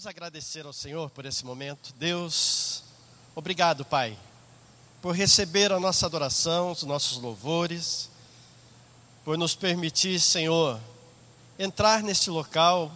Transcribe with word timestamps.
Vamos 0.00 0.08
agradecer 0.08 0.64
ao 0.64 0.72
Senhor 0.72 1.10
por 1.10 1.26
esse 1.26 1.44
momento. 1.44 1.92
Deus, 1.98 2.84
obrigado, 3.34 3.84
Pai, 3.84 4.18
por 5.02 5.14
receber 5.14 5.70
a 5.72 5.78
nossa 5.78 6.06
adoração, 6.06 6.72
os 6.72 6.84
nossos 6.84 7.18
louvores, 7.18 8.08
por 9.26 9.36
nos 9.36 9.54
permitir, 9.54 10.18
Senhor, 10.18 10.80
entrar 11.58 12.02
neste 12.02 12.30
local 12.30 12.90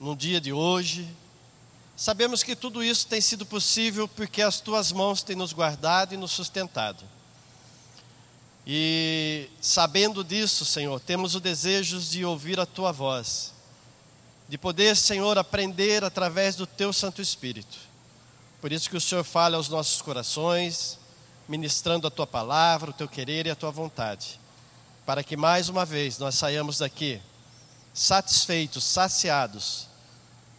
no 0.00 0.16
dia 0.16 0.40
de 0.40 0.54
hoje. 0.54 1.06
Sabemos 1.94 2.42
que 2.42 2.56
tudo 2.56 2.82
isso 2.82 3.06
tem 3.06 3.20
sido 3.20 3.44
possível 3.44 4.08
porque 4.08 4.40
as 4.40 4.58
tuas 4.58 4.92
mãos 4.92 5.22
têm 5.22 5.36
nos 5.36 5.52
guardado 5.52 6.14
e 6.14 6.16
nos 6.16 6.30
sustentado. 6.30 7.04
E 8.66 9.50
sabendo 9.60 10.24
disso, 10.24 10.64
Senhor, 10.64 10.98
temos 10.98 11.34
o 11.34 11.40
desejo 11.40 12.00
de 12.00 12.24
ouvir 12.24 12.58
a 12.58 12.64
tua 12.64 12.90
voz 12.90 13.59
de 14.50 14.58
poder, 14.58 14.96
Senhor, 14.96 15.38
aprender 15.38 16.02
através 16.02 16.56
do 16.56 16.66
Teu 16.66 16.92
Santo 16.92 17.22
Espírito. 17.22 17.78
Por 18.60 18.72
isso 18.72 18.90
que 18.90 18.96
o 18.96 19.00
Senhor 19.00 19.22
fala 19.22 19.56
aos 19.56 19.68
nossos 19.68 20.02
corações, 20.02 20.98
ministrando 21.48 22.08
a 22.08 22.10
Tua 22.10 22.26
palavra, 22.26 22.90
o 22.90 22.92
Teu 22.92 23.06
querer 23.06 23.46
e 23.46 23.50
a 23.50 23.54
Tua 23.54 23.70
vontade, 23.70 24.40
para 25.06 25.22
que 25.22 25.36
mais 25.36 25.68
uma 25.68 25.84
vez 25.84 26.18
nós 26.18 26.34
saiamos 26.34 26.78
daqui 26.78 27.22
satisfeitos, 27.94 28.82
saciados, 28.82 29.86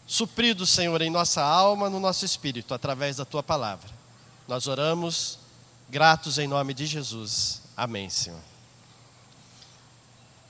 supridos, 0.08 0.70
Senhor, 0.70 1.02
em 1.02 1.10
nossa 1.10 1.44
alma, 1.44 1.90
no 1.90 2.00
nosso 2.00 2.24
espírito, 2.24 2.74
através 2.74 3.18
da 3.18 3.26
Tua 3.26 3.44
palavra. 3.44 3.90
Nós 4.48 4.68
oramos, 4.68 5.38
gratos 5.90 6.40
em 6.40 6.48
nome 6.48 6.74
de 6.74 6.86
Jesus. 6.86 7.62
Amém, 7.76 8.10
Senhor. 8.10 8.40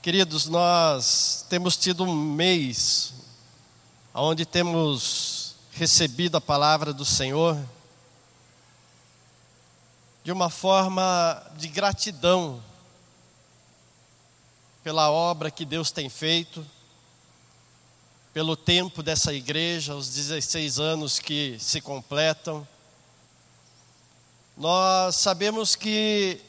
Queridos, 0.00 0.46
nós 0.46 1.44
temos 1.48 1.76
tido 1.76 2.04
um 2.04 2.14
mês, 2.14 3.14
onde 4.14 4.44
temos 4.44 5.54
recebido 5.72 6.36
a 6.36 6.40
palavra 6.40 6.92
do 6.92 7.04
Senhor 7.04 7.58
de 10.22 10.30
uma 10.30 10.50
forma 10.50 11.42
de 11.56 11.66
gratidão 11.66 12.62
pela 14.84 15.10
obra 15.10 15.50
que 15.50 15.64
Deus 15.64 15.90
tem 15.90 16.10
feito, 16.10 16.64
pelo 18.34 18.54
tempo 18.54 19.02
dessa 19.02 19.32
igreja, 19.32 19.94
os 19.94 20.10
16 20.10 20.78
anos 20.78 21.18
que 21.18 21.56
se 21.58 21.80
completam. 21.80 22.66
Nós 24.56 25.16
sabemos 25.16 25.74
que 25.74 26.40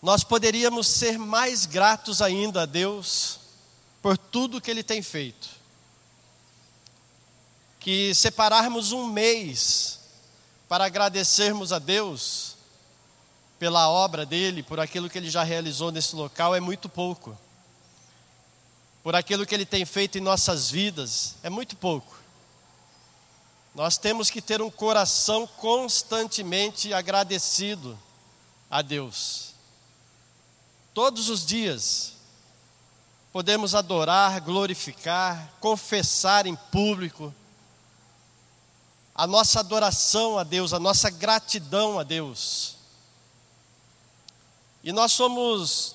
nós 0.00 0.22
poderíamos 0.22 0.86
ser 0.86 1.18
mais 1.18 1.66
gratos 1.66 2.22
ainda 2.22 2.62
a 2.62 2.66
Deus 2.66 3.39
por 4.02 4.16
tudo 4.16 4.60
que 4.60 4.70
Ele 4.70 4.82
tem 4.82 5.02
feito. 5.02 5.48
Que 7.78 8.14
separarmos 8.14 8.92
um 8.92 9.06
mês 9.06 10.00
para 10.68 10.84
agradecermos 10.84 11.72
a 11.72 11.78
Deus 11.78 12.56
pela 13.58 13.90
obra 13.90 14.24
dele, 14.24 14.62
por 14.62 14.80
aquilo 14.80 15.10
que 15.10 15.18
ele 15.18 15.28
já 15.28 15.42
realizou 15.42 15.92
nesse 15.92 16.16
local, 16.16 16.54
é 16.54 16.60
muito 16.60 16.88
pouco. 16.88 17.36
Por 19.02 19.14
aquilo 19.14 19.44
que 19.44 19.54
ele 19.54 19.66
tem 19.66 19.84
feito 19.84 20.16
em 20.16 20.20
nossas 20.20 20.70
vidas, 20.70 21.34
é 21.42 21.50
muito 21.50 21.76
pouco. 21.76 22.16
Nós 23.74 23.98
temos 23.98 24.30
que 24.30 24.40
ter 24.40 24.62
um 24.62 24.70
coração 24.70 25.46
constantemente 25.46 26.94
agradecido 26.94 27.98
a 28.70 28.80
Deus. 28.80 29.54
Todos 30.94 31.28
os 31.28 31.44
dias, 31.44 32.14
podemos 33.32 33.74
adorar, 33.74 34.40
glorificar, 34.40 35.54
confessar 35.60 36.46
em 36.46 36.56
público 36.56 37.32
a 39.14 39.26
nossa 39.26 39.60
adoração 39.60 40.38
a 40.38 40.42
Deus, 40.42 40.72
a 40.72 40.78
nossa 40.78 41.10
gratidão 41.10 41.98
a 41.98 42.02
Deus. 42.02 42.76
E 44.82 44.92
nós 44.92 45.12
somos 45.12 45.94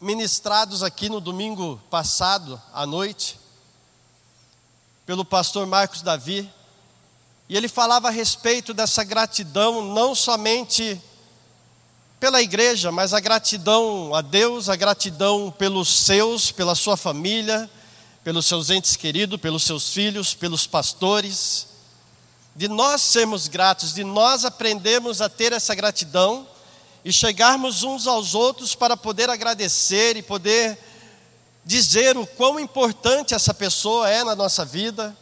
ministrados 0.00 0.82
aqui 0.82 1.08
no 1.08 1.20
domingo 1.20 1.80
passado 1.90 2.60
à 2.72 2.84
noite 2.84 3.40
pelo 5.06 5.24
pastor 5.24 5.66
Marcos 5.66 6.02
Davi, 6.02 6.50
e 7.48 7.56
ele 7.56 7.68
falava 7.68 8.08
a 8.08 8.10
respeito 8.10 8.72
dessa 8.72 9.04
gratidão 9.04 9.82
não 9.82 10.14
somente 10.14 11.00
pela 12.24 12.40
igreja, 12.40 12.90
mas 12.90 13.12
a 13.12 13.20
gratidão 13.20 14.14
a 14.14 14.22
Deus, 14.22 14.70
a 14.70 14.76
gratidão 14.76 15.54
pelos 15.58 15.90
seus, 15.90 16.50
pela 16.50 16.74
sua 16.74 16.96
família, 16.96 17.68
pelos 18.24 18.46
seus 18.46 18.70
entes 18.70 18.96
queridos, 18.96 19.38
pelos 19.38 19.62
seus 19.62 19.90
filhos, 19.90 20.32
pelos 20.32 20.66
pastores. 20.66 21.66
De 22.56 22.66
nós 22.66 23.02
sermos 23.02 23.46
gratos, 23.46 23.92
de 23.92 24.02
nós 24.04 24.46
aprendermos 24.46 25.20
a 25.20 25.28
ter 25.28 25.52
essa 25.52 25.74
gratidão 25.74 26.48
e 27.04 27.12
chegarmos 27.12 27.82
uns 27.82 28.06
aos 28.06 28.34
outros 28.34 28.74
para 28.74 28.96
poder 28.96 29.28
agradecer 29.28 30.16
e 30.16 30.22
poder 30.22 30.78
dizer 31.62 32.16
o 32.16 32.26
quão 32.26 32.58
importante 32.58 33.34
essa 33.34 33.52
pessoa 33.52 34.08
é 34.08 34.24
na 34.24 34.34
nossa 34.34 34.64
vida, 34.64 35.14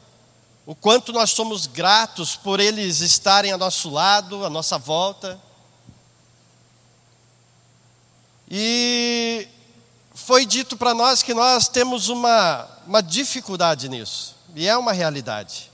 o 0.64 0.72
quanto 0.72 1.12
nós 1.12 1.30
somos 1.30 1.66
gratos 1.66 2.36
por 2.36 2.60
eles 2.60 3.00
estarem 3.00 3.50
a 3.50 3.58
nosso 3.58 3.90
lado, 3.90 4.44
à 4.44 4.48
nossa 4.48 4.78
volta. 4.78 5.40
E 8.54 9.48
foi 10.12 10.44
dito 10.44 10.76
para 10.76 10.92
nós 10.92 11.22
que 11.22 11.32
nós 11.32 11.68
temos 11.68 12.10
uma, 12.10 12.68
uma 12.86 13.02
dificuldade 13.02 13.88
nisso, 13.88 14.36
e 14.54 14.68
é 14.68 14.76
uma 14.76 14.92
realidade. 14.92 15.72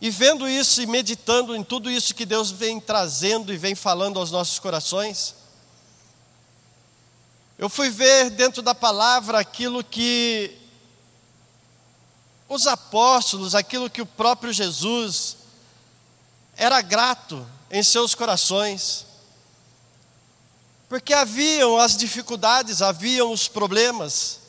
E 0.00 0.08
vendo 0.08 0.48
isso 0.48 0.80
e 0.80 0.86
meditando 0.86 1.54
em 1.54 1.62
tudo 1.62 1.90
isso 1.90 2.14
que 2.14 2.24
Deus 2.24 2.50
vem 2.50 2.80
trazendo 2.80 3.52
e 3.52 3.58
vem 3.58 3.74
falando 3.74 4.18
aos 4.18 4.30
nossos 4.30 4.58
corações, 4.58 5.34
eu 7.58 7.68
fui 7.68 7.90
ver 7.90 8.30
dentro 8.30 8.62
da 8.62 8.74
palavra 8.74 9.38
aquilo 9.38 9.84
que 9.84 10.56
os 12.48 12.66
apóstolos, 12.66 13.54
aquilo 13.54 13.90
que 13.90 14.00
o 14.00 14.06
próprio 14.06 14.54
Jesus 14.54 15.36
era 16.56 16.80
grato 16.80 17.46
em 17.70 17.82
seus 17.82 18.14
corações. 18.14 19.12
Porque 20.88 21.12
haviam 21.12 21.78
as 21.78 21.96
dificuldades, 21.96 22.82
haviam 22.82 23.32
os 23.32 23.48
problemas, 23.48 24.40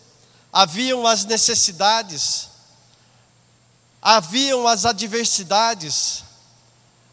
haviam 0.51 1.06
as 1.07 1.25
necessidades, 1.25 2.50
haviam 4.01 4.68
as 4.68 4.85
adversidades, 4.85 6.23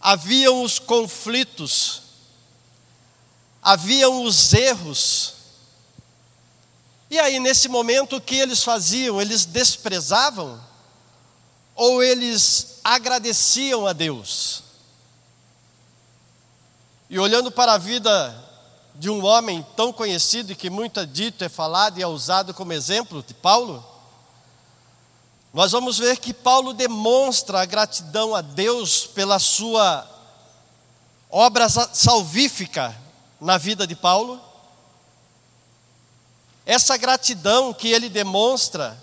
haviam 0.00 0.62
os 0.62 0.78
conflitos, 0.78 2.02
haviam 3.62 4.24
os 4.24 4.52
erros. 4.52 5.34
E 7.08 7.18
aí, 7.18 7.38
nesse 7.38 7.68
momento, 7.68 8.16
o 8.16 8.20
que 8.20 8.36
eles 8.36 8.64
faziam? 8.64 9.20
Eles 9.20 9.44
desprezavam 9.44 10.62
ou 11.74 12.02
eles 12.02 12.80
agradeciam 12.82 13.86
a 13.86 13.92
Deus? 13.92 14.62
E 17.08 17.18
olhando 17.18 17.50
para 17.50 17.74
a 17.74 17.78
vida 17.78 18.51
de 18.94 19.08
um 19.08 19.24
homem 19.24 19.66
tão 19.76 19.92
conhecido 19.92 20.52
e 20.52 20.56
que 20.56 20.68
muito 20.68 21.00
é 21.00 21.06
dito, 21.06 21.42
é 21.42 21.48
falado 21.48 21.98
e 21.98 22.02
é 22.02 22.06
usado 22.06 22.52
como 22.52 22.72
exemplo, 22.72 23.22
de 23.22 23.34
Paulo, 23.34 23.84
nós 25.52 25.72
vamos 25.72 25.98
ver 25.98 26.16
que 26.18 26.32
Paulo 26.32 26.72
demonstra 26.72 27.60
a 27.60 27.66
gratidão 27.66 28.34
a 28.34 28.40
Deus 28.40 29.06
pela 29.06 29.38
sua 29.38 30.08
obra 31.30 31.68
salvífica 31.68 32.96
na 33.40 33.58
vida 33.58 33.86
de 33.86 33.94
Paulo. 33.94 34.40
Essa 36.64 36.96
gratidão 36.96 37.74
que 37.74 37.88
ele 37.88 38.08
demonstra 38.08 38.98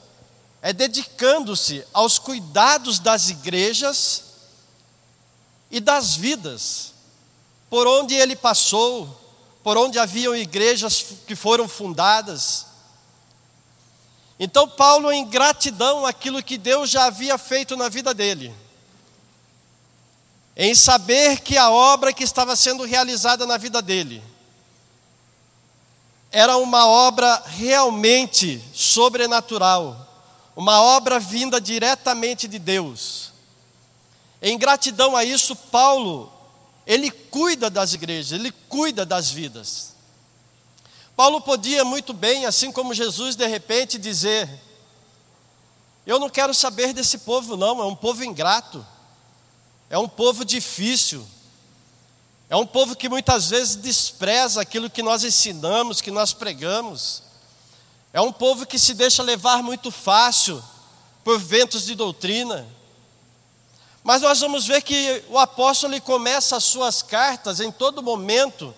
é 0.62 0.74
dedicando-se 0.74 1.86
aos 1.94 2.18
cuidados 2.18 3.00
das 3.00 3.30
igrejas 3.30 4.24
e 5.70 5.80
das 5.80 6.16
vidas 6.16 6.94
por 7.70 7.86
onde 7.86 8.16
ele 8.16 8.36
passou, 8.36 9.19
por 9.70 9.78
onde 9.78 10.00
haviam 10.00 10.36
igrejas 10.36 11.06
que 11.28 11.36
foram 11.36 11.70
fundadas. 11.70 12.66
Então, 14.40 14.68
Paulo, 14.68 15.12
em 15.12 15.24
gratidão 15.24 16.08
àquilo 16.08 16.42
que 16.42 16.58
Deus 16.58 16.90
já 16.90 17.06
havia 17.06 17.38
feito 17.38 17.78
na 17.78 17.88
vida 17.88 18.12
dele, 18.12 18.52
em 20.58 20.74
saber 20.74 21.42
que 21.42 21.56
a 21.56 21.70
obra 21.70 22.12
que 22.12 22.24
estava 22.24 22.56
sendo 22.56 22.84
realizada 22.84 23.46
na 23.46 23.58
vida 23.58 23.80
dele 23.80 24.24
era 26.32 26.58
uma 26.58 26.88
obra 26.88 27.44
realmente 27.46 28.60
sobrenatural, 28.74 30.04
uma 30.56 30.82
obra 30.82 31.20
vinda 31.20 31.62
diretamente 31.62 32.48
de 32.48 32.58
Deus. 32.58 33.32
Em 34.42 34.58
gratidão 34.58 35.16
a 35.16 35.24
isso, 35.24 35.56
Paulo 35.56 36.39
ele 36.90 37.12
cuida 37.12 37.70
das 37.70 37.94
igrejas, 37.94 38.32
ele 38.32 38.52
cuida 38.68 39.06
das 39.06 39.30
vidas. 39.30 39.94
Paulo 41.16 41.40
podia 41.40 41.86
muito 41.86 42.14
bem, 42.14 42.48
assim 42.48 42.72
como 42.72 42.96
Jesus, 42.96 43.36
de 43.36 43.46
repente 43.46 44.00
dizer: 44.00 44.50
Eu 46.04 46.18
não 46.18 46.32
quero 46.32 46.52
saber 46.52 46.92
desse 46.92 47.20
povo, 47.20 47.56
não, 47.56 47.80
é 47.80 47.86
um 47.86 47.96
povo 47.96 48.24
ingrato, 48.24 48.84
é 49.88 50.00
um 50.00 50.10
povo 50.10 50.44
difícil, 50.44 51.24
é 52.50 52.56
um 52.56 52.66
povo 52.66 52.96
que 52.96 53.08
muitas 53.08 53.52
vezes 53.52 53.76
despreza 53.76 54.60
aquilo 54.60 54.90
que 54.90 55.04
nós 55.04 55.24
ensinamos, 55.24 56.02
que 56.02 56.10
nós 56.10 56.34
pregamos, 56.34 57.22
é 58.12 58.20
um 58.20 58.34
povo 58.34 58.66
que 58.66 58.80
se 58.80 58.96
deixa 58.96 59.22
levar 59.22 59.62
muito 59.62 59.92
fácil 59.92 60.64
por 61.24 61.38
ventos 61.38 61.86
de 61.86 61.94
doutrina. 61.94 62.68
Mas 64.04 64.22
nós 64.22 64.40
vamos 64.40 64.66
ver 64.66 64.82
que 64.82 65.24
o 65.30 65.38
apóstolo 65.38 65.94
ele 65.94 66.02
começa 66.02 66.56
as 66.56 66.64
suas 66.64 67.02
cartas 67.02 67.60
em 67.60 67.72
todo 67.72 68.02
momento 68.02 68.74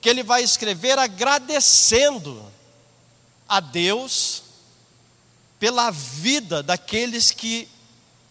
que 0.00 0.08
ele 0.08 0.22
vai 0.22 0.42
escrever 0.42 0.98
agradecendo 0.98 2.44
a 3.48 3.60
Deus 3.60 4.42
pela 5.58 5.90
vida 5.90 6.62
daqueles 6.62 7.30
que 7.30 7.68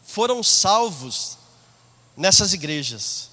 foram 0.03 0.43
salvos 0.43 1.37
nessas 2.17 2.53
igrejas. 2.53 3.29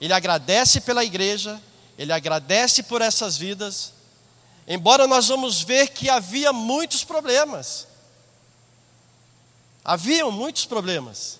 Ele 0.00 0.12
agradece 0.12 0.80
pela 0.80 1.04
igreja, 1.04 1.62
ele 1.96 2.12
agradece 2.12 2.82
por 2.82 3.00
essas 3.00 3.38
vidas, 3.38 3.92
embora 4.66 5.06
nós 5.06 5.28
vamos 5.28 5.62
ver 5.62 5.88
que 5.88 6.10
havia 6.10 6.52
muitos 6.52 7.04
problemas. 7.04 7.86
Haviam 9.84 10.30
muitos 10.30 10.66
problemas. 10.66 11.38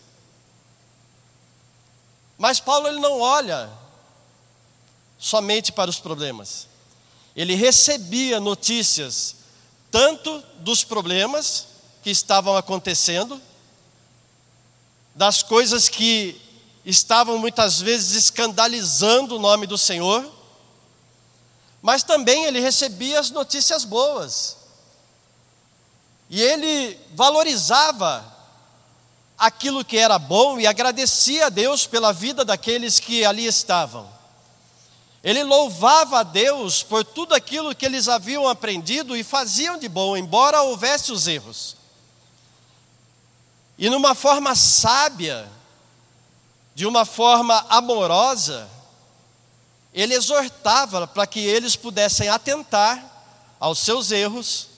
Mas 2.43 2.59
Paulo 2.59 2.89
ele 2.89 2.99
não 2.99 3.21
olha 3.21 3.71
somente 5.17 5.71
para 5.71 5.89
os 5.89 6.01
problemas. 6.01 6.67
Ele 7.37 7.55
recebia 7.55 8.41
notícias 8.41 9.37
tanto 9.93 10.43
dos 10.59 10.83
problemas 10.83 11.69
que 12.03 12.11
estavam 12.11 12.57
acontecendo, 12.57 13.41
das 15.15 15.41
coisas 15.41 15.89
que 15.89 16.41
estavam 16.85 17.39
muitas 17.39 17.81
vezes 17.81 18.25
escandalizando 18.25 19.37
o 19.37 19.39
nome 19.39 19.65
do 19.65 19.79
Senhor, 19.79 20.29
mas 21.81 22.03
também 22.03 22.47
ele 22.47 22.59
recebia 22.59 23.21
as 23.21 23.31
notícias 23.31 23.85
boas. 23.85 24.57
E 26.29 26.43
ele 26.43 26.99
valorizava 27.15 28.32
aquilo 29.43 29.85
que 29.85 29.99
era 29.99 30.21
bom 30.21 30.61
e 30.61 30.69
agradecia 30.69 31.47
a 31.47 31.49
Deus 31.49 31.85
pela 31.85 32.13
vida 32.13 32.45
daqueles 32.45 33.01
que 33.01 33.25
ali 33.25 33.45
estavam. 33.45 34.09
Ele 35.21 35.43
louvava 35.43 36.21
a 36.21 36.23
Deus 36.23 36.85
por 36.85 37.05
tudo 37.05 37.35
aquilo 37.35 37.75
que 37.75 37.85
eles 37.85 38.07
haviam 38.07 38.47
aprendido 38.47 39.17
e 39.17 39.25
faziam 39.25 39.77
de 39.81 39.89
bom, 39.89 40.17
embora 40.17 40.63
houvesse 40.63 41.11
os 41.11 41.27
erros. 41.27 41.77
E 43.77 43.91
numa 43.91 44.15
forma 44.15 44.55
sábia, 44.55 45.51
de 46.73 46.87
uma 46.87 47.05
forma 47.05 47.67
amorosa, 47.69 48.71
ele 49.93 50.15
exortava 50.15 51.05
para 51.05 51.27
que 51.27 51.41
eles 51.41 51.75
pudessem 51.75 52.29
atentar 52.29 53.05
aos 53.59 53.81
seus 53.81 54.13
erros 54.13 54.69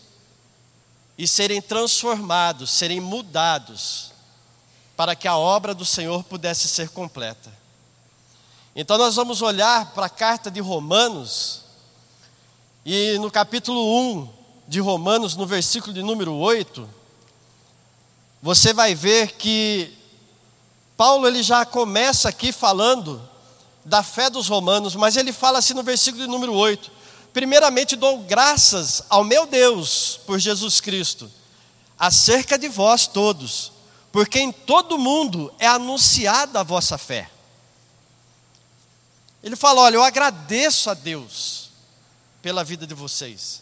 e 1.18 1.28
serem 1.28 1.60
transformados, 1.60 2.70
serem 2.70 2.98
mudados 2.98 4.13
para 4.96 5.16
que 5.16 5.26
a 5.26 5.36
obra 5.36 5.74
do 5.74 5.84
Senhor 5.84 6.22
pudesse 6.24 6.68
ser 6.68 6.88
completa. 6.90 7.52
Então 8.76 8.98
nós 8.98 9.16
vamos 9.16 9.42
olhar 9.42 9.92
para 9.92 10.06
a 10.06 10.10
carta 10.10 10.50
de 10.50 10.60
Romanos, 10.60 11.62
e 12.84 13.18
no 13.18 13.30
capítulo 13.30 13.80
1 14.00 14.28
de 14.68 14.80
Romanos, 14.80 15.36
no 15.36 15.46
versículo 15.46 15.92
de 15.92 16.02
número 16.02 16.34
8, 16.34 16.88
você 18.42 18.72
vai 18.72 18.94
ver 18.94 19.32
que 19.32 19.96
Paulo 20.96 21.26
ele 21.26 21.42
já 21.42 21.64
começa 21.64 22.28
aqui 22.28 22.52
falando 22.52 23.22
da 23.84 24.02
fé 24.02 24.30
dos 24.30 24.48
romanos, 24.48 24.94
mas 24.94 25.16
ele 25.16 25.32
fala 25.32 25.58
assim 25.58 25.74
no 25.74 25.82
versículo 25.82 26.24
de 26.24 26.30
número 26.30 26.52
8: 26.52 26.90
Primeiramente 27.32 27.96
dou 27.96 28.18
graças 28.18 29.04
ao 29.08 29.24
meu 29.24 29.46
Deus 29.46 30.20
por 30.26 30.38
Jesus 30.38 30.80
Cristo, 30.80 31.30
acerca 31.98 32.58
de 32.58 32.68
vós 32.68 33.06
todos 33.06 33.73
porque 34.14 34.38
em 34.38 34.52
todo 34.52 34.96
mundo 34.96 35.52
é 35.58 35.66
anunciada 35.66 36.60
a 36.60 36.62
vossa 36.62 36.96
fé. 36.96 37.28
Ele 39.42 39.56
fala: 39.56 39.80
Olha, 39.80 39.96
eu 39.96 40.04
agradeço 40.04 40.88
a 40.88 40.94
Deus 40.94 41.70
pela 42.40 42.62
vida 42.62 42.86
de 42.86 42.94
vocês, 42.94 43.60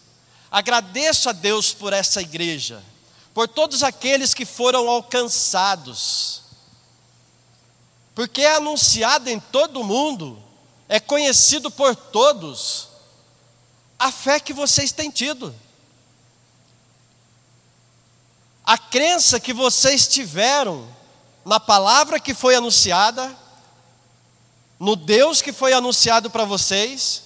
agradeço 0.50 1.30
a 1.30 1.32
Deus 1.32 1.72
por 1.72 1.94
essa 1.94 2.20
igreja, 2.20 2.84
por 3.32 3.48
todos 3.48 3.82
aqueles 3.82 4.34
que 4.34 4.44
foram 4.44 4.90
alcançados, 4.90 6.42
porque 8.14 8.42
é 8.42 8.56
anunciado 8.56 9.30
em 9.30 9.40
todo 9.40 9.82
mundo, 9.82 10.38
é 10.86 11.00
conhecido 11.00 11.70
por 11.70 11.96
todos, 11.96 12.88
a 13.98 14.12
fé 14.12 14.38
que 14.38 14.52
vocês 14.52 14.92
têm 14.92 15.10
tido 15.10 15.54
a 18.64 18.78
crença 18.78 19.40
que 19.40 19.52
vocês 19.52 20.06
tiveram 20.06 20.86
na 21.44 21.58
palavra 21.58 22.20
que 22.20 22.34
foi 22.34 22.54
anunciada, 22.54 23.36
no 24.78 24.94
Deus 24.94 25.42
que 25.42 25.52
foi 25.52 25.72
anunciado 25.72 26.30
para 26.30 26.44
vocês, 26.44 27.22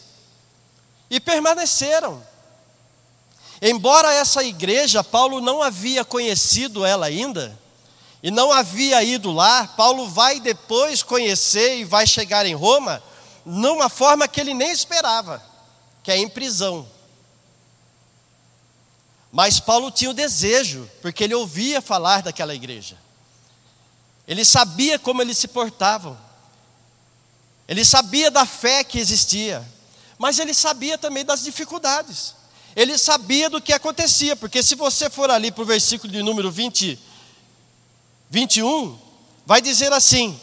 e 1.11 1.21
permaneceram. 1.21 2.23
Embora 3.61 4.13
essa 4.13 4.43
igreja, 4.43 5.05
Paulo 5.05 5.41
não 5.41 5.63
havia 5.63 6.05
conhecido 6.05 6.85
ela 6.85 7.07
ainda, 7.07 7.59
e 8.23 8.31
não 8.31 8.53
havia 8.53 9.03
ido 9.03 9.31
lá, 9.31 9.67
Paulo 9.69 10.09
vai 10.09 10.41
depois 10.41 11.03
conhecer 11.03 11.79
e 11.79 11.85
vai 11.85 12.07
chegar 12.07 12.47
em 12.47 12.55
Roma, 12.55 13.03
numa 13.45 13.89
forma 13.89 14.27
que 14.27 14.41
ele 14.41 14.55
nem 14.55 14.71
esperava, 14.71 15.43
que 16.03 16.11
é 16.11 16.17
em 16.17 16.29
prisão. 16.29 16.87
Mas 19.37 19.61
Paulo 19.61 19.91
tinha 19.91 20.09
o 20.09 20.15
desejo, 20.15 20.91
porque 21.03 21.23
ele 21.23 21.35
ouvia 21.35 21.83
falar 21.83 22.23
daquela 22.23 22.55
igreja. 22.55 22.97
Ele 24.27 24.43
sabia 24.47 24.99
como 24.99 25.21
eles 25.21 25.37
se 25.37 25.47
portavam. 25.47 26.17
Ele 27.69 27.85
sabia 27.85 28.31
da 28.31 28.47
fé 28.47 28.83
que 28.83 28.99
existia. 28.99 29.63
Mas 30.17 30.39
ele 30.39 30.55
sabia 30.55 30.97
também 30.97 31.23
das 31.23 31.45
dificuldades. 31.45 32.35
Ele 32.75 32.97
sabia 32.97 33.51
do 33.51 33.61
que 33.61 33.75
acontecia, 33.75 34.35
porque 34.35 34.63
se 34.63 34.75
você 34.75 35.11
for 35.11 35.31
ali 35.31 35.53
para 35.53 35.65
o 35.65 35.67
versículo 35.67 36.11
de 36.11 36.23
número 36.23 36.51
20, 36.51 36.99
21, 38.31 38.99
vai 39.45 39.61
dizer 39.61 39.93
assim: 39.93 40.41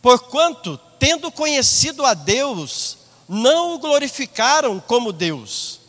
Porquanto, 0.00 0.80
tendo 0.98 1.30
conhecido 1.30 2.06
a 2.06 2.14
Deus, 2.14 2.96
não 3.28 3.74
o 3.74 3.78
glorificaram 3.78 4.80
como 4.80 5.12
Deus 5.12 5.83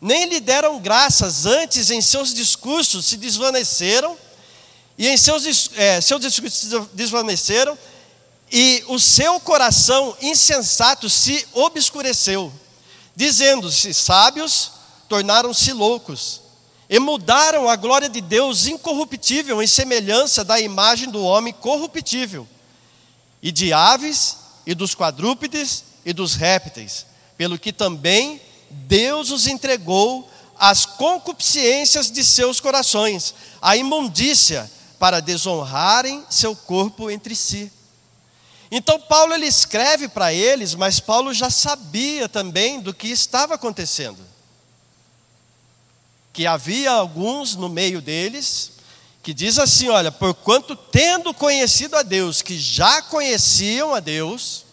nem 0.00 0.26
lhe 0.26 0.40
deram 0.40 0.78
graças, 0.78 1.46
antes 1.46 1.90
em 1.90 2.00
seus 2.00 2.34
discursos 2.34 3.06
se 3.06 3.16
desvaneceram, 3.16 4.16
e 4.98 5.08
em 5.08 5.16
seus, 5.16 5.70
é, 5.76 6.00
seus 6.00 6.20
discursos 6.20 6.58
se 6.58 6.80
desvaneceram, 6.92 7.76
e 8.50 8.84
o 8.88 8.98
seu 8.98 9.40
coração 9.40 10.16
insensato 10.20 11.10
se 11.10 11.46
obscureceu, 11.52 12.52
dizendo-se 13.14 13.92
sábios, 13.92 14.72
tornaram-se 15.08 15.72
loucos, 15.72 16.42
e 16.88 16.98
mudaram 16.98 17.68
a 17.68 17.74
glória 17.74 18.08
de 18.08 18.20
Deus 18.20 18.66
incorruptível 18.66 19.62
em 19.62 19.66
semelhança 19.66 20.44
da 20.44 20.60
imagem 20.60 21.10
do 21.10 21.22
homem 21.22 21.52
corruptível, 21.52 22.46
e 23.42 23.50
de 23.50 23.72
aves, 23.72 24.36
e 24.64 24.74
dos 24.74 24.94
quadrúpedes, 24.94 25.84
e 26.04 26.12
dos 26.12 26.34
répteis, 26.34 27.06
pelo 27.36 27.58
que 27.58 27.72
também 27.72 28.40
Deus 28.70 29.30
os 29.30 29.46
entregou 29.46 30.28
às 30.58 30.86
concupiscências 30.86 32.10
de 32.10 32.24
seus 32.24 32.60
corações, 32.60 33.34
à 33.60 33.76
imundícia, 33.76 34.70
para 34.98 35.20
desonrarem 35.20 36.24
seu 36.30 36.56
corpo 36.56 37.10
entre 37.10 37.36
si. 37.36 37.70
Então 38.70 38.98
Paulo 38.98 39.34
ele 39.34 39.46
escreve 39.46 40.08
para 40.08 40.32
eles, 40.32 40.74
mas 40.74 40.98
Paulo 40.98 41.32
já 41.32 41.50
sabia 41.50 42.28
também 42.28 42.80
do 42.80 42.92
que 42.92 43.08
estava 43.08 43.54
acontecendo. 43.54 44.18
Que 46.32 46.46
havia 46.46 46.90
alguns 46.90 47.54
no 47.54 47.68
meio 47.68 48.00
deles 48.00 48.72
que 49.22 49.34
diz 49.34 49.58
assim, 49.58 49.88
olha, 49.88 50.12
porquanto 50.12 50.76
tendo 50.76 51.34
conhecido 51.34 51.96
a 51.96 52.04
Deus, 52.04 52.42
que 52.42 52.56
já 52.56 53.02
conheciam 53.02 53.92
a 53.92 53.98
Deus, 53.98 54.64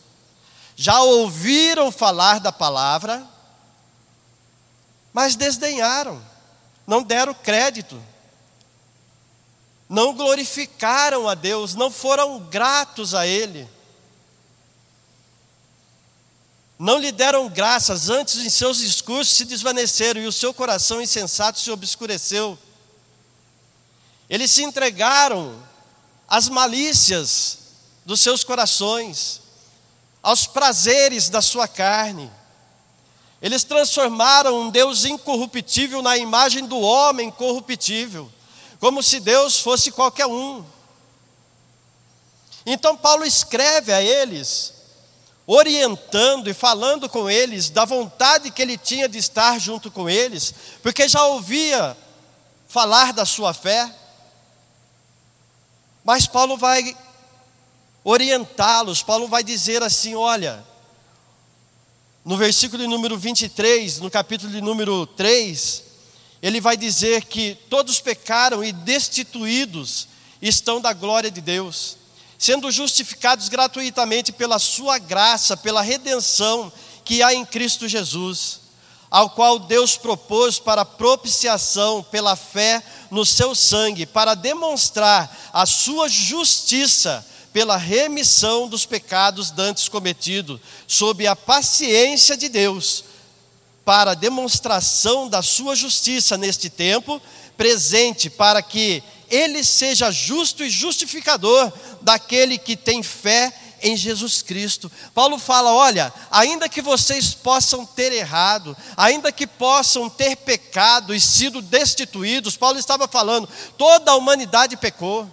já 0.76 1.02
ouviram 1.02 1.92
falar 1.92 2.40
da 2.40 2.52
palavra, 2.52 3.28
mas 5.14 5.36
desdenharam, 5.36 6.22
não 6.86 7.04
deram 7.04 7.34
crédito, 7.34 8.02
não 9.88 10.14
glorificaram 10.14 11.30
a 11.30 11.36
Deus, 11.36 11.76
não 11.76 11.92
foram 11.92 12.40
gratos 12.40 13.14
a 13.14 13.28
Ele. 13.28 13.70
não 16.84 16.98
lhe 16.98 17.14
deram 17.14 17.48
graças, 17.48 18.10
antes 18.10 18.36
em 18.40 18.50
seus 18.50 18.80
discursos 18.80 19.38
se 19.38 19.46
desvaneceram 19.46 20.20
e 20.20 20.28
o 20.28 20.34
seu 20.34 20.54
coração 20.54 21.02
insensato 21.02 21.58
se 21.58 21.72
obscureceu. 21.72 22.60
Eles 24.30 24.52
se 24.52 24.64
entregaram 24.64 25.64
às 26.28 26.50
malícias 26.50 27.60
dos 28.06 28.20
seus 28.20 28.44
corações, 28.44 29.40
aos 30.22 30.46
prazeres 30.46 31.30
da 31.30 31.42
sua 31.42 31.70
carne. 31.70 32.30
Eles 33.44 33.66
transformaram 33.66 34.58
um 34.58 34.70
Deus 34.70 35.04
incorruptível 35.04 36.02
na 36.02 36.18
imagem 36.18 36.66
do 36.66 36.80
homem 36.80 37.30
corruptível, 37.30 38.32
como 38.80 39.04
se 39.04 39.20
Deus 39.20 39.60
fosse 39.60 39.92
qualquer 39.92 40.28
um. 40.28 40.64
Então 42.66 42.96
Paulo 42.96 43.26
escreve 43.26 43.92
a 43.92 44.02
eles, 44.02 44.74
orientando 45.46 46.50
e 46.50 46.54
falando 46.54 47.10
com 47.10 47.30
eles 47.30 47.70
da 47.70 47.84
vontade 47.84 48.50
que 48.50 48.62
ele 48.62 48.78
tinha 48.78 49.10
de 49.10 49.18
estar 49.18 49.60
junto 49.60 49.92
com 49.92 50.10
eles, 50.10 50.56
porque 50.82 51.06
já 51.10 51.26
ouvia 51.26 51.98
falar 52.70 53.12
da 53.12 53.26
sua 53.26 53.54
fé. 53.54 53.94
Mas 56.02 56.26
Paulo 56.26 56.56
vai 56.56 56.96
orientá-los, 58.06 59.04
Paulo 59.04 59.28
vai 59.28 59.44
dizer 59.44 59.84
assim: 59.84 60.16
olha, 60.16 60.66
no 62.26 62.38
versículo 62.38 62.82
de 62.82 62.88
número 62.88 63.18
23, 63.18 64.00
no 64.00 64.10
capítulo 64.10 64.52
de 64.52 64.62
número 64.62 65.06
3, 65.06 65.84
ele 66.42 66.62
vai 66.62 66.78
dizer 66.78 67.26
que 67.26 67.58
todos 67.70 68.00
pecaram 68.00 68.64
e 68.64 68.72
destituídos 68.72 70.08
estão 70.42 70.80
da 70.80 70.94
glória 70.94 71.30
de 71.30 71.42
Deus, 71.42 71.98
sendo 72.38 72.72
justificados 72.72 73.50
gratuitamente 73.50 74.32
pela 74.32 74.58
sua 74.58 74.98
graça, 74.98 75.58
pela 75.58 75.82
redenção 75.82 76.72
que 77.04 77.22
há 77.22 77.34
em 77.34 77.46
Cristo 77.46 77.90
Jesus, 77.90 78.62
ao 79.12 79.30
qual 79.30 79.60
Deus 79.60 79.98
propôs 79.98 80.60
para 80.60 80.86
propiciação 80.86 82.02
pela 82.04 82.38
fé 82.38 82.82
no 83.12 83.26
seu 83.26 83.54
sangue, 83.54 84.06
para 84.06 84.34
demonstrar 84.34 85.52
a 85.52 85.66
sua 85.66 86.08
justiça 86.08 87.26
pela 87.54 87.78
remissão 87.78 88.68
dos 88.68 88.86
pecados 88.86 89.52
dantes 89.52 89.88
cometidos, 89.88 90.60
sob 90.88 91.26
a 91.28 91.36
paciência 91.36 92.36
de 92.36 92.50
Deus, 92.50 93.06
para 93.86 94.16
demonstração 94.16 95.30
da 95.30 95.42
sua 95.42 95.76
justiça 95.76 96.38
neste 96.38 96.70
tempo 96.70 97.22
presente, 97.56 98.30
para 98.30 98.62
que 98.62 99.04
ele 99.30 99.64
seja 99.64 100.12
justo 100.12 100.64
e 100.64 100.70
justificador 100.70 101.72
daquele 102.02 102.58
que 102.58 102.76
tem 102.76 103.04
fé 103.04 103.54
em 103.84 103.98
Jesus 103.98 104.42
Cristo. 104.42 104.92
Paulo 105.14 105.38
fala: 105.38 105.74
olha, 105.74 106.12
ainda 106.32 106.70
que 106.70 106.82
vocês 106.82 107.34
possam 107.34 107.86
ter 107.86 108.12
errado, 108.12 108.76
ainda 108.98 109.32
que 109.32 109.46
possam 109.46 110.10
ter 110.10 110.38
pecado 110.38 111.14
e 111.14 111.20
sido 111.20 111.62
destituídos, 111.62 112.58
Paulo 112.58 112.80
estava 112.80 113.08
falando, 113.08 113.48
toda 113.78 114.12
a 114.12 114.16
humanidade 114.16 114.78
pecou. 114.78 115.30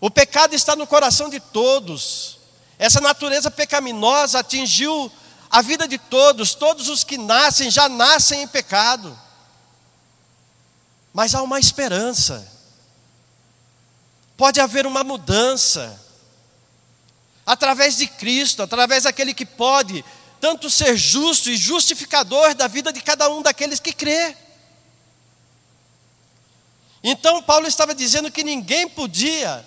O 0.00 0.10
pecado 0.10 0.54
está 0.54 0.76
no 0.76 0.86
coração 0.86 1.28
de 1.28 1.40
todos. 1.40 2.38
Essa 2.78 3.00
natureza 3.00 3.50
pecaminosa 3.50 4.40
atingiu 4.40 5.10
a 5.50 5.62
vida 5.62 5.86
de 5.86 5.98
todos, 5.98 6.54
todos 6.54 6.88
os 6.88 7.04
que 7.04 7.16
nascem 7.16 7.70
já 7.70 7.88
nascem 7.88 8.42
em 8.42 8.48
pecado. 8.48 9.16
Mas 11.12 11.34
há 11.34 11.42
uma 11.42 11.60
esperança. 11.60 12.50
Pode 14.36 14.60
haver 14.60 14.86
uma 14.86 15.04
mudança. 15.04 16.00
Através 17.46 17.96
de 17.96 18.06
Cristo, 18.06 18.62
através 18.62 19.04
daquele 19.04 19.32
que 19.32 19.46
pode 19.46 20.04
tanto 20.40 20.68
ser 20.68 20.96
justo 20.96 21.48
e 21.48 21.56
justificador 21.56 22.54
da 22.54 22.66
vida 22.66 22.92
de 22.92 23.00
cada 23.00 23.30
um 23.30 23.40
daqueles 23.40 23.80
que 23.80 23.92
crê. 23.92 24.36
Então 27.02 27.42
Paulo 27.42 27.66
estava 27.66 27.94
dizendo 27.94 28.30
que 28.30 28.42
ninguém 28.42 28.88
podia 28.88 29.64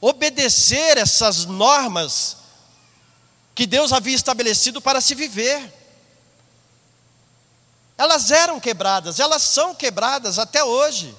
obedecer 0.00 0.96
essas 0.96 1.44
normas 1.44 2.38
que 3.54 3.66
Deus 3.66 3.92
havia 3.92 4.14
estabelecido 4.14 4.80
para 4.80 5.00
se 5.00 5.14
viver. 5.14 5.78
Elas 7.98 8.30
eram 8.30 8.58
quebradas, 8.58 9.20
elas 9.20 9.42
são 9.42 9.74
quebradas 9.74 10.38
até 10.38 10.64
hoje. 10.64 11.14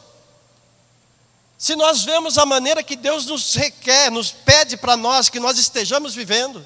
Se 1.56 1.76
nós 1.76 2.04
vemos 2.04 2.40
a 2.40 2.46
maneira 2.46 2.82
que 2.82 2.96
Deus 2.96 3.28
nos 3.28 3.54
requer, 3.54 4.10
nos 4.10 4.32
pede 4.32 4.76
para 4.76 4.98
nós 4.98 5.30
que 5.30 5.40
nós 5.40 5.60
estejamos 5.60 6.16
vivendo, 6.16 6.66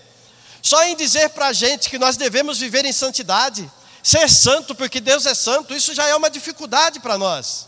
só 0.62 0.81
em 0.86 0.95
dizer 0.95 1.31
para 1.31 1.48
a 1.48 1.53
gente 1.53 1.89
que 1.89 2.00
nós 2.00 2.15
devemos 2.15 2.60
viver 2.60 2.86
em 2.86 2.93
santidade, 2.93 3.69
ser 4.01 4.29
santo 4.29 4.74
porque 4.74 5.01
Deus 5.01 5.25
é 5.25 5.36
santo, 5.36 5.75
isso 5.75 5.93
já 5.93 6.07
é 6.07 6.15
uma 6.15 6.29
dificuldade 6.29 7.01
para 7.01 7.17
nós. 7.17 7.67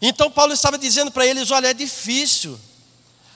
Então 0.00 0.30
Paulo 0.30 0.52
estava 0.52 0.78
dizendo 0.78 1.10
para 1.10 1.26
eles: 1.26 1.50
olha, 1.50 1.68
é 1.68 1.74
difícil. 1.74 2.58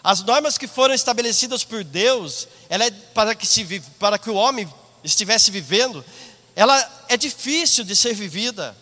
As 0.02 0.22
normas 0.22 0.58
que 0.58 0.66
foram 0.66 0.94
estabelecidas 0.94 1.64
por 1.64 1.82
Deus, 1.82 2.46
ela 2.68 2.84
é 2.84 2.90
para 2.90 3.34
que, 3.34 3.46
se, 3.46 3.80
para 3.98 4.18
que 4.18 4.28
o 4.28 4.34
homem 4.34 4.72
estivesse 5.02 5.50
vivendo, 5.50 6.04
ela 6.54 7.04
é 7.08 7.16
difícil 7.16 7.84
de 7.84 7.96
ser 7.96 8.14
vivida. 8.14 8.76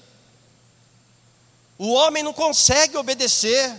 O 1.78 1.92
homem 1.92 2.22
não 2.22 2.32
consegue 2.32 2.96
obedecer. 2.96 3.72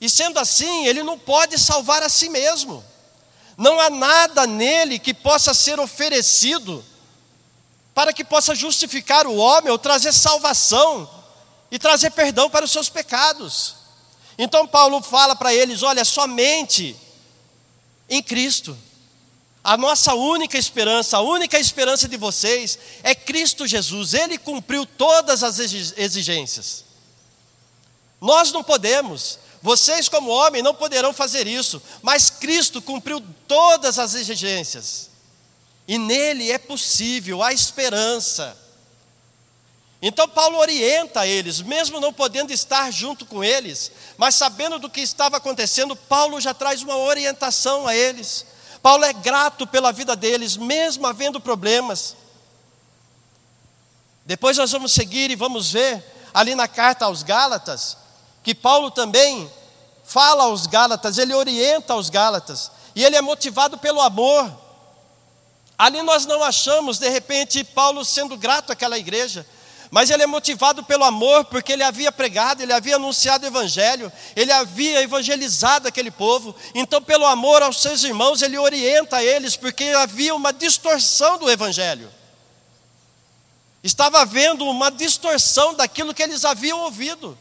E 0.00 0.10
sendo 0.10 0.38
assim, 0.38 0.86
ele 0.86 1.02
não 1.02 1.18
pode 1.18 1.58
salvar 1.58 2.02
a 2.02 2.08
si 2.08 2.28
mesmo. 2.28 2.84
Não 3.56 3.80
há 3.80 3.88
nada 3.88 4.46
nele 4.46 4.98
que 4.98 5.14
possa 5.14 5.54
ser 5.54 5.80
oferecido 5.80 6.84
para 7.94 8.12
que 8.12 8.24
possa 8.24 8.54
justificar 8.54 9.26
o 9.26 9.36
homem 9.36 9.70
ou 9.70 9.78
trazer 9.78 10.12
salvação 10.12 11.15
e 11.70 11.78
trazer 11.78 12.10
perdão 12.10 12.48
para 12.48 12.64
os 12.64 12.70
seus 12.70 12.88
pecados. 12.88 13.76
Então 14.38 14.66
Paulo 14.66 15.02
fala 15.02 15.34
para 15.34 15.54
eles: 15.54 15.82
olha, 15.82 16.04
somente 16.04 16.96
em 18.08 18.22
Cristo. 18.22 18.76
A 19.62 19.76
nossa 19.76 20.14
única 20.14 20.56
esperança, 20.56 21.16
a 21.16 21.20
única 21.20 21.58
esperança 21.58 22.06
de 22.06 22.16
vocês 22.16 22.78
é 23.02 23.16
Cristo 23.16 23.66
Jesus. 23.66 24.14
Ele 24.14 24.38
cumpriu 24.38 24.86
todas 24.86 25.42
as 25.42 25.58
exigências. 25.58 26.84
Nós 28.20 28.52
não 28.52 28.62
podemos, 28.62 29.40
vocês, 29.60 30.08
como 30.08 30.30
homem, 30.30 30.62
não 30.62 30.72
poderão 30.72 31.12
fazer 31.12 31.48
isso, 31.48 31.82
mas 32.00 32.30
Cristo 32.30 32.80
cumpriu 32.80 33.20
todas 33.48 33.98
as 33.98 34.14
exigências. 34.14 35.10
E 35.88 35.98
nele 35.98 36.52
é 36.52 36.58
possível 36.58 37.42
a 37.42 37.52
esperança. 37.52 38.56
Então 40.00 40.28
Paulo 40.28 40.58
orienta 40.58 41.26
eles, 41.26 41.60
mesmo 41.60 42.00
não 42.00 42.12
podendo 42.12 42.52
estar 42.52 42.90
junto 42.90 43.24
com 43.24 43.42
eles, 43.42 43.90
mas 44.18 44.34
sabendo 44.34 44.78
do 44.78 44.90
que 44.90 45.00
estava 45.00 45.38
acontecendo, 45.38 45.96
Paulo 45.96 46.40
já 46.40 46.52
traz 46.52 46.82
uma 46.82 46.96
orientação 46.96 47.86
a 47.86 47.96
eles. 47.96 48.44
Paulo 48.82 49.04
é 49.04 49.12
grato 49.12 49.66
pela 49.66 49.92
vida 49.92 50.14
deles, 50.14 50.56
mesmo 50.56 51.06
havendo 51.06 51.40
problemas. 51.40 52.14
Depois 54.24 54.56
nós 54.58 54.70
vamos 54.70 54.92
seguir 54.92 55.30
e 55.30 55.36
vamos 55.36 55.72
ver 55.72 56.04
ali 56.34 56.54
na 56.54 56.68
carta 56.68 57.06
aos 57.06 57.22
Gálatas, 57.22 57.96
que 58.42 58.54
Paulo 58.54 58.90
também 58.90 59.50
fala 60.04 60.44
aos 60.44 60.66
Gálatas, 60.66 61.16
ele 61.16 61.32
orienta 61.32 61.94
aos 61.94 62.10
Gálatas, 62.10 62.70
e 62.94 63.02
ele 63.02 63.16
é 63.16 63.22
motivado 63.22 63.78
pelo 63.78 64.00
amor. 64.00 64.52
Ali 65.78 66.02
nós 66.02 66.26
não 66.26 66.44
achamos, 66.44 66.98
de 66.98 67.08
repente, 67.08 67.64
Paulo 67.64 68.04
sendo 68.04 68.36
grato 68.36 68.70
àquela 68.70 68.98
igreja, 68.98 69.46
mas 69.96 70.10
ele 70.10 70.24
é 70.24 70.26
motivado 70.26 70.84
pelo 70.84 71.04
amor, 71.04 71.46
porque 71.46 71.72
ele 71.72 71.82
havia 71.82 72.12
pregado, 72.12 72.62
ele 72.62 72.74
havia 72.74 72.96
anunciado 72.96 73.46
o 73.46 73.48
evangelho, 73.48 74.12
ele 74.36 74.52
havia 74.52 75.00
evangelizado 75.00 75.88
aquele 75.88 76.10
povo. 76.10 76.54
Então, 76.74 77.00
pelo 77.00 77.24
amor 77.24 77.62
aos 77.62 77.80
seus 77.80 78.04
irmãos, 78.04 78.42
ele 78.42 78.58
orienta 78.58 79.24
eles, 79.24 79.56
porque 79.56 79.84
havia 79.84 80.34
uma 80.34 80.52
distorção 80.52 81.38
do 81.38 81.50
evangelho. 81.50 82.12
Estava 83.82 84.20
havendo 84.20 84.66
uma 84.66 84.90
distorção 84.90 85.72
daquilo 85.72 86.12
que 86.12 86.22
eles 86.22 86.44
haviam 86.44 86.80
ouvido. 86.80 87.38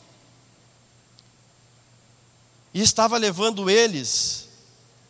E 2.74 2.82
estava 2.82 3.18
levando 3.18 3.70
eles 3.70 4.48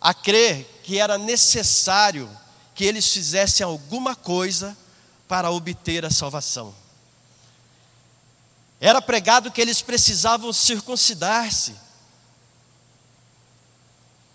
a 0.02 0.16
crer 0.16 0.82
que 0.82 0.98
era 0.98 1.16
necessário 1.16 2.28
que 2.74 2.86
eles 2.86 3.08
fizessem 3.14 3.64
alguma 3.64 4.16
coisa 4.16 4.76
para 5.28 5.52
obter 5.52 6.04
a 6.04 6.10
salvação. 6.10 6.74
Era 8.80 9.02
pregado 9.02 9.52
que 9.52 9.62
eles 9.62 9.82
precisavam 9.82 10.52
circuncidar-se. 10.52 11.76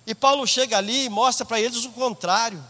E 0.07 0.15
Paulo 0.15 0.47
chega 0.47 0.79
ali 0.79 1.05
e 1.05 1.09
mostra 1.09 1.45
para 1.45 1.61
eles 1.61 1.85
o 1.85 1.91
contrário. 1.91 2.65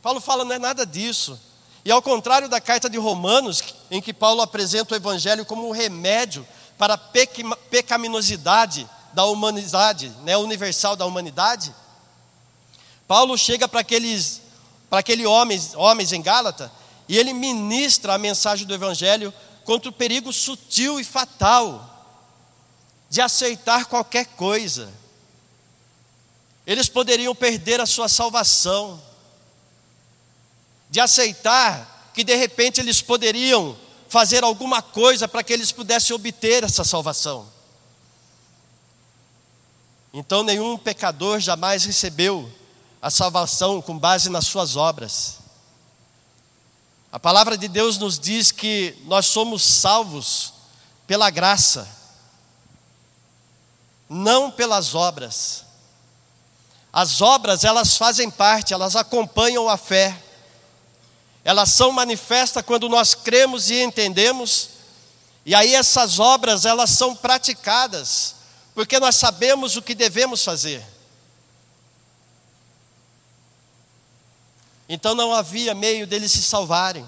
Paulo 0.00 0.20
fala, 0.20 0.44
não 0.44 0.54
é 0.54 0.58
nada 0.58 0.86
disso. 0.86 1.38
E 1.84 1.90
ao 1.90 2.00
contrário 2.00 2.48
da 2.48 2.60
carta 2.60 2.88
de 2.88 2.96
Romanos, 2.96 3.62
em 3.90 4.00
que 4.00 4.14
Paulo 4.14 4.40
apresenta 4.40 4.94
o 4.94 4.96
Evangelho 4.96 5.44
como 5.44 5.68
um 5.68 5.72
remédio 5.72 6.46
para 6.78 6.94
a 6.94 6.98
pecaminosidade 6.98 8.88
da 9.12 9.24
humanidade, 9.26 10.08
né, 10.24 10.36
universal 10.36 10.96
da 10.96 11.06
humanidade, 11.06 11.74
Paulo 13.06 13.36
chega 13.36 13.68
para 13.68 13.80
aqueles 13.80 14.42
para 14.88 15.00
aqueles 15.00 15.26
homens, 15.26 15.74
homens 15.74 16.12
em 16.12 16.22
Gálata 16.22 16.70
e 17.08 17.18
ele 17.18 17.32
ministra 17.32 18.14
a 18.14 18.18
mensagem 18.18 18.66
do 18.66 18.74
evangelho 18.74 19.34
contra 19.64 19.88
o 19.88 19.92
perigo 19.92 20.32
sutil 20.32 21.00
e 21.00 21.04
fatal 21.04 21.90
de 23.10 23.20
aceitar 23.20 23.86
qualquer 23.86 24.26
coisa. 24.26 24.92
Eles 26.66 26.88
poderiam 26.88 27.34
perder 27.34 27.80
a 27.80 27.86
sua 27.86 28.08
salvação, 28.08 29.02
de 30.90 31.00
aceitar 31.00 32.10
que 32.14 32.24
de 32.24 32.34
repente 32.34 32.80
eles 32.80 33.02
poderiam 33.02 33.76
fazer 34.08 34.44
alguma 34.44 34.80
coisa 34.80 35.26
para 35.26 35.42
que 35.42 35.52
eles 35.52 35.72
pudessem 35.72 36.14
obter 36.14 36.62
essa 36.62 36.84
salvação. 36.84 37.52
Então, 40.12 40.44
nenhum 40.44 40.78
pecador 40.78 41.40
jamais 41.40 41.84
recebeu 41.84 42.48
a 43.02 43.10
salvação 43.10 43.82
com 43.82 43.98
base 43.98 44.30
nas 44.30 44.46
suas 44.46 44.76
obras. 44.76 45.43
A 47.14 47.18
palavra 47.20 47.56
de 47.56 47.68
Deus 47.68 47.96
nos 47.96 48.18
diz 48.18 48.50
que 48.50 48.96
nós 49.04 49.26
somos 49.26 49.62
salvos 49.62 50.52
pela 51.06 51.30
graça, 51.30 51.88
não 54.08 54.50
pelas 54.50 54.96
obras. 54.96 55.62
As 56.92 57.22
obras, 57.22 57.62
elas 57.62 57.96
fazem 57.96 58.28
parte, 58.28 58.74
elas 58.74 58.96
acompanham 58.96 59.68
a 59.68 59.76
fé. 59.76 60.20
Elas 61.44 61.70
são 61.70 61.92
manifestas 61.92 62.64
quando 62.66 62.88
nós 62.88 63.14
cremos 63.14 63.70
e 63.70 63.80
entendemos, 63.80 64.70
e 65.46 65.54
aí 65.54 65.72
essas 65.72 66.18
obras, 66.18 66.64
elas 66.64 66.90
são 66.90 67.14
praticadas, 67.14 68.34
porque 68.74 68.98
nós 68.98 69.14
sabemos 69.14 69.76
o 69.76 69.82
que 69.82 69.94
devemos 69.94 70.42
fazer. 70.42 70.84
Então 74.88 75.14
não 75.14 75.32
havia 75.32 75.74
meio 75.74 76.06
deles 76.06 76.32
se 76.32 76.42
salvarem. 76.42 77.06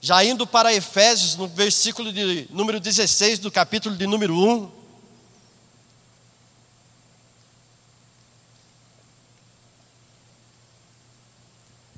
Já 0.00 0.24
indo 0.24 0.46
para 0.46 0.72
Efésios, 0.72 1.36
no 1.36 1.48
versículo 1.48 2.12
de 2.12 2.46
número 2.50 2.78
16 2.78 3.38
do 3.40 3.50
capítulo 3.50 3.96
de 3.96 4.06
número 4.06 4.34
1. 4.34 4.70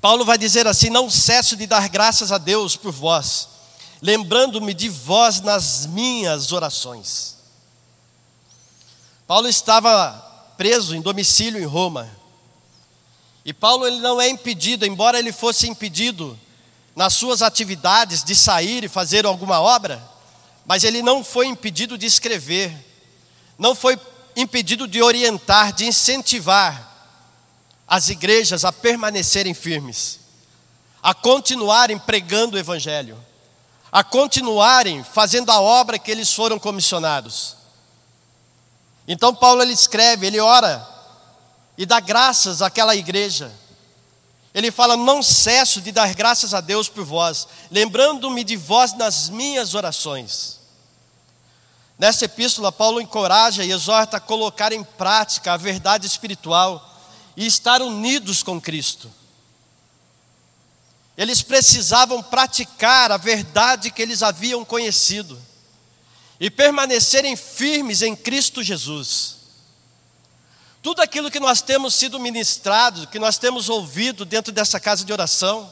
Paulo 0.01 0.25
vai 0.25 0.37
dizer 0.37 0.65
assim: 0.65 0.89
Não 0.89 1.09
cesso 1.09 1.55
de 1.55 1.67
dar 1.67 1.87
graças 1.89 2.31
a 2.31 2.37
Deus 2.37 2.75
por 2.75 2.91
vós, 2.91 3.47
lembrando-me 4.01 4.73
de 4.73 4.89
vós 4.89 5.41
nas 5.41 5.85
minhas 5.85 6.51
orações. 6.51 7.37
Paulo 9.27 9.47
estava 9.47 10.13
preso 10.57 10.95
em 10.95 11.01
domicílio 11.01 11.61
em 11.61 11.65
Roma. 11.65 12.18
E 13.49 13.53
Paulo 13.53 13.87
ele 13.87 13.97
não 13.99 14.21
é 14.21 14.29
impedido, 14.29 14.85
embora 14.85 15.17
ele 15.17 15.31
fosse 15.31 15.67
impedido 15.67 16.39
nas 16.95 17.15
suas 17.15 17.41
atividades 17.41 18.23
de 18.23 18.35
sair 18.35 18.83
e 18.83 18.87
fazer 18.87 19.25
alguma 19.25 19.59
obra, 19.59 19.99
mas 20.67 20.83
ele 20.83 21.01
não 21.01 21.23
foi 21.23 21.47
impedido 21.47 21.97
de 21.97 22.05
escrever, 22.05 22.71
não 23.57 23.73
foi 23.73 23.99
impedido 24.35 24.87
de 24.87 25.01
orientar, 25.01 25.73
de 25.73 25.83
incentivar 25.83 26.95
as 27.87 28.09
igrejas 28.09 28.63
a 28.63 28.71
permanecerem 28.71 29.55
firmes, 29.55 30.19
a 31.01 31.15
continuarem 31.15 31.97
pregando 31.97 32.55
o 32.55 32.59
Evangelho, 32.59 33.17
a 33.91 34.03
continuarem 34.03 35.03
fazendo 35.03 35.49
a 35.49 35.59
obra 35.59 35.97
que 35.97 36.11
eles 36.11 36.31
foram 36.31 36.59
comissionados. 36.59 37.55
Então 39.07 39.33
Paulo 39.33 39.63
ele 39.63 39.73
escreve, 39.73 40.27
ele 40.27 40.39
ora 40.39 40.98
e 41.79 41.85
dá 41.85 42.01
graças 42.01 42.61
àquela 42.61 42.93
igreja. 42.93 43.49
Ele 44.53 44.69
fala: 44.69 44.97
Não 44.97 45.23
cesso 45.23 45.79
de 45.79 45.93
dar 45.93 46.13
graças 46.13 46.53
a 46.53 46.59
Deus 46.59 46.89
por 46.89 47.05
vós, 47.05 47.47
lembrando-me 47.71 48.43
de 48.43 48.57
vós 48.57 48.91
nas 48.93 49.29
minhas 49.29 49.73
orações. 49.73 50.59
Nessa 51.97 52.25
epístola, 52.25 52.69
Paulo 52.69 52.99
encoraja 52.99 53.63
e 53.63 53.71
exorta 53.71 54.17
a 54.17 54.19
colocar 54.19 54.73
em 54.73 54.83
prática 54.83 55.53
a 55.53 55.57
verdade 55.57 56.05
espiritual 56.05 56.85
e 57.35 57.45
estar 57.45 57.81
unidos 57.81 58.43
com 58.43 58.59
Cristo. 58.59 59.09
Eles 61.17 61.41
precisavam 61.41 62.21
praticar 62.21 63.09
a 63.09 63.17
verdade 63.17 63.89
que 63.89 64.01
eles 64.01 64.21
haviam 64.21 64.65
conhecido 64.65 65.41
e 66.41 66.49
permanecerem 66.49 67.37
firmes 67.37 68.01
em 68.01 68.17
Cristo 68.17 68.61
Jesus. 68.61 69.38
Tudo 70.81 71.01
aquilo 71.01 71.29
que 71.29 71.39
nós 71.39 71.61
temos 71.61 71.93
sido 71.93 72.19
ministrado, 72.19 73.07
que 73.07 73.19
nós 73.19 73.37
temos 73.37 73.67
ouvido 73.67 74.23
dentro 74.23 74.51
dessa 74.51 74.79
casa 74.79 75.03
de 75.03 75.11
oração, 75.11 75.71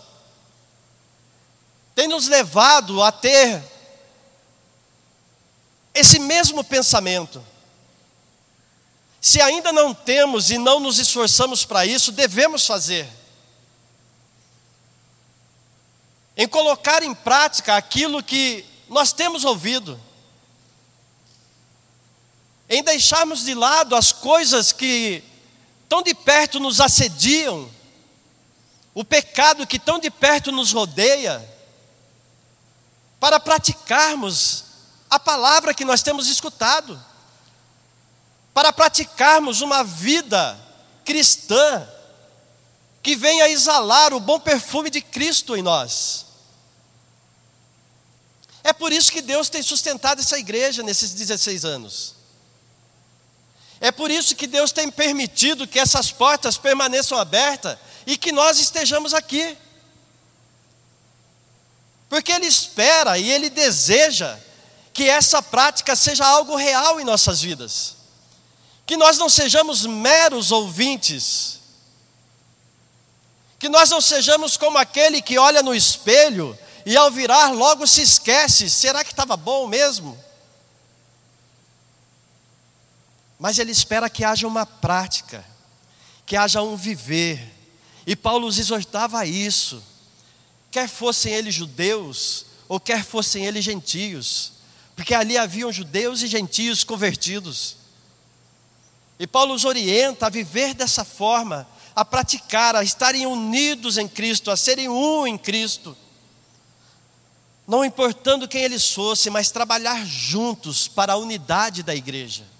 tem 1.96 2.08
nos 2.08 2.28
levado 2.28 3.02
a 3.02 3.12
ter 3.12 3.64
esse 5.94 6.20
mesmo 6.20 6.64
pensamento. 6.64 7.44
Se 9.22 9.42
ainda 9.42 9.72
não 9.72 9.94
temos 9.94 10.52
e 10.52 10.58
não 10.58 10.80
nos 10.80 11.00
esforçamos 11.00 11.66
para 11.66 11.86
isso, 11.86 12.12
devemos 12.12 12.68
fazer. 12.68 13.10
Em 16.36 16.48
colocar 16.48 17.02
em 17.02 17.16
prática 17.16 17.76
aquilo 17.76 18.22
que 18.22 18.64
nós 18.88 19.12
temos 19.12 19.44
ouvido 19.44 20.00
em 22.70 22.84
deixarmos 22.84 23.44
de 23.44 23.54
lado 23.54 23.96
as 23.96 24.12
coisas 24.12 24.72
que 24.72 25.24
tão 25.88 26.02
de 26.02 26.14
perto 26.14 26.60
nos 26.60 26.82
assediam, 26.82 27.70
o 28.94 29.04
pecado 29.04 29.66
que 29.66 29.80
tão 29.80 30.00
de 30.00 30.10
perto 30.10 30.52
nos 30.52 30.74
rodeia, 30.74 31.48
para 33.20 33.40
praticarmos 33.40 34.66
a 35.10 35.20
palavra 35.20 35.74
que 35.74 35.86
nós 35.86 36.02
temos 36.02 36.28
escutado, 36.28 37.02
para 38.54 38.74
praticarmos 38.74 39.62
uma 39.62 39.84
vida 39.84 40.60
cristã 41.06 41.88
que 43.02 43.16
venha 43.16 43.48
exalar 43.48 44.14
o 44.14 44.20
bom 44.20 44.40
perfume 44.40 44.90
de 44.90 45.00
Cristo 45.00 45.56
em 45.56 45.62
nós. 45.62 46.26
É 48.64 48.74
por 48.74 48.92
isso 48.92 49.12
que 49.12 49.22
Deus 49.22 49.48
tem 49.48 49.64
sustentado 49.64 50.20
essa 50.20 50.38
igreja 50.38 50.84
nesses 50.84 51.14
16 51.14 51.64
anos. 51.64 52.17
É 53.80 53.92
por 53.92 54.10
isso 54.10 54.36
que 54.36 54.48
Deus 54.48 54.72
tem 54.72 54.90
permitido 54.90 55.68
que 55.68 55.80
essas 55.80 56.12
portas 56.12 56.58
permaneçam 56.58 57.18
abertas 57.18 57.78
e 58.06 58.18
que 58.18 58.32
nós 58.32 58.60
estejamos 58.60 59.14
aqui. 59.14 59.58
Porque 62.10 62.32
Ele 62.32 62.48
espera 62.48 63.18
e 63.18 63.32
Ele 63.32 63.50
deseja 63.50 64.38
que 64.94 65.08
essa 65.08 65.42
prática 65.42 65.96
seja 65.96 66.26
algo 66.26 66.56
real 66.56 67.00
em 67.00 67.06
nossas 67.06 67.42
vidas. 67.42 67.98
Que 68.86 68.98
nós 68.98 69.18
não 69.18 69.30
sejamos 69.30 69.86
meros 69.86 70.52
ouvintes. 70.52 71.60
Que 73.60 73.70
nós 73.70 73.90
não 73.90 74.02
sejamos 74.02 74.58
como 74.58 74.78
aquele 74.78 75.22
que 75.22 75.38
olha 75.38 75.62
no 75.62 75.76
espelho 75.76 76.58
e 76.86 76.96
ao 76.96 77.12
virar 77.12 77.50
logo 77.50 77.86
se 77.86 78.02
esquece: 78.02 78.70
será 78.70 79.04
que 79.04 79.12
estava 79.12 79.36
bom 79.36 79.68
mesmo? 79.68 80.18
Mas 83.40 83.60
ele 83.60 83.72
espera 83.72 84.10
que 84.10 84.24
haja 84.24 84.48
uma 84.48 84.66
prática, 84.66 85.46
que 86.26 86.36
haja 86.36 86.62
um 86.62 86.76
viver. 86.76 87.54
E 88.06 88.16
Paulo 88.16 88.48
os 88.48 88.58
exortava 88.58 89.20
a 89.20 89.26
isso, 89.26 89.84
quer 90.72 90.88
fossem 90.88 91.34
eles 91.34 91.54
judeus 91.54 92.46
ou 92.68 92.80
quer 92.80 93.04
fossem 93.04 93.46
eles 93.46 93.64
gentios, 93.64 94.54
porque 94.96 95.14
ali 95.14 95.38
haviam 95.38 95.72
judeus 95.72 96.22
e 96.22 96.28
gentios 96.28 96.84
convertidos. 96.84 97.78
E 99.20 99.26
Paulo 99.26 99.54
os 99.54 99.66
orienta 99.66 100.28
a 100.28 100.30
viver 100.30 100.74
dessa 100.74 101.04
forma, 101.04 101.68
a 101.96 102.06
praticar, 102.06 102.76
a 102.76 102.84
estarem 102.84 103.26
unidos 103.26 103.98
em 103.98 104.08
Cristo, 104.08 104.52
a 104.52 104.58
serem 104.58 104.90
um 104.90 105.26
em 105.26 105.38
Cristo. 105.38 105.98
Não 107.68 107.84
importando 107.84 108.48
quem 108.48 108.64
eles 108.64 108.92
fossem, 108.92 109.32
mas 109.32 109.52
trabalhar 109.52 110.06
juntos 110.06 110.88
para 110.88 111.14
a 111.14 111.18
unidade 111.18 111.84
da 111.84 111.96
igreja. 111.96 112.57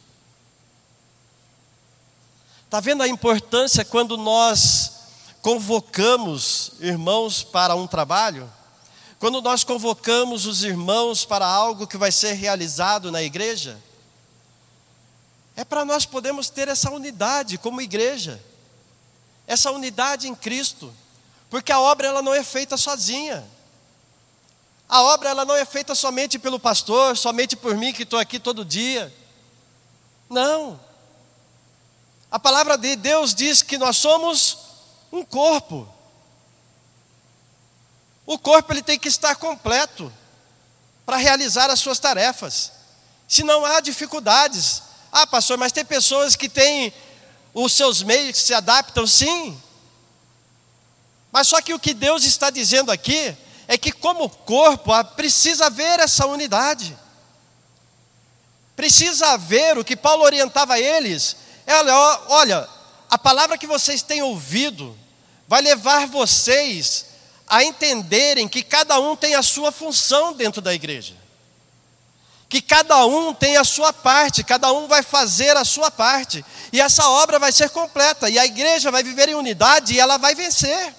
Está 2.68 2.82
vendo 2.82 3.02
a 3.02 3.08
importância 3.08 3.86
quando 3.86 4.18
nós 4.18 4.92
convocamos 5.42 6.74
irmãos 6.82 7.42
para 7.42 7.74
um 7.76 7.88
trabalho? 7.88 8.52
Quando 9.20 9.42
nós 9.42 9.64
convocamos 9.64 10.46
os 10.46 10.66
irmãos 10.66 11.24
para 11.24 11.48
algo 11.48 11.88
que 11.88 11.96
vai 11.96 12.12
ser 12.12 12.34
realizado 12.34 13.10
na 13.10 13.24
igreja? 13.24 13.82
É 15.56 15.64
para 15.64 15.86
nós 15.86 16.06
podermos 16.06 16.50
ter 16.50 16.68
essa 16.68 16.92
unidade 16.92 17.58
como 17.58 17.80
igreja, 17.80 18.44
essa 19.48 19.72
unidade 19.72 20.28
em 20.28 20.36
Cristo, 20.36 20.94
porque 21.50 21.72
a 21.72 21.80
obra 21.80 22.08
ela 22.10 22.22
não 22.22 22.34
é 22.34 22.44
feita 22.44 22.76
sozinha. 22.76 23.48
A 24.90 25.02
obra 25.04 25.30
ela 25.30 25.46
não 25.46 25.56
é 25.56 25.64
feita 25.64 25.96
somente 25.96 26.38
pelo 26.38 26.60
pastor, 26.60 27.16
somente 27.16 27.56
por 27.56 27.78
mim 27.78 27.94
que 27.94 28.04
estou 28.04 28.20
aqui 28.20 28.38
todo 28.38 28.66
dia. 28.66 29.12
Não. 30.30 30.86
A 32.38 32.40
palavra 32.40 32.78
de 32.78 32.96
Deus 32.96 33.34
diz 33.34 33.64
que 33.64 33.80
nós 33.80 33.98
somos 33.98 34.60
um 35.12 35.26
corpo. 35.26 35.90
O 38.28 38.38
corpo 38.38 38.72
ele 38.72 38.84
tem 38.84 39.00
que 39.00 39.08
estar 39.08 39.36
completo 39.38 40.14
para 41.04 41.18
realizar 41.18 41.72
as 41.72 41.80
suas 41.80 41.98
tarefas. 41.98 42.74
Se 43.28 43.42
não 43.42 43.66
há 43.66 43.80
dificuldades. 43.80 44.84
Ah, 45.12 45.26
pastor, 45.26 45.58
mas 45.58 45.72
tem 45.72 45.84
pessoas 45.84 46.36
que 46.36 46.48
têm 46.48 46.94
os 47.56 47.74
seus 47.74 48.04
meios 48.04 48.34
que 48.34 48.38
se 48.38 48.54
adaptam, 48.54 49.08
sim. 49.08 49.60
Mas 51.32 51.48
só 51.48 51.60
que 51.60 51.74
o 51.74 51.80
que 51.80 51.92
Deus 51.92 52.24
está 52.24 52.52
dizendo 52.52 52.92
aqui 52.92 53.36
é 53.68 53.80
que, 53.80 53.92
como 53.92 54.30
corpo, 54.30 54.92
precisa 55.16 55.66
haver 55.66 56.00
essa 56.00 56.28
unidade. 56.28 56.96
Precisa 58.76 59.30
haver 59.30 59.76
o 59.80 59.84
que 59.84 59.96
Paulo 59.96 60.24
orientava 60.24 60.80
eles. 60.80 61.47
É, 61.68 61.74
olha, 62.30 62.68
a 63.10 63.18
palavra 63.18 63.58
que 63.58 63.68
vocês 63.68 64.02
têm 64.02 64.24
ouvido 64.24 64.98
vai 65.48 65.62
levar 65.62 66.08
vocês 66.08 67.06
a 67.48 67.64
entenderem 67.64 68.48
que 68.48 68.64
cada 68.64 69.00
um 69.00 69.16
tem 69.16 69.36
a 69.36 69.44
sua 69.44 69.72
função 69.72 70.34
dentro 70.34 70.62
da 70.62 70.74
igreja. 70.74 71.14
Que 72.50 72.62
cada 72.62 73.06
um 73.06 73.34
tem 73.34 73.58
a 73.58 73.64
sua 73.64 73.94
parte, 73.94 74.44
cada 74.44 74.72
um 74.72 74.88
vai 74.88 75.04
fazer 75.04 75.56
a 75.56 75.64
sua 75.64 75.92
parte. 75.92 76.44
E 76.74 76.82
essa 76.82 77.08
obra 77.10 77.38
vai 77.38 77.52
ser 77.52 77.70
completa. 77.70 78.30
E 78.30 78.40
a 78.40 78.46
igreja 78.46 78.90
vai 78.90 79.04
viver 79.04 79.30
em 79.30 79.36
unidade 79.36 79.94
e 79.94 80.00
ela 80.00 80.18
vai 80.18 80.34
vencer 80.34 80.96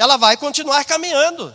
ela 0.00 0.16
vai 0.16 0.34
continuar 0.34 0.82
caminhando. 0.86 1.54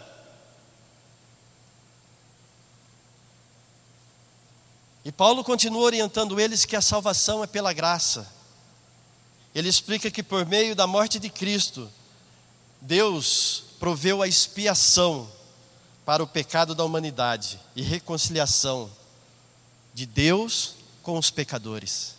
E 5.05 5.11
Paulo 5.11 5.43
continua 5.43 5.83
orientando 5.83 6.39
eles 6.39 6.65
que 6.65 6.75
a 6.75 6.81
salvação 6.81 7.43
é 7.43 7.47
pela 7.47 7.71
graça. 7.71 8.27
Ele 9.53 9.69
explica 9.69 10.09
que 10.09 10.23
por 10.23 10.47
meio 10.47 10.75
da 10.75 10.87
morte 10.87 11.19
de 11.19 11.29
Cristo, 11.29 11.87
Deus 12.81 13.65
proveu 13.79 14.23
a 14.23 14.27
expiação 14.27 15.31
para 16.03 16.23
o 16.23 16.27
pecado 16.27 16.73
da 16.73 16.83
humanidade 16.83 17.59
e 17.75 17.83
reconciliação 17.83 18.89
de 19.93 20.07
Deus 20.07 20.73
com 21.03 21.19
os 21.19 21.29
pecadores. 21.29 22.15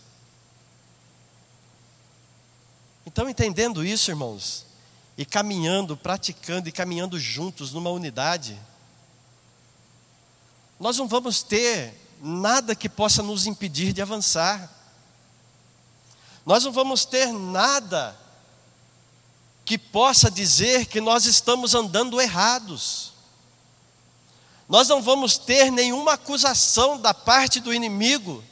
Então, 3.04 3.28
entendendo 3.28 3.84
isso, 3.84 4.12
irmãos, 4.12 4.64
e 5.18 5.24
caminhando, 5.24 5.96
praticando 5.96 6.68
e 6.68 6.72
caminhando 6.72 7.18
juntos 7.18 7.72
numa 7.72 7.90
unidade, 7.90 8.56
nós 10.78 10.96
não 10.98 11.08
vamos 11.08 11.42
ter 11.42 12.05
nada 12.20 12.74
que 12.74 12.88
possa 12.88 13.22
nos 13.22 13.46
impedir 13.46 13.92
de 13.92 14.02
avançar. 14.02 14.70
Nós 16.44 16.64
não 16.64 16.72
vamos 16.72 17.04
ter 17.04 17.32
nada 17.32 18.16
que 19.64 19.76
possa 19.76 20.30
dizer 20.30 20.86
que 20.86 21.00
nós 21.00 21.26
estamos 21.26 21.74
andando 21.74 22.20
errados. 22.20 23.12
Nós 24.68 24.88
não 24.88 25.02
vamos 25.02 25.36
ter 25.36 25.70
nenhuma 25.70 26.12
acusação 26.14 27.00
da 27.00 27.12
parte 27.12 27.60
do 27.60 27.74
inimigo, 27.74 28.42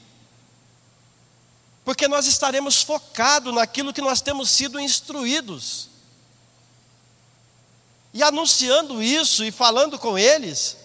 porque 1.84 2.08
nós 2.08 2.26
estaremos 2.26 2.82
focados 2.82 3.54
naquilo 3.54 3.92
que 3.92 4.00
nós 4.00 4.20
temos 4.20 4.50
sido 4.50 4.80
instruídos. 4.80 5.88
E 8.12 8.22
anunciando 8.22 9.02
isso 9.02 9.44
e 9.44 9.50
falando 9.50 9.98
com 9.98 10.16
eles, 10.16 10.76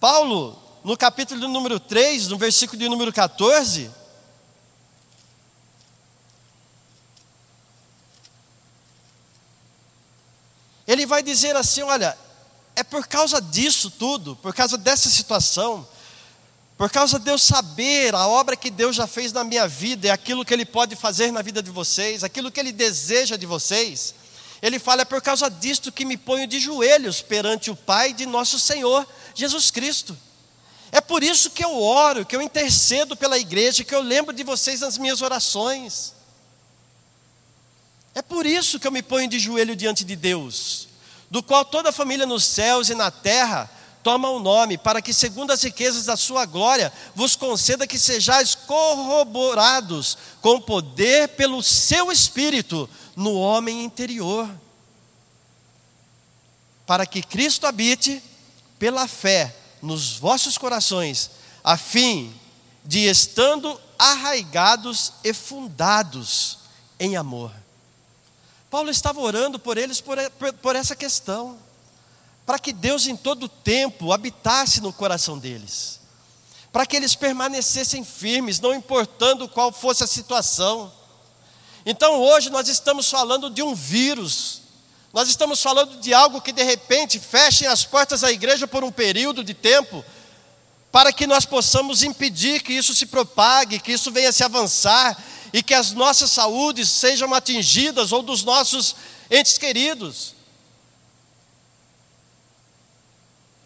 Paulo, 0.00 0.65
no 0.86 0.96
capítulo 0.96 1.48
número 1.48 1.80
3, 1.80 2.28
no 2.28 2.38
versículo 2.38 2.78
de 2.78 2.88
número 2.88 3.12
14, 3.12 3.90
ele 10.86 11.04
vai 11.04 11.24
dizer 11.24 11.56
assim: 11.56 11.82
olha, 11.82 12.16
é 12.76 12.84
por 12.84 13.04
causa 13.08 13.42
disso 13.42 13.90
tudo, 13.90 14.36
por 14.36 14.54
causa 14.54 14.78
dessa 14.78 15.10
situação, 15.10 15.84
por 16.78 16.88
causa 16.88 17.18
de 17.18 17.32
eu 17.32 17.36
saber 17.36 18.14
a 18.14 18.28
obra 18.28 18.54
que 18.54 18.70
Deus 18.70 18.94
já 18.94 19.08
fez 19.08 19.32
na 19.32 19.42
minha 19.42 19.66
vida, 19.66 20.06
e 20.06 20.10
aquilo 20.10 20.44
que 20.44 20.54
Ele 20.54 20.64
pode 20.64 20.94
fazer 20.94 21.32
na 21.32 21.42
vida 21.42 21.60
de 21.60 21.70
vocês, 21.72 22.22
aquilo 22.22 22.52
que 22.52 22.60
Ele 22.60 22.70
deseja 22.70 23.36
de 23.36 23.44
vocês, 23.44 24.14
ele 24.62 24.78
fala: 24.78 25.02
é 25.02 25.04
por 25.04 25.20
causa 25.20 25.50
disto 25.50 25.90
que 25.90 26.04
me 26.04 26.16
ponho 26.16 26.46
de 26.46 26.60
joelhos 26.60 27.22
perante 27.22 27.72
o 27.72 27.76
Pai 27.76 28.12
de 28.12 28.24
nosso 28.24 28.56
Senhor 28.60 29.04
Jesus 29.34 29.72
Cristo. 29.72 30.16
É 30.92 31.00
por 31.00 31.22
isso 31.22 31.50
que 31.50 31.64
eu 31.64 31.80
oro, 31.80 32.24
que 32.24 32.34
eu 32.34 32.42
intercedo 32.42 33.16
pela 33.16 33.38
igreja, 33.38 33.84
que 33.84 33.94
eu 33.94 34.00
lembro 34.00 34.32
de 34.32 34.44
vocês 34.44 34.80
nas 34.80 34.96
minhas 34.96 35.20
orações. 35.20 36.14
É 38.14 38.22
por 38.22 38.46
isso 38.46 38.78
que 38.78 38.86
eu 38.86 38.92
me 38.92 39.02
ponho 39.02 39.28
de 39.28 39.38
joelho 39.38 39.76
diante 39.76 40.04
de 40.04 40.16
Deus, 40.16 40.88
do 41.30 41.42
qual 41.42 41.64
toda 41.64 41.90
a 41.90 41.92
família 41.92 42.24
nos 42.24 42.44
céus 42.44 42.88
e 42.88 42.94
na 42.94 43.10
terra 43.10 43.70
toma 44.02 44.30
o 44.30 44.38
nome, 44.38 44.78
para 44.78 45.02
que, 45.02 45.12
segundo 45.12 45.50
as 45.50 45.62
riquezas 45.64 46.04
da 46.04 46.16
sua 46.16 46.46
glória, 46.46 46.92
vos 47.12 47.34
conceda 47.34 47.88
que 47.88 47.98
sejais 47.98 48.54
corroborados 48.54 50.16
com 50.40 50.60
poder 50.60 51.30
pelo 51.30 51.60
seu 51.60 52.12
espírito 52.12 52.88
no 53.16 53.34
homem 53.34 53.84
interior, 53.84 54.48
para 56.86 57.04
que 57.04 57.20
Cristo 57.20 57.66
habite 57.66 58.22
pela 58.78 59.08
fé 59.08 59.52
nos 59.82 60.16
vossos 60.16 60.56
corações, 60.58 61.30
a 61.62 61.76
fim 61.76 62.34
de 62.84 63.00
estando 63.08 63.80
arraigados 63.98 65.12
e 65.24 65.32
fundados 65.32 66.58
em 66.98 67.16
amor. 67.16 67.52
Paulo 68.70 68.90
estava 68.90 69.20
orando 69.20 69.58
por 69.58 69.78
eles 69.78 70.00
por, 70.00 70.18
por, 70.60 70.76
essa 70.76 70.94
questão, 70.94 71.58
para 72.44 72.58
que 72.58 72.72
Deus 72.72 73.06
em 73.06 73.16
todo 73.16 73.48
tempo 73.48 74.12
habitasse 74.12 74.80
no 74.80 74.92
coração 74.92 75.38
deles, 75.38 76.00
para 76.72 76.86
que 76.86 76.96
eles 76.96 77.14
permanecessem 77.14 78.04
firmes, 78.04 78.60
não 78.60 78.74
importando 78.74 79.48
qual 79.48 79.72
fosse 79.72 80.04
a 80.04 80.06
situação, 80.06 80.92
então 81.86 82.20
hoje 82.20 82.50
nós 82.50 82.66
estamos 82.66 83.08
falando 83.08 83.48
de 83.48 83.62
um 83.62 83.72
vírus, 83.72 84.62
nós 85.12 85.28
estamos 85.28 85.62
falando 85.62 85.98
de 85.98 86.12
algo 86.12 86.40
que 86.40 86.52
de 86.52 86.62
repente 86.62 87.18
fechem 87.18 87.66
as 87.66 87.84
portas 87.84 88.20
da 88.20 88.30
igreja 88.30 88.66
por 88.66 88.84
um 88.84 88.92
período 88.92 89.42
de 89.42 89.54
tempo, 89.54 90.04
para 90.92 91.12
que 91.12 91.26
nós 91.26 91.44
possamos 91.44 92.02
impedir 92.02 92.62
que 92.62 92.72
isso 92.72 92.94
se 92.94 93.06
propague, 93.06 93.78
que 93.78 93.92
isso 93.92 94.10
venha 94.10 94.32
se 94.32 94.44
avançar 94.44 95.16
e 95.52 95.62
que 95.62 95.74
as 95.74 95.92
nossas 95.92 96.30
saúdes 96.30 96.88
sejam 96.88 97.32
atingidas 97.34 98.12
ou 98.12 98.22
dos 98.22 98.44
nossos 98.44 98.96
entes 99.30 99.58
queridos. 99.58 100.34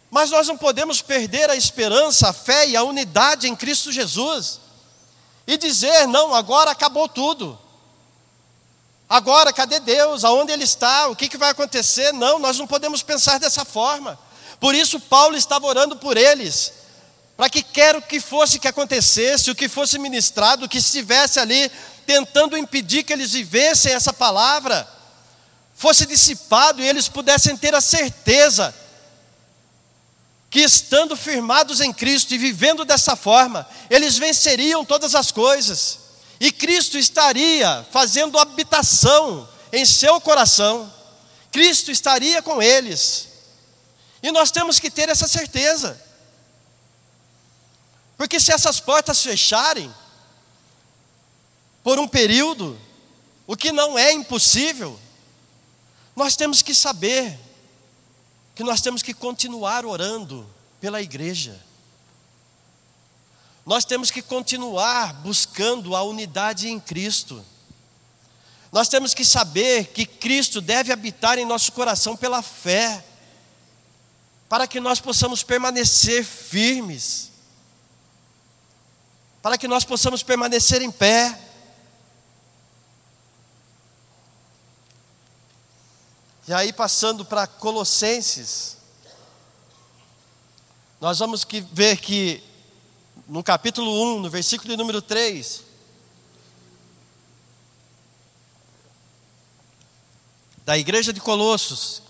Mas 0.09 0.29
nós 0.29 0.47
não 0.47 0.57
podemos 0.57 1.01
perder 1.01 1.49
a 1.49 1.55
esperança, 1.55 2.29
a 2.29 2.33
fé 2.33 2.67
e 2.67 2.75
a 2.75 2.83
unidade 2.83 3.47
em 3.47 3.55
Cristo 3.55 3.91
Jesus 3.91 4.59
e 5.47 5.57
dizer: 5.57 6.05
não, 6.07 6.35
agora 6.35 6.71
acabou 6.71 7.07
tudo. 7.07 7.57
Agora, 9.11 9.51
cadê 9.51 9.77
Deus? 9.81 10.23
Aonde 10.23 10.53
Ele 10.53 10.63
está? 10.63 11.09
O 11.09 11.15
que, 11.17 11.27
que 11.27 11.37
vai 11.37 11.49
acontecer? 11.49 12.13
Não, 12.13 12.39
nós 12.39 12.57
não 12.57 12.65
podemos 12.65 13.03
pensar 13.03 13.41
dessa 13.41 13.65
forma. 13.65 14.17
Por 14.57 14.73
isso, 14.73 15.01
Paulo 15.01 15.35
estava 15.35 15.67
orando 15.67 15.97
por 15.97 16.15
eles, 16.15 16.71
para 17.35 17.49
que 17.49 17.61
quer 17.61 17.93
o 17.97 18.01
que 18.01 18.21
fosse 18.21 18.57
que 18.57 18.69
acontecesse, 18.69 19.51
o 19.51 19.55
que 19.55 19.67
fosse 19.67 19.99
ministrado, 19.99 20.63
o 20.63 20.69
que 20.69 20.77
estivesse 20.77 21.41
ali 21.41 21.69
tentando 22.05 22.57
impedir 22.57 23.03
que 23.03 23.11
eles 23.11 23.33
vivessem 23.33 23.91
essa 23.91 24.13
palavra, 24.13 24.87
fosse 25.75 26.05
dissipado 26.05 26.81
e 26.81 26.87
eles 26.87 27.09
pudessem 27.09 27.57
ter 27.57 27.75
a 27.75 27.81
certeza 27.81 28.73
que 30.49 30.61
estando 30.61 31.17
firmados 31.17 31.81
em 31.81 31.91
Cristo 31.91 32.33
e 32.33 32.37
vivendo 32.37 32.85
dessa 32.85 33.17
forma, 33.17 33.67
eles 33.89 34.17
venceriam 34.17 34.85
todas 34.85 35.15
as 35.15 35.31
coisas. 35.31 36.00
E 36.41 36.51
Cristo 36.51 36.97
estaria 36.97 37.85
fazendo 37.91 38.39
habitação 38.39 39.47
em 39.71 39.85
seu 39.85 40.19
coração. 40.19 40.91
Cristo 41.51 41.91
estaria 41.91 42.41
com 42.41 42.59
eles. 42.59 43.27
E 44.23 44.31
nós 44.31 44.49
temos 44.49 44.79
que 44.79 44.89
ter 44.89 45.07
essa 45.07 45.27
certeza. 45.27 46.01
Porque 48.17 48.39
se 48.39 48.51
essas 48.51 48.79
portas 48.79 49.21
fecharem 49.21 49.93
por 51.83 51.99
um 51.99 52.07
período, 52.07 52.75
o 53.45 53.55
que 53.55 53.71
não 53.71 53.95
é 53.95 54.11
impossível, 54.11 54.99
nós 56.15 56.35
temos 56.35 56.63
que 56.63 56.73
saber 56.73 57.37
que 58.55 58.63
nós 58.63 58.81
temos 58.81 59.03
que 59.03 59.13
continuar 59.13 59.85
orando 59.85 60.49
pela 60.79 61.03
igreja. 61.03 61.63
Nós 63.65 63.85
temos 63.85 64.09
que 64.09 64.21
continuar 64.21 65.13
buscando 65.21 65.95
a 65.95 66.03
unidade 66.03 66.67
em 66.67 66.79
Cristo. 66.79 67.45
Nós 68.71 68.87
temos 68.87 69.13
que 69.13 69.23
saber 69.23 69.87
que 69.87 70.05
Cristo 70.05 70.61
deve 70.61 70.91
habitar 70.91 71.37
em 71.37 71.45
nosso 71.45 71.71
coração 71.73 72.15
pela 72.15 72.41
fé, 72.41 73.03
para 74.49 74.65
que 74.65 74.79
nós 74.79 74.99
possamos 74.99 75.43
permanecer 75.43 76.23
firmes, 76.25 77.31
para 79.41 79.57
que 79.57 79.67
nós 79.67 79.83
possamos 79.83 80.23
permanecer 80.23 80.81
em 80.81 80.91
pé. 80.91 81.37
E 86.47 86.53
aí, 86.53 86.73
passando 86.73 87.23
para 87.23 87.45
Colossenses, 87.45 88.77
nós 90.99 91.19
vamos 91.19 91.45
ver 91.71 91.97
que 91.97 92.43
no 93.31 93.41
capítulo 93.41 94.17
1, 94.17 94.19
no 94.19 94.29
versículo 94.29 94.69
de 94.69 94.75
número 94.75 95.01
3, 95.01 95.63
da 100.65 100.77
igreja 100.77 101.13
de 101.13 101.21
Colossos, 101.21 102.03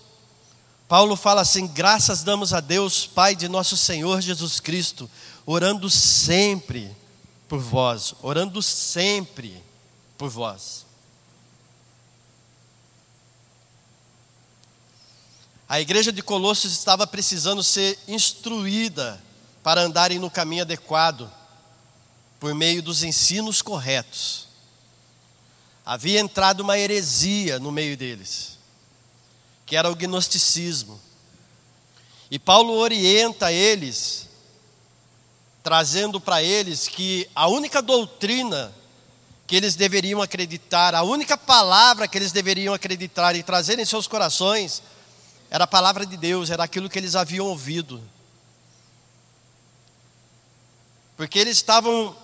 Paulo 0.88 1.14
fala 1.14 1.40
assim: 1.42 1.68
graças 1.68 2.24
damos 2.24 2.52
a 2.52 2.58
Deus, 2.58 3.06
Pai 3.06 3.36
de 3.36 3.48
nosso 3.48 3.76
Senhor 3.76 4.20
Jesus 4.20 4.58
Cristo, 4.58 5.08
orando 5.46 5.88
sempre 5.88 6.90
por 7.48 7.60
vós, 7.60 8.14
orando 8.20 8.60
sempre 8.60 9.62
por 10.18 10.28
vós. 10.28 10.84
A 15.68 15.80
igreja 15.80 16.10
de 16.10 16.20
Colossos 16.20 16.72
estava 16.72 17.06
precisando 17.06 17.62
ser 17.62 17.96
instruída 18.08 19.22
para 19.62 19.82
andarem 19.82 20.18
no 20.18 20.30
caminho 20.30 20.62
adequado, 20.62 21.30
por 22.40 22.54
meio 22.54 22.82
dos 22.82 23.02
ensinos 23.02 23.62
corretos. 23.62 24.48
Havia 25.84 26.20
entrado 26.20 26.60
uma 26.60 26.78
heresia 26.78 27.58
no 27.58 27.70
meio 27.70 27.96
deles, 27.96 28.58
que 29.64 29.76
era 29.76 29.90
o 29.90 29.94
gnosticismo. 29.94 31.00
E 32.30 32.38
Paulo 32.38 32.72
orienta 32.72 33.52
eles, 33.52 34.28
trazendo 35.62 36.20
para 36.20 36.42
eles 36.42 36.88
que 36.88 37.28
a 37.34 37.46
única 37.46 37.80
doutrina 37.80 38.72
que 39.46 39.54
eles 39.54 39.74
deveriam 39.74 40.22
acreditar, 40.22 40.94
a 40.94 41.02
única 41.02 41.36
palavra 41.36 42.08
que 42.08 42.16
eles 42.16 42.32
deveriam 42.32 42.72
acreditar 42.72 43.36
e 43.36 43.42
trazer 43.42 43.78
em 43.78 43.84
seus 43.84 44.06
corações 44.06 44.82
era 45.50 45.64
a 45.64 45.66
palavra 45.66 46.06
de 46.06 46.16
Deus, 46.16 46.48
era 46.48 46.64
aquilo 46.64 46.88
que 46.88 46.98
eles 46.98 47.14
haviam 47.14 47.46
ouvido. 47.46 48.02
Porque 51.22 51.38
eles 51.38 51.58
estavam 51.58 52.16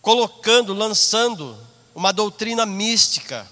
colocando, 0.00 0.72
lançando 0.72 1.58
uma 1.92 2.12
doutrina 2.12 2.64
mística, 2.64 3.50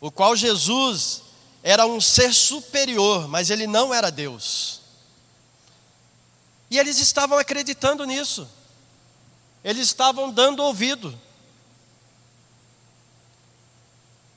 o 0.00 0.08
qual 0.08 0.36
Jesus 0.36 1.22
era 1.60 1.84
um 1.84 2.00
ser 2.00 2.32
superior, 2.32 3.26
mas 3.26 3.50
ele 3.50 3.66
não 3.66 3.92
era 3.92 4.12
Deus. 4.12 4.80
E 6.70 6.78
eles 6.78 7.00
estavam 7.00 7.36
acreditando 7.36 8.04
nisso, 8.04 8.48
eles 9.64 9.88
estavam 9.88 10.30
dando 10.30 10.62
ouvido. 10.62 11.20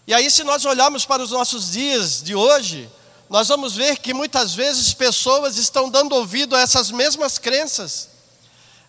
E 0.07 0.15
aí, 0.15 0.31
se 0.31 0.43
nós 0.43 0.65
olharmos 0.65 1.05
para 1.05 1.21
os 1.21 1.29
nossos 1.29 1.73
dias 1.73 2.23
de 2.23 2.33
hoje, 2.33 2.89
nós 3.29 3.47
vamos 3.47 3.75
ver 3.75 3.97
que 3.97 4.13
muitas 4.13 4.53
vezes 4.53 4.93
pessoas 4.93 5.57
estão 5.57 5.89
dando 5.89 6.13
ouvido 6.13 6.55
a 6.55 6.61
essas 6.61 6.91
mesmas 6.91 7.37
crenças, 7.37 8.09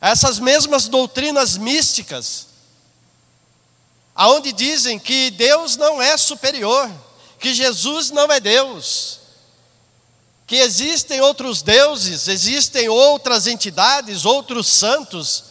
a 0.01 0.11
essas 0.11 0.39
mesmas 0.39 0.89
doutrinas 0.89 1.57
místicas, 1.57 2.47
aonde 4.15 4.53
dizem 4.53 4.99
que 4.99 5.31
Deus 5.31 5.77
não 5.77 6.01
é 6.01 6.17
superior, 6.17 6.91
que 7.39 7.55
Jesus 7.55 8.11
não 8.11 8.31
é 8.31 8.39
Deus, 8.39 9.21
que 10.47 10.57
existem 10.57 11.21
outros 11.21 11.63
deuses, 11.63 12.29
existem 12.29 12.89
outras 12.89 13.47
entidades, 13.47 14.25
outros 14.25 14.69
santos, 14.69 15.45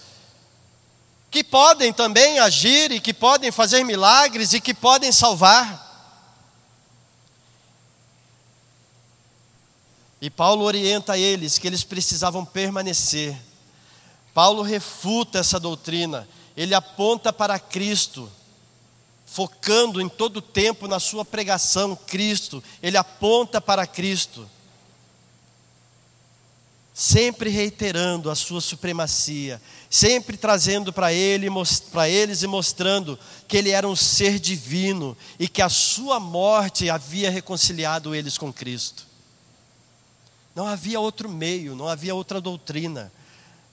que 1.29 1.43
podem 1.43 1.91
também 1.91 2.39
agir 2.39 2.91
e 2.91 2.99
que 2.99 3.13
podem 3.13 3.51
fazer 3.51 3.83
milagres 3.83 4.53
e 4.53 4.61
que 4.61 4.73
podem 4.73 5.11
salvar. 5.11 5.84
E 10.21 10.29
Paulo 10.29 10.63
orienta 10.63 11.17
eles 11.17 11.57
que 11.57 11.67
eles 11.67 11.83
precisavam 11.83 12.45
permanecer. 12.45 13.35
Paulo 14.33 14.61
refuta 14.61 15.39
essa 15.39 15.59
doutrina, 15.59 16.27
ele 16.55 16.73
aponta 16.73 17.31
para 17.31 17.59
Cristo, 17.59 18.31
focando 19.25 20.01
em 20.01 20.09
todo 20.09 20.37
o 20.37 20.41
tempo 20.41 20.87
na 20.87 20.99
sua 20.99 21.23
pregação 21.23 21.95
Cristo, 21.95 22.63
ele 22.81 22.97
aponta 22.97 23.61
para 23.61 23.85
Cristo 23.87 24.49
sempre 26.95 27.49
reiterando 27.49 28.31
a 28.31 28.35
sua 28.35 28.61
supremacia, 28.61 29.61
sempre 29.89 30.37
trazendo 30.37 30.93
para 30.93 31.11
ele, 31.11 31.47
para 31.91 32.07
eles 32.07 32.41
e 32.41 32.47
mostrando 32.47 33.19
que 33.49 33.57
ele 33.57 33.71
era 33.71 33.85
um 33.85 33.97
ser 33.97 34.39
divino 34.39 35.15
e 35.37 35.49
que 35.49 35.61
a 35.61 35.67
sua 35.67 36.21
morte 36.21 36.89
havia 36.89 37.29
reconciliado 37.29 38.15
eles 38.15 38.37
com 38.37 38.51
Cristo. 38.51 39.05
Não 40.55 40.65
havia 40.65 40.99
outro 40.99 41.29
meio, 41.29 41.75
não 41.75 41.87
havia 41.87 42.15
outra 42.15 42.39
doutrina, 42.39 43.11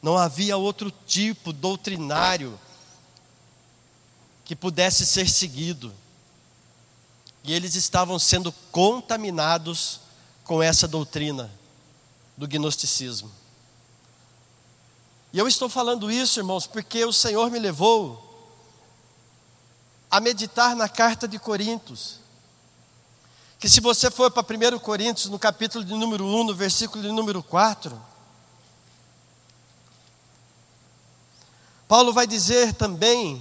não 0.02 0.18
havia 0.18 0.56
outro 0.56 0.92
tipo 1.06 1.52
doutrinário 1.52 2.58
que 4.44 4.56
pudesse 4.56 5.06
ser 5.06 5.28
seguido. 5.30 5.94
E 7.44 7.52
eles 7.52 7.76
estavam 7.76 8.18
sendo 8.18 8.52
contaminados 8.72 10.00
com 10.44 10.60
essa 10.60 10.88
doutrina 10.88 11.50
do 12.36 12.48
gnosticismo. 12.48 13.30
E 15.32 15.38
eu 15.38 15.46
estou 15.48 15.68
falando 15.68 16.10
isso, 16.10 16.40
irmãos, 16.40 16.66
porque 16.66 17.04
o 17.04 17.12
Senhor 17.12 17.50
me 17.50 17.58
levou 17.58 18.28
a 20.10 20.20
meditar 20.20 20.76
na 20.76 20.88
carta 20.88 21.26
de 21.26 21.38
Coríntios. 21.38 22.21
Que 23.62 23.68
se 23.68 23.80
você 23.80 24.10
for 24.10 24.28
para 24.28 24.42
1 24.42 24.80
Coríntios, 24.80 25.28
no 25.28 25.38
capítulo 25.38 25.84
de 25.84 25.94
número 25.94 26.24
1, 26.24 26.42
no 26.42 26.52
versículo 26.52 27.00
de 27.00 27.12
número 27.12 27.44
4, 27.44 27.96
Paulo 31.86 32.12
vai 32.12 32.26
dizer 32.26 32.74
também: 32.74 33.40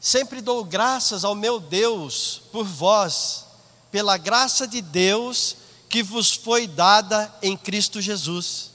Sempre 0.00 0.40
dou 0.40 0.64
graças 0.64 1.22
ao 1.22 1.36
meu 1.36 1.60
Deus 1.60 2.42
por 2.50 2.64
vós, 2.64 3.44
pela 3.92 4.16
graça 4.16 4.66
de 4.66 4.82
Deus 4.82 5.54
que 5.88 6.02
vos 6.02 6.34
foi 6.34 6.66
dada 6.66 7.32
em 7.40 7.56
Cristo 7.56 8.00
Jesus. 8.00 8.72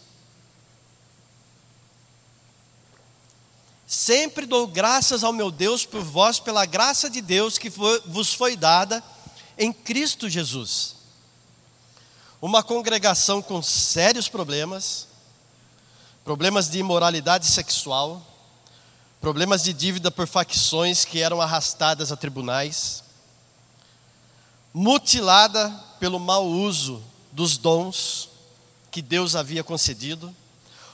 Sempre 3.85 4.45
dou 4.45 4.65
graças 4.65 5.25
ao 5.25 5.33
meu 5.33 5.51
Deus 5.51 5.85
por 5.85 6.01
vós, 6.01 6.39
pela 6.39 6.65
graça 6.65 7.09
de 7.09 7.19
Deus 7.19 7.57
que 7.57 7.69
vos 7.69 8.33
foi 8.33 8.55
dada 8.55 9.03
em 9.57 9.71
Cristo 9.71 10.29
Jesus. 10.29 10.95
Uma 12.41 12.61
congregação 12.61 13.41
com 13.41 13.61
sérios 13.61 14.27
problemas, 14.27 15.07
problemas 16.23 16.69
de 16.69 16.79
imoralidade 16.79 17.45
sexual, 17.45 18.21
problemas 19.21 19.63
de 19.63 19.71
dívida 19.71 20.11
por 20.11 20.27
facções 20.27 21.05
que 21.05 21.21
eram 21.21 21.39
arrastadas 21.39 22.11
a 22.11 22.17
tribunais, 22.17 23.03
mutilada 24.73 25.69
pelo 25.99 26.19
mau 26.19 26.45
uso 26.45 27.01
dos 27.31 27.57
dons 27.57 28.29
que 28.91 29.01
Deus 29.01 29.35
havia 29.35 29.63
concedido, 29.63 30.35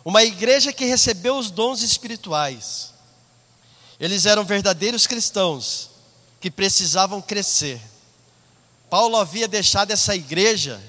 uma 0.05 0.23
igreja 0.23 0.71
que 0.71 0.85
recebeu 0.85 1.37
os 1.37 1.49
dons 1.49 1.81
espirituais. 1.81 2.93
Eles 3.99 4.25
eram 4.25 4.45
verdadeiros 4.45 5.05
cristãos 5.05 5.89
que 6.39 6.49
precisavam 6.49 7.21
crescer. 7.21 7.81
Paulo 8.89 9.17
havia 9.17 9.47
deixado 9.47 9.91
essa 9.91 10.15
igreja, 10.15 10.81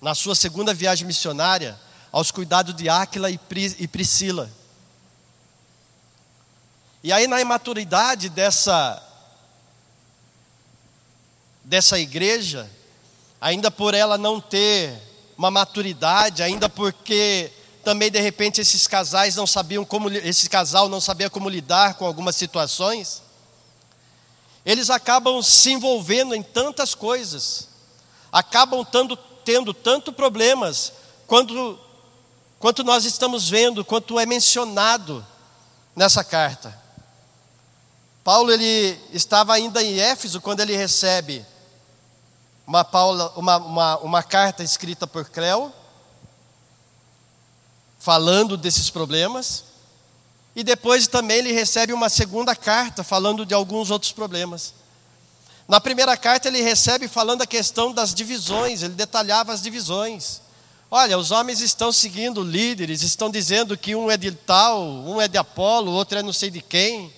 na 0.00 0.14
sua 0.14 0.34
segunda 0.34 0.74
viagem 0.74 1.06
missionária, 1.06 1.78
aos 2.12 2.30
cuidados 2.30 2.74
de 2.74 2.88
Áquila 2.88 3.30
e 3.30 3.88
Priscila. 3.88 4.50
E 7.02 7.12
aí, 7.12 7.26
na 7.26 7.40
imaturidade 7.40 8.28
dessa, 8.28 9.02
dessa 11.64 11.98
igreja, 11.98 12.70
ainda 13.40 13.70
por 13.70 13.94
ela 13.94 14.18
não 14.18 14.40
ter 14.40 15.00
uma 15.38 15.50
maturidade, 15.50 16.42
ainda 16.42 16.68
porque 16.68 17.50
também 17.84 18.10
de 18.10 18.18
repente 18.18 18.60
esses 18.60 18.86
casais 18.86 19.36
não 19.36 19.46
sabiam 19.46 19.84
como 19.84 20.10
esse 20.10 20.50
casal 20.50 20.88
não 20.88 21.00
sabia 21.00 21.30
como 21.30 21.48
lidar 21.48 21.94
com 21.94 22.04
algumas 22.04 22.34
situações, 22.34 23.22
eles 24.66 24.90
acabam 24.90 25.40
se 25.40 25.70
envolvendo 25.70 26.34
em 26.34 26.42
tantas 26.42 26.92
coisas, 26.92 27.68
acabam 28.32 28.84
tendo, 28.84 29.16
tendo 29.16 29.72
tanto 29.72 30.12
problemas 30.12 30.92
quanto, 31.24 31.78
quanto 32.58 32.82
nós 32.82 33.04
estamos 33.04 33.48
vendo, 33.48 33.84
quanto 33.84 34.18
é 34.18 34.26
mencionado 34.26 35.24
nessa 35.94 36.24
carta. 36.24 36.76
Paulo 38.24 38.50
ele 38.50 39.00
estava 39.12 39.54
ainda 39.54 39.80
em 39.80 40.00
Éfeso 40.00 40.40
quando 40.40 40.58
ele 40.58 40.76
recebe 40.76 41.46
uma, 42.66 42.84
Paula, 42.84 43.32
uma, 43.36 43.56
uma, 43.58 43.98
uma 43.98 44.22
carta 44.24 44.64
escrita 44.64 45.06
por 45.06 45.26
Cleo, 45.30 45.72
falando 48.00 48.56
desses 48.56 48.90
problemas, 48.90 49.62
e 50.56 50.64
depois 50.64 51.06
também 51.06 51.36
ele 51.36 51.52
recebe 51.52 51.92
uma 51.92 52.08
segunda 52.08 52.56
carta 52.56 53.04
falando 53.04 53.44
de 53.44 53.52
alguns 53.52 53.90
outros 53.90 54.10
problemas. 54.10 54.72
Na 55.68 55.78
primeira 55.78 56.16
carta 56.16 56.48
ele 56.48 56.62
recebe 56.62 57.06
falando 57.06 57.42
a 57.42 57.46
questão 57.46 57.92
das 57.92 58.14
divisões, 58.14 58.82
ele 58.82 58.94
detalhava 58.94 59.52
as 59.52 59.60
divisões. 59.60 60.40
Olha, 60.90 61.18
os 61.18 61.30
homens 61.30 61.60
estão 61.60 61.92
seguindo 61.92 62.42
líderes, 62.42 63.02
estão 63.02 63.28
dizendo 63.28 63.76
que 63.76 63.94
um 63.94 64.10
é 64.10 64.16
de 64.16 64.32
tal, 64.32 64.82
um 64.82 65.20
é 65.20 65.28
de 65.28 65.36
Apolo, 65.36 65.92
outro 65.92 66.18
é 66.18 66.22
não 66.22 66.32
sei 66.32 66.48
de 66.48 66.62
quem, 66.62 67.12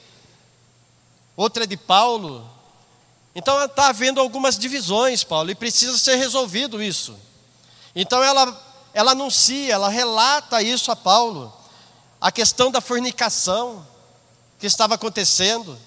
outro 1.37 1.63
é 1.63 1.67
de 1.67 1.77
Paulo. 1.77 2.45
Então 3.37 3.63
está 3.63 3.89
havendo 3.89 4.21
algumas 4.21 4.59
divisões, 4.59 5.23
Paulo, 5.23 5.49
e 5.49 5.55
precisa 5.55 5.97
ser 5.97 6.17
resolvido 6.17 6.83
isso. 6.83 7.15
Então 7.95 8.21
ela, 8.21 8.91
ela 8.93 9.13
anuncia, 9.13 9.75
ela 9.75 9.89
relata 9.89 10.61
isso 10.61 10.91
a 10.91 10.97
Paulo, 10.97 11.55
a 12.21 12.33
questão 12.33 12.71
da 12.71 12.81
fornicação 12.81 13.87
que 14.59 14.67
estava 14.67 14.95
acontecendo. 14.95 15.79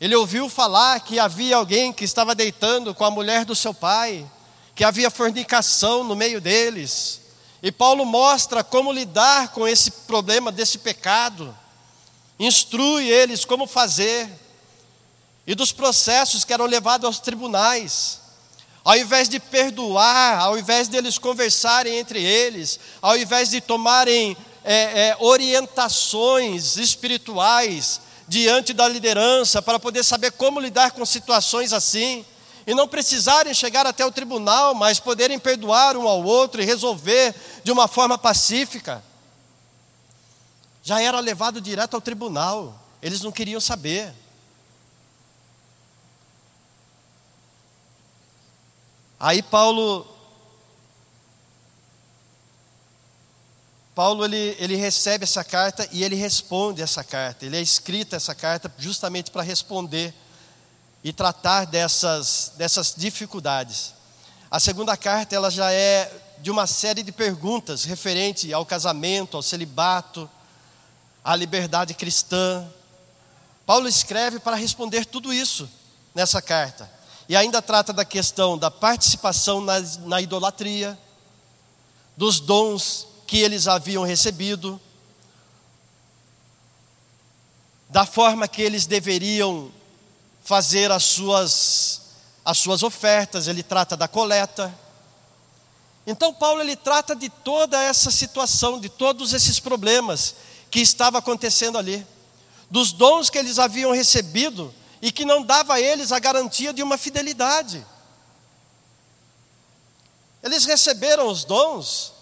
Ele 0.00 0.16
ouviu 0.16 0.48
falar 0.48 1.00
que 1.00 1.18
havia 1.18 1.56
alguém 1.56 1.92
que 1.92 2.04
estava 2.04 2.34
deitando 2.34 2.94
com 2.94 3.04
a 3.04 3.10
mulher 3.10 3.44
do 3.44 3.54
seu 3.54 3.72
pai, 3.72 4.28
que 4.74 4.82
havia 4.82 5.10
fornicação 5.10 6.02
no 6.02 6.16
meio 6.16 6.40
deles. 6.40 7.20
E 7.62 7.70
Paulo 7.70 8.04
mostra 8.04 8.64
como 8.64 8.92
lidar 8.92 9.50
com 9.50 9.68
esse 9.68 9.90
problema 9.90 10.50
desse 10.50 10.78
pecado, 10.78 11.56
instrui 12.38 13.08
eles 13.08 13.44
como 13.44 13.68
fazer, 13.68 14.28
e 15.46 15.54
dos 15.54 15.70
processos 15.70 16.44
que 16.44 16.52
eram 16.52 16.66
levados 16.66 17.06
aos 17.06 17.20
tribunais. 17.20 18.21
Ao 18.84 18.96
invés 18.96 19.28
de 19.28 19.38
perdoar, 19.38 20.40
ao 20.40 20.58
invés 20.58 20.88
deles 20.88 21.18
conversarem 21.18 21.98
entre 21.98 22.22
eles, 22.22 22.80
ao 23.00 23.16
invés 23.16 23.50
de 23.50 23.60
tomarem 23.60 24.36
é, 24.64 25.08
é, 25.08 25.16
orientações 25.20 26.76
espirituais 26.76 28.00
diante 28.26 28.72
da 28.72 28.88
liderança 28.88 29.62
para 29.62 29.78
poder 29.78 30.02
saber 30.02 30.32
como 30.32 30.58
lidar 30.58 30.92
com 30.92 31.04
situações 31.04 31.72
assim, 31.72 32.24
e 32.66 32.74
não 32.74 32.86
precisarem 32.86 33.52
chegar 33.52 33.86
até 33.86 34.04
o 34.06 34.12
tribunal, 34.12 34.74
mas 34.74 35.00
poderem 35.00 35.38
perdoar 35.38 35.96
um 35.96 36.06
ao 36.06 36.22
outro 36.22 36.62
e 36.62 36.64
resolver 36.64 37.34
de 37.64 37.72
uma 37.72 37.88
forma 37.88 38.16
pacífica. 38.16 39.02
Já 40.82 41.00
era 41.00 41.20
levado 41.20 41.60
direto 41.60 41.94
ao 41.94 42.00
tribunal, 42.00 42.78
eles 43.02 43.20
não 43.20 43.32
queriam 43.32 43.60
saber. 43.60 44.12
Aí 49.22 49.40
Paulo 49.40 50.04
Paulo 53.94 54.24
ele, 54.24 54.56
ele 54.58 54.74
recebe 54.74 55.22
essa 55.22 55.44
carta 55.44 55.88
e 55.92 56.02
ele 56.02 56.16
responde 56.16 56.82
essa 56.82 57.04
carta. 57.04 57.46
Ele 57.46 57.56
é 57.56 57.60
escrita 57.60 58.16
essa 58.16 58.34
carta 58.34 58.72
justamente 58.76 59.30
para 59.30 59.42
responder 59.42 60.12
e 61.04 61.12
tratar 61.12 61.66
dessas, 61.66 62.50
dessas 62.56 62.94
dificuldades. 62.96 63.94
A 64.50 64.58
segunda 64.58 64.96
carta 64.96 65.36
ela 65.36 65.52
já 65.52 65.70
é 65.70 66.12
de 66.40 66.50
uma 66.50 66.66
série 66.66 67.04
de 67.04 67.12
perguntas 67.12 67.84
referente 67.84 68.52
ao 68.52 68.66
casamento, 68.66 69.36
ao 69.36 69.42
celibato, 69.42 70.28
à 71.22 71.36
liberdade 71.36 71.94
cristã. 71.94 72.66
Paulo 73.64 73.86
escreve 73.86 74.40
para 74.40 74.56
responder 74.56 75.04
tudo 75.06 75.32
isso 75.32 75.70
nessa 76.12 76.42
carta. 76.42 77.01
E 77.28 77.36
ainda 77.36 77.62
trata 77.62 77.92
da 77.92 78.04
questão 78.04 78.58
da 78.58 78.70
participação 78.70 79.60
na, 79.60 79.80
na 80.04 80.20
idolatria, 80.20 80.98
dos 82.16 82.40
dons 82.40 83.06
que 83.26 83.38
eles 83.38 83.66
haviam 83.66 84.04
recebido, 84.04 84.80
da 87.88 88.04
forma 88.04 88.48
que 88.48 88.62
eles 88.62 88.86
deveriam 88.86 89.70
fazer 90.42 90.90
as 90.90 91.04
suas, 91.04 92.00
as 92.44 92.58
suas 92.58 92.82
ofertas, 92.82 93.46
ele 93.46 93.62
trata 93.62 93.96
da 93.96 94.08
coleta. 94.08 94.74
Então 96.06 96.34
Paulo 96.34 96.60
ele 96.60 96.74
trata 96.74 97.14
de 97.14 97.28
toda 97.28 97.80
essa 97.80 98.10
situação, 98.10 98.80
de 98.80 98.88
todos 98.88 99.32
esses 99.32 99.60
problemas 99.60 100.34
que 100.70 100.80
estava 100.80 101.18
acontecendo 101.18 101.78
ali, 101.78 102.04
dos 102.70 102.92
dons 102.92 103.30
que 103.30 103.38
eles 103.38 103.58
haviam 103.58 103.92
recebido 103.92 104.74
e 105.02 105.10
que 105.10 105.24
não 105.24 105.42
dava 105.42 105.74
a 105.74 105.80
eles 105.80 106.12
a 106.12 106.20
garantia 106.20 106.72
de 106.72 106.80
uma 106.80 106.96
fidelidade. 106.96 107.84
Eles 110.40 110.64
receberam 110.64 111.26
os 111.26 111.42
dons, 111.42 112.12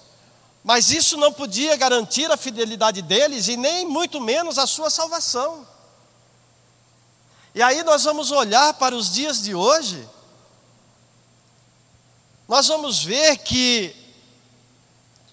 mas 0.64 0.90
isso 0.90 1.18
não 1.18 1.30
podia 1.30 1.76
garantir 1.76 2.30
a 2.32 2.38
fidelidade 2.38 3.02
deles 3.02 3.48
e 3.48 3.56
nem 3.56 3.84
muito 3.86 4.18
menos 4.18 4.58
a 4.58 4.66
sua 4.66 4.88
salvação. 4.88 5.68
E 7.54 7.62
aí 7.62 7.82
nós 7.82 8.04
vamos 8.04 8.30
olhar 8.30 8.72
para 8.74 8.96
os 8.96 9.12
dias 9.12 9.42
de 9.42 9.54
hoje, 9.54 10.08
nós 12.48 12.66
vamos 12.66 13.04
ver 13.04 13.36
que 13.38 13.94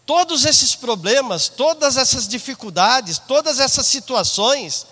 todos 0.06 0.46
esses 0.46 0.76
problemas, 0.76 1.48
todas 1.48 1.96
essas 1.96 2.28
dificuldades, 2.28 3.18
todas 3.20 3.60
essas 3.60 3.88
situações, 3.88 4.86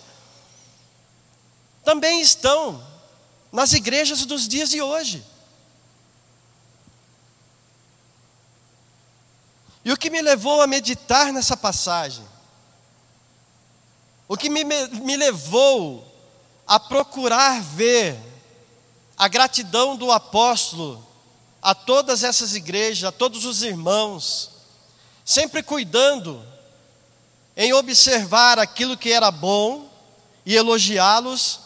também 1.86 2.20
estão 2.20 2.84
nas 3.52 3.72
igrejas 3.72 4.26
dos 4.26 4.48
dias 4.48 4.68
de 4.68 4.82
hoje. 4.82 5.24
E 9.84 9.92
o 9.92 9.96
que 9.96 10.10
me 10.10 10.20
levou 10.20 10.60
a 10.60 10.66
meditar 10.66 11.32
nessa 11.32 11.56
passagem, 11.56 12.26
o 14.26 14.36
que 14.36 14.50
me, 14.50 14.64
me 14.64 15.16
levou 15.16 16.04
a 16.66 16.80
procurar 16.80 17.62
ver 17.62 18.18
a 19.16 19.28
gratidão 19.28 19.94
do 19.94 20.10
apóstolo 20.10 21.06
a 21.62 21.72
todas 21.72 22.24
essas 22.24 22.56
igrejas, 22.56 23.04
a 23.04 23.12
todos 23.12 23.44
os 23.44 23.62
irmãos, 23.62 24.50
sempre 25.24 25.62
cuidando 25.62 26.44
em 27.56 27.72
observar 27.72 28.58
aquilo 28.58 28.96
que 28.96 29.12
era 29.12 29.30
bom 29.30 29.88
e 30.44 30.56
elogiá-los, 30.56 31.65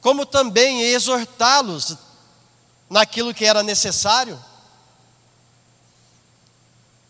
como 0.00 0.24
também 0.24 0.82
exortá-los 0.82 1.96
naquilo 2.88 3.34
que 3.34 3.44
era 3.44 3.62
necessário. 3.62 4.42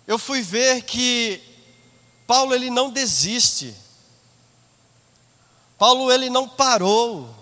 Eu 0.07 0.19
fui 0.19 0.43
ver 0.43 0.83
que 0.83 1.43
Paulo 2.27 2.55
ele 2.55 2.71
não 2.71 2.91
desiste 2.91 3.75
Paulo 5.79 6.11
ele 6.11 6.29
não 6.29 6.49
parou. 6.49 7.33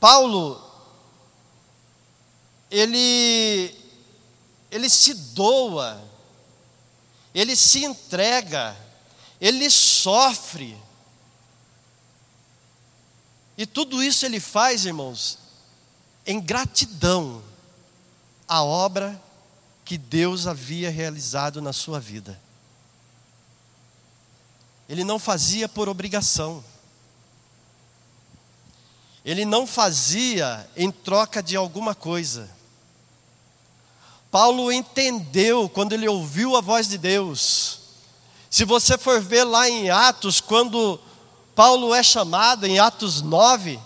Paulo 0.00 0.60
ele 2.68 3.74
ele 4.68 4.90
se 4.90 5.14
doa. 5.14 6.02
Ele 7.32 7.54
se 7.54 7.84
entrega. 7.84 8.76
Ele 9.40 9.70
sofre. 9.70 10.76
E 13.60 13.66
tudo 13.66 14.02
isso 14.02 14.24
ele 14.24 14.40
faz, 14.40 14.86
irmãos, 14.86 15.36
em 16.26 16.40
gratidão 16.40 17.42
à 18.48 18.62
obra 18.62 19.22
que 19.84 19.98
Deus 19.98 20.46
havia 20.46 20.90
realizado 20.90 21.60
na 21.60 21.70
sua 21.70 22.00
vida. 22.00 22.40
Ele 24.88 25.04
não 25.04 25.18
fazia 25.18 25.68
por 25.68 25.90
obrigação. 25.90 26.64
Ele 29.26 29.44
não 29.44 29.66
fazia 29.66 30.66
em 30.74 30.90
troca 30.90 31.42
de 31.42 31.54
alguma 31.54 31.94
coisa. 31.94 32.48
Paulo 34.30 34.72
entendeu 34.72 35.68
quando 35.68 35.92
ele 35.92 36.08
ouviu 36.08 36.56
a 36.56 36.62
voz 36.62 36.88
de 36.88 36.96
Deus. 36.96 37.80
Se 38.48 38.64
você 38.64 38.96
for 38.96 39.20
ver 39.20 39.44
lá 39.44 39.68
em 39.68 39.90
Atos, 39.90 40.40
quando 40.40 40.98
Paulo 41.60 41.94
é 41.94 42.02
chamado, 42.02 42.66
em 42.66 42.78
Atos 42.78 43.20
9, 43.20 43.78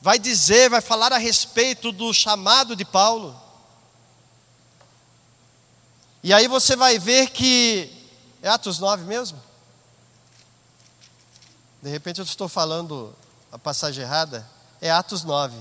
vai 0.00 0.18
dizer, 0.18 0.68
vai 0.68 0.80
falar 0.80 1.12
a 1.12 1.18
respeito 1.18 1.92
do 1.92 2.12
chamado 2.12 2.74
de 2.74 2.84
Paulo. 2.84 3.40
E 6.20 6.34
aí 6.34 6.48
você 6.48 6.74
vai 6.74 6.98
ver 6.98 7.30
que. 7.30 7.88
É 8.42 8.48
Atos 8.48 8.80
9 8.80 9.04
mesmo? 9.04 9.40
De 11.80 11.88
repente 11.88 12.18
eu 12.18 12.24
estou 12.24 12.48
falando 12.48 13.14
a 13.52 13.56
passagem 13.56 14.02
errada. 14.02 14.44
É 14.80 14.90
Atos 14.90 15.22
9. 15.22 15.56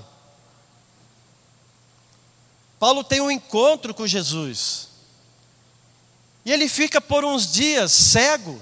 Paulo 2.79 3.03
tem 3.03 3.21
um 3.21 3.29
encontro 3.29 3.93
com 3.93 4.07
Jesus. 4.07 4.87
E 6.43 6.51
ele 6.51 6.67
fica 6.67 6.99
por 6.99 7.23
uns 7.23 7.51
dias 7.51 7.91
cego. 7.91 8.59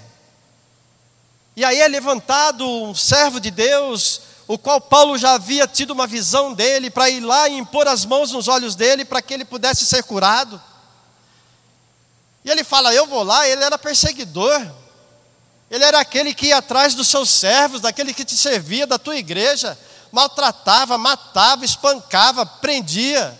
E 1.55 1.63
aí 1.63 1.79
é 1.79 1.87
levantado 1.87 2.67
um 2.67 2.95
servo 2.95 3.39
de 3.39 3.51
Deus, 3.51 4.21
o 4.47 4.57
qual 4.57 4.81
Paulo 4.81 5.17
já 5.17 5.33
havia 5.33 5.67
tido 5.67 5.91
uma 5.91 6.07
visão 6.07 6.53
dele, 6.53 6.89
para 6.89 7.09
ir 7.09 7.19
lá 7.19 7.47
e 7.47 7.57
impor 7.57 7.87
as 7.87 8.05
mãos 8.05 8.31
nos 8.31 8.47
olhos 8.47 8.75
dele, 8.75 9.05
para 9.05 9.21
que 9.21 9.33
ele 9.33 9.45
pudesse 9.45 9.85
ser 9.85 10.03
curado. 10.03 10.61
E 12.43 12.49
ele 12.49 12.63
fala: 12.63 12.93
Eu 12.93 13.07
vou 13.07 13.23
lá, 13.23 13.47
ele 13.47 13.63
era 13.63 13.77
perseguidor. 13.77 14.61
Ele 15.69 15.83
era 15.83 15.99
aquele 15.99 16.33
que 16.33 16.47
ia 16.47 16.57
atrás 16.57 16.93
dos 16.93 17.07
seus 17.07 17.29
servos, 17.29 17.81
daquele 17.81 18.13
que 18.13 18.25
te 18.25 18.37
servia, 18.37 18.85
da 18.85 18.99
tua 18.99 19.15
igreja, 19.15 19.77
maltratava, 20.11 20.97
matava, 20.99 21.65
espancava, 21.65 22.45
prendia. 22.45 23.39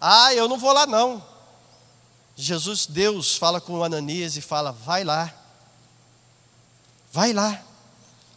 Ah, 0.00 0.32
eu 0.34 0.46
não 0.46 0.58
vou 0.58 0.72
lá 0.72 0.86
não. 0.86 1.24
Jesus, 2.36 2.86
Deus, 2.86 3.34
fala 3.36 3.60
com 3.60 3.82
Ananias 3.82 4.36
e 4.36 4.40
fala: 4.40 4.70
vai 4.70 5.02
lá, 5.02 5.32
vai 7.16 7.32
lá. 7.32 7.62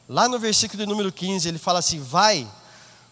Lá 0.08 0.30
no 0.30 0.40
versículo 0.40 0.82
de 0.82 0.88
número 0.88 1.12
15, 1.12 1.50
ele 1.50 1.58
fala 1.58 1.80
assim: 1.80 2.00
vai, 2.00 2.48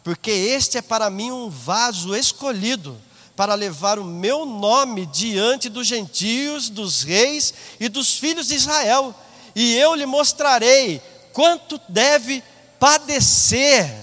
porque 0.02 0.32
este 0.32 0.78
é 0.78 0.82
para 0.82 1.10
mim 1.10 1.30
um 1.30 1.50
vaso 1.50 2.16
escolhido 2.16 2.98
para 3.36 3.54
levar 3.54 4.00
o 4.00 4.06
meu 4.06 4.46
nome 4.46 5.06
diante 5.06 5.68
dos 5.68 5.86
gentios, 5.86 6.70
dos 6.70 7.04
reis 7.04 7.54
e 7.82 7.90
dos 7.90 8.18
filhos 8.18 8.48
de 8.48 8.56
Israel, 8.56 9.14
e 9.54 9.76
eu 9.76 9.94
lhe 9.94 10.06
mostrarei 10.06 11.02
quanto 11.34 11.80
deve 11.90 12.42
padecer 12.80 13.94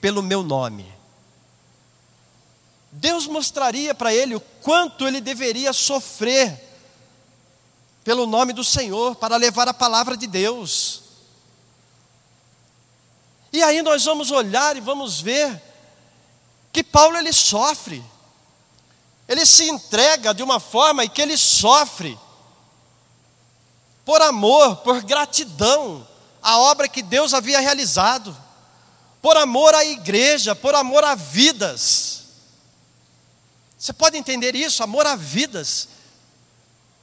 pelo 0.00 0.20
meu 0.20 0.42
nome. 0.42 0.84
Deus 2.90 3.28
mostraria 3.28 3.94
para 3.94 4.12
ele 4.12 4.34
o 4.34 4.40
quanto 4.40 5.06
ele 5.06 5.20
deveria 5.20 5.72
sofrer 5.72 6.67
pelo 8.08 8.26
nome 8.26 8.54
do 8.54 8.64
Senhor, 8.64 9.16
para 9.16 9.36
levar 9.36 9.68
a 9.68 9.74
palavra 9.74 10.16
de 10.16 10.26
Deus. 10.26 11.02
E 13.52 13.62
aí 13.62 13.82
nós 13.82 14.02
vamos 14.02 14.30
olhar 14.30 14.78
e 14.78 14.80
vamos 14.80 15.20
ver 15.20 15.62
que 16.72 16.82
Paulo 16.82 17.18
ele 17.18 17.34
sofre. 17.34 18.02
Ele 19.28 19.44
se 19.44 19.68
entrega 19.68 20.32
de 20.32 20.42
uma 20.42 20.58
forma 20.58 21.04
em 21.04 21.08
que 21.10 21.20
ele 21.20 21.36
sofre 21.36 22.18
por 24.06 24.22
amor, 24.22 24.76
por 24.76 25.02
gratidão 25.02 26.08
à 26.42 26.58
obra 26.60 26.88
que 26.88 27.02
Deus 27.02 27.34
havia 27.34 27.60
realizado, 27.60 28.34
por 29.20 29.36
amor 29.36 29.74
à 29.74 29.84
igreja, 29.84 30.56
por 30.56 30.74
amor 30.74 31.04
a 31.04 31.14
vidas. 31.14 32.22
Você 33.78 33.92
pode 33.92 34.16
entender 34.16 34.56
isso? 34.56 34.82
Amor 34.82 35.06
a 35.06 35.14
vidas, 35.14 35.97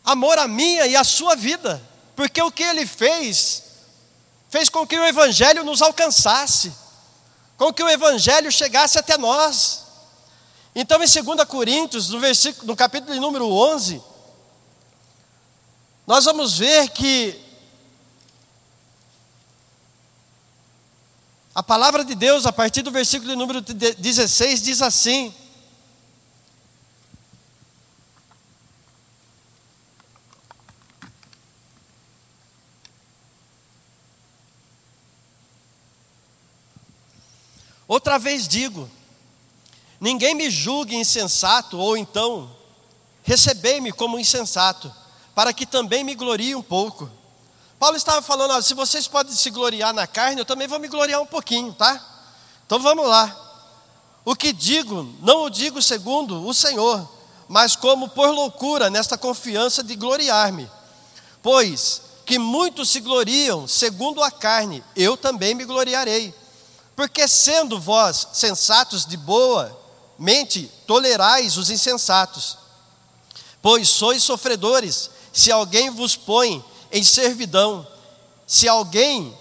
amor 0.06 0.38
a 0.38 0.47
minha 0.47 0.86
e 0.86 0.95
a 0.95 1.03
sua 1.03 1.36
vida, 1.36 1.82
porque 2.16 2.41
o 2.41 2.51
que 2.51 2.64
ele 2.64 2.86
fez, 2.86 3.64
fez 4.49 4.70
com 4.70 4.86
que 4.86 4.97
o 4.97 5.06
Evangelho 5.06 5.64
nos 5.64 5.82
alcançasse, 5.82 6.72
com 7.58 7.74
que 7.74 7.84
o 7.84 7.89
Evangelho 7.89 8.51
chegasse 8.51 8.99
até 8.99 9.18
nós. 9.18 9.84
Então, 10.76 11.01
em 11.01 11.08
2 11.08 11.47
Coríntios, 11.47 12.10
no, 12.10 12.20
versículo, 12.20 12.68
no 12.68 12.76
capítulo 12.76 13.20
número 13.20 13.49
11, 13.49 14.01
nós 16.06 16.26
vamos 16.26 16.58
ver 16.58 16.89
que 16.89 17.41
a 21.56 21.64
palavra 21.64 22.03
de 22.03 22.14
Deus, 22.14 22.45
a 22.45 22.51
partir 22.51 22.82
do 22.82 22.91
versículo 22.91 23.36
número 23.36 23.62
16, 23.62 24.62
diz 24.62 24.82
assim: 24.82 25.34
Outra 37.96 38.20
vez 38.20 38.46
digo: 38.46 38.91
ninguém 40.02 40.36
me 40.36 40.50
julgue 40.50 40.98
insensato, 40.98 41.78
ou 41.78 41.96
então, 41.96 42.54
recebei-me 43.24 43.89
como 43.93 44.20
insensato, 44.20 44.93
para 45.34 45.54
que 45.54 45.66
também 45.66 46.04
me 46.04 46.14
glorie 46.14 46.54
um 46.56 46.62
pouco. 46.62 47.10
Paulo 47.80 47.96
estava 47.96 48.22
falando: 48.22 48.62
se 48.62 48.74
vocês 48.74 49.08
podem 49.08 49.34
se 49.34 49.50
gloriar 49.50 49.93
na 49.93 50.06
carne, 50.06 50.41
eu 50.41 50.46
também 50.46 50.68
vou 50.68 50.78
me 50.78 50.89
gloriar 50.89 51.22
um 51.22 51.26
pouquinho, 51.26 51.72
tá? 51.72 52.06
Então 52.66 52.82
vamos 52.82 53.08
lá. 53.08 53.34
O 54.26 54.36
que 54.36 54.52
digo, 54.52 55.16
não 55.22 55.43
o 55.43 55.50
digo 55.50 55.82
segundo 55.82 56.46
o 56.46 56.54
Senhor, 56.54 57.10
mas 57.48 57.78
como 57.78 58.10
por 58.10 58.28
loucura, 58.30 58.89
nesta 58.89 59.18
confiança 59.18 59.82
de 59.82 59.96
gloriar-me. 59.96 60.70
Pois 61.41 62.02
que 62.26 62.38
muitos 62.38 62.89
se 62.89 63.00
gloriam 63.00 63.66
segundo 63.70 64.22
a 64.22 64.30
carne, 64.30 64.84
eu 64.98 65.16
também 65.16 65.56
me 65.56 65.64
gloriarei 65.64 66.36
porque 66.96 67.28
sendo 67.28 67.80
vós 67.80 68.28
sensatos 68.34 69.06
de 69.06 69.18
boa 69.18 69.86
mente, 70.18 70.72
tolerais 70.88 71.58
os 71.58 71.70
insensatos. 71.70 72.58
Pois 73.62 73.89
sois 73.89 74.24
sofredores, 74.24 75.10
se 75.34 75.52
alguém 75.52 75.89
vos 75.89 76.16
põe 76.16 76.64
em 76.91 77.04
servidão, 77.04 77.86
se 78.48 78.68
alguém 78.68 79.36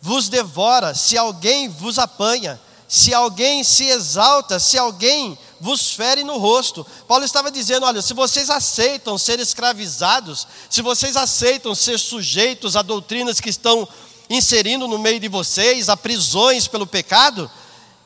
vos 0.00 0.28
devora, 0.28 0.94
se 0.94 1.16
alguém 1.16 1.68
vos 1.68 1.98
apanha, 1.98 2.60
se 2.88 3.14
alguém 3.14 3.64
se 3.64 3.84
exalta, 3.84 4.58
se 4.58 4.76
alguém 4.76 5.38
vos 5.58 5.92
fere 5.92 6.24
no 6.24 6.36
rosto. 6.36 6.84
Paulo 7.08 7.24
estava 7.24 7.50
dizendo: 7.50 7.86
olha, 7.86 8.02
se 8.02 8.12
vocês 8.12 8.50
aceitam 8.50 9.16
ser 9.16 9.40
escravizados, 9.40 10.46
se 10.68 10.82
vocês 10.82 11.16
aceitam 11.16 11.74
ser 11.74 11.98
sujeitos 11.98 12.76
a 12.76 12.82
doutrinas 12.82 13.40
que 13.40 13.48
estão 13.48 13.88
inserindo 14.32 14.88
no 14.88 14.98
meio 14.98 15.20
de 15.20 15.28
vocês, 15.28 15.90
a 15.90 15.96
prisões 15.96 16.66
pelo 16.66 16.86
pecado, 16.86 17.50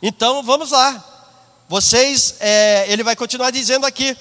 então 0.03 0.43
vamos 0.43 0.73
lá. 0.73 1.05
Vocês, 1.69 2.35
é, 2.41 2.87
ele 2.89 3.05
vai 3.05 3.15
continuar 3.15 3.53
dizendo 3.53 3.87
aqui, 3.87 4.17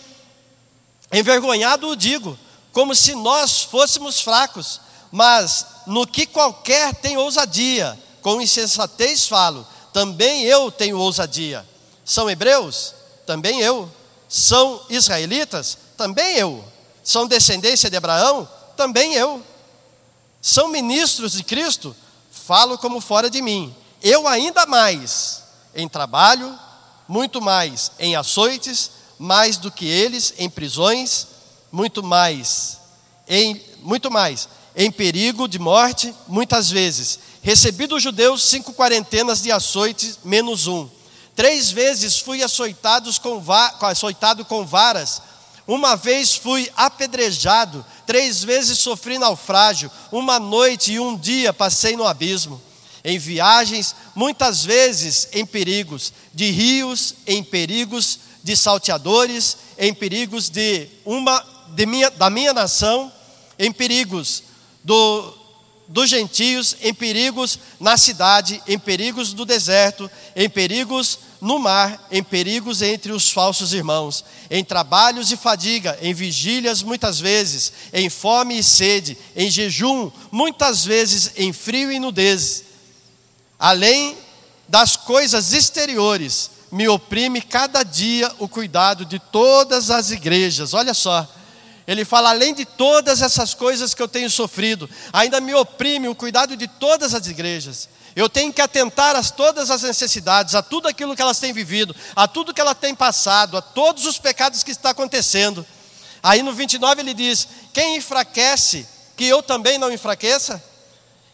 envergonhado 1.11 1.89
o 1.89 1.95
digo, 1.95 2.37
como 2.71 2.93
se 2.93 3.15
nós 3.15 3.63
fôssemos 3.63 4.21
fracos, 4.21 4.79
mas 5.11 5.65
no 5.87 6.05
que 6.05 6.27
qualquer 6.27 6.93
tem 6.93 7.17
ousadia, 7.17 7.97
com 8.21 8.39
insensatez 8.39 9.27
falo, 9.27 9.65
também 9.91 10.43
eu 10.43 10.71
tenho 10.71 10.99
ousadia. 10.99 11.65
São 12.03 12.29
hebreus? 12.29 12.93
Também 13.25 13.61
eu. 13.61 13.89
São 14.29 14.81
israelitas? 14.89 15.77
Também 15.97 16.37
eu. 16.37 16.63
São 17.03 17.25
descendência 17.25 17.89
de 17.89 17.97
Abraão? 17.97 18.47
Também 18.75 19.13
eu 19.15 19.43
são 20.47 20.67
ministros 20.67 21.31
de 21.31 21.43
Cristo, 21.43 21.95
falo 22.29 22.77
como 22.77 23.01
fora 23.01 23.31
de 23.31 23.41
mim. 23.41 23.75
Eu 23.99 24.27
ainda 24.27 24.67
mais 24.67 25.41
em 25.73 25.89
trabalho, 25.89 26.55
muito 27.07 27.41
mais 27.41 27.91
em 27.97 28.15
açoites, 28.15 28.91
mais 29.17 29.57
do 29.57 29.71
que 29.71 29.87
eles 29.87 30.35
em 30.37 30.47
prisões, 30.47 31.25
muito 31.71 32.03
mais 32.03 32.77
em 33.27 33.59
muito 33.81 34.11
mais 34.11 34.47
em 34.75 34.91
perigo 34.91 35.47
de 35.47 35.57
morte, 35.57 36.13
muitas 36.27 36.69
vezes. 36.69 37.17
Recebi 37.41 37.87
dos 37.87 38.03
judeus 38.03 38.43
cinco 38.43 38.71
quarentenas 38.71 39.41
de 39.41 39.51
açoites 39.51 40.19
menos 40.23 40.67
um. 40.67 40.87
Três 41.35 41.71
vezes 41.71 42.19
fui 42.19 42.43
açoitado 42.43 43.11
com, 43.19 43.41
açoitado 43.81 44.45
com 44.45 44.63
varas 44.63 45.23
uma 45.67 45.95
vez 45.95 46.35
fui 46.35 46.71
apedrejado, 46.75 47.83
três 48.05 48.43
vezes 48.43 48.77
sofri 48.77 49.17
naufrágio, 49.17 49.89
uma 50.11 50.39
noite 50.39 50.93
e 50.93 50.99
um 50.99 51.17
dia 51.17 51.51
passei 51.51 51.95
no 51.95 52.05
abismo. 52.05 52.61
Em 53.03 53.17
viagens, 53.17 53.95
muitas 54.15 54.63
vezes 54.63 55.27
em 55.31 55.45
perigos, 55.45 56.13
de 56.33 56.49
rios, 56.51 57.15
em 57.25 57.43
perigos 57.43 58.19
de 58.43 58.55
salteadores, 58.55 59.57
em 59.77 59.93
perigos 59.93 60.49
de 60.49 60.87
uma 61.03 61.43
de 61.69 61.85
minha, 61.85 62.09
da 62.09 62.29
minha 62.29 62.53
nação, 62.53 63.11
em 63.57 63.71
perigos 63.71 64.43
do, 64.83 65.33
dos 65.87 66.09
gentios, 66.09 66.75
em 66.81 66.93
perigos 66.93 67.59
na 67.79 67.97
cidade, 67.97 68.61
em 68.67 68.77
perigos 68.77 69.33
do 69.33 69.45
deserto, 69.45 70.09
em 70.35 70.49
perigos 70.49 71.19
no 71.45 71.59
mar, 71.59 72.07
em 72.09 72.23
perigos 72.23 72.81
entre 72.81 73.11
os 73.11 73.29
falsos 73.29 73.71
irmãos, 73.71 74.25
em 74.49 74.63
trabalhos 74.63 75.31
e 75.31 75.37
fadiga, 75.37 75.95
em 76.01 76.11
vigílias 76.11 76.81
muitas 76.81 77.19
vezes, 77.19 77.71
em 77.93 78.09
fome 78.09 78.57
e 78.57 78.63
sede, 78.63 79.15
em 79.35 79.47
jejum, 79.51 80.11
muitas 80.31 80.83
vezes 80.83 81.33
em 81.35 81.53
frio 81.53 81.91
e 81.91 81.99
nudez. 81.99 82.63
Além 83.59 84.17
das 84.67 84.97
coisas 84.97 85.53
exteriores, 85.53 86.49
me 86.71 86.87
oprime 86.87 87.39
cada 87.43 87.83
dia 87.83 88.31
o 88.39 88.47
cuidado 88.47 89.05
de 89.05 89.19
todas 89.19 89.91
as 89.91 90.09
igrejas. 90.09 90.73
Olha 90.73 90.95
só, 90.95 91.31
ele 91.85 92.03
fala: 92.03 92.31
além 92.31 92.55
de 92.55 92.65
todas 92.65 93.21
essas 93.21 93.53
coisas 93.53 93.93
que 93.93 94.01
eu 94.01 94.07
tenho 94.07 94.31
sofrido, 94.31 94.89
ainda 95.13 95.39
me 95.39 95.53
oprime 95.53 96.07
o 96.07 96.15
cuidado 96.15 96.57
de 96.57 96.67
todas 96.67 97.13
as 97.13 97.27
igrejas. 97.27 97.87
Eu 98.15 98.29
tenho 98.29 98.53
que 98.53 98.61
atentar 98.61 99.13
a 99.13 99.21
todas 99.21 99.69
as 99.69 99.81
necessidades, 99.81 100.55
a 100.55 100.61
tudo 100.61 100.87
aquilo 100.87 101.15
que 101.15 101.21
elas 101.21 101.37
têm 101.37 101.51
vivido, 101.51 101.93
a 102.15 102.27
tudo 102.27 102.53
que 102.53 102.61
elas 102.61 102.77
têm 102.77 102.95
passado, 102.95 103.57
a 103.57 103.61
todos 103.61 104.05
os 104.05 104.17
pecados 104.17 104.63
que 104.63 104.71
está 104.71 104.91
acontecendo. 104.91 105.65
Aí 106.23 106.41
no 106.41 106.53
29 106.53 107.01
ele 107.01 107.13
diz: 107.13 107.45
Quem 107.73 107.97
enfraquece, 107.97 108.87
que 109.17 109.25
eu 109.25 109.43
também 109.43 109.77
não 109.77 109.91
enfraqueça? 109.91 110.63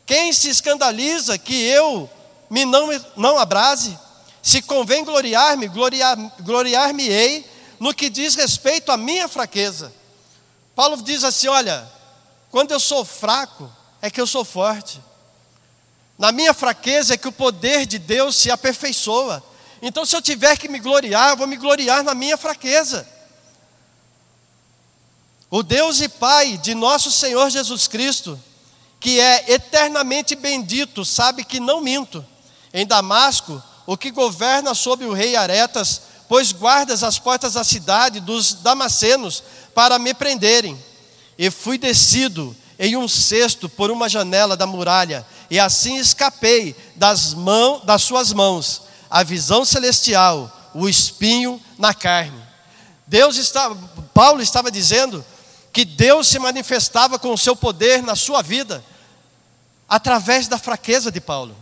Quem 0.08 0.34
se 0.34 0.50
escandaliza, 0.50 1.38
que 1.38 1.54
eu 1.54 2.10
me 2.50 2.66
não, 2.66 2.90
não 3.16 3.38
abrase? 3.38 3.98
Se 4.42 4.60
convém 4.60 5.06
gloriar-me, 5.06 5.70
gloriar-me-ei 6.40 7.46
no 7.80 7.94
que 7.94 8.10
diz 8.10 8.34
respeito 8.34 8.92
à 8.92 8.98
minha 8.98 9.28
fraqueza. 9.28 9.94
Paulo 10.76 11.00
diz 11.04 11.24
assim: 11.24 11.48
Olha, 11.48 11.88
quando 12.50 12.72
eu 12.72 12.80
sou 12.80 13.06
fraco, 13.06 13.72
é 14.02 14.10
que 14.10 14.20
eu 14.20 14.26
sou 14.26 14.44
forte. 14.44 15.00
Na 16.22 16.32
minha 16.32 16.54
fraqueza 16.54 17.16
é 17.16 17.18
que 17.18 17.28
o 17.28 17.32
poder 17.32 17.88
de 17.88 17.98
Deus 17.98 18.36
se 18.36 18.52
aperfeiçoa. 18.52 19.44
Então, 19.82 20.06
se 20.06 20.16
eu 20.16 20.22
tiver 20.22 20.56
que 20.56 20.68
me 20.68 20.78
gloriar, 20.78 21.32
eu 21.32 21.38
vou 21.38 21.48
me 21.48 21.58
gloriar 21.58 22.04
na 22.04 22.14
minha 22.14 22.38
fraqueza. 22.38 23.10
O 25.50 25.64
Deus 25.64 26.00
e 26.00 26.08
Pai 26.08 26.60
de 26.60 26.76
nosso 26.76 27.10
Senhor 27.10 27.50
Jesus 27.50 27.88
Cristo, 27.88 28.40
que 29.00 29.20
é 29.20 29.52
eternamente 29.52 30.36
bendito, 30.36 31.04
sabe 31.04 31.44
que 31.44 31.60
não 31.60 31.82
minto. 31.82 32.24
Em 32.72 32.86
Damasco, 32.86 33.60
o 33.88 33.98
que 33.98 34.12
governa 34.12 34.76
sobre 34.76 35.08
o 35.08 35.14
rei 35.14 35.36
Aretas, 35.36 36.04
pois 36.30 36.52
guardas 36.52 37.02
as 37.02 37.18
portas 37.18 37.54
da 37.54 37.64
cidade 37.64 38.20
dos 38.20 38.54
damascenos 38.54 39.44
para 39.74 39.98
me 39.98 40.14
prenderem. 40.14 40.80
E 41.36 41.50
fui 41.50 41.80
descido 41.80 42.56
em 42.78 42.96
um 42.96 43.08
cesto 43.08 43.68
por 43.68 43.90
uma 43.90 44.08
janela 44.10 44.58
da 44.58 44.68
muralha, 44.68 45.26
e 45.52 45.60
assim 45.60 45.98
escapei 45.98 46.74
das, 46.96 47.34
mãos, 47.34 47.84
das 47.84 48.04
suas 48.04 48.32
mãos, 48.32 48.84
a 49.10 49.22
visão 49.22 49.66
celestial, 49.66 50.50
o 50.74 50.88
espinho 50.88 51.62
na 51.78 51.94
carne. 51.94 52.42
Deus 53.06 53.36
está, 53.36 53.70
Paulo 54.14 54.42
estava 54.42 54.72
dizendo 54.72 55.24
que 55.74 55.84
Deus 55.84 56.28
se 56.28 56.40
manifestava 56.40 57.20
com 57.20 57.34
o 57.34 57.38
seu 57.38 57.54
poder 57.54 58.02
na 58.02 58.16
sua 58.16 58.42
vida, 58.42 58.82
através 59.90 60.48
da 60.48 60.58
fraqueza 60.58 61.12
de 61.12 61.20
Paulo, 61.20 61.54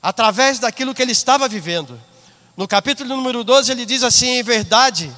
através 0.00 0.60
daquilo 0.60 0.94
que 0.94 1.02
ele 1.02 1.10
estava 1.10 1.48
vivendo. 1.48 2.00
No 2.56 2.68
capítulo 2.68 3.16
número 3.16 3.42
12, 3.42 3.72
ele 3.72 3.84
diz 3.84 4.04
assim: 4.04 4.38
em 4.38 4.42
verdade, 4.44 5.12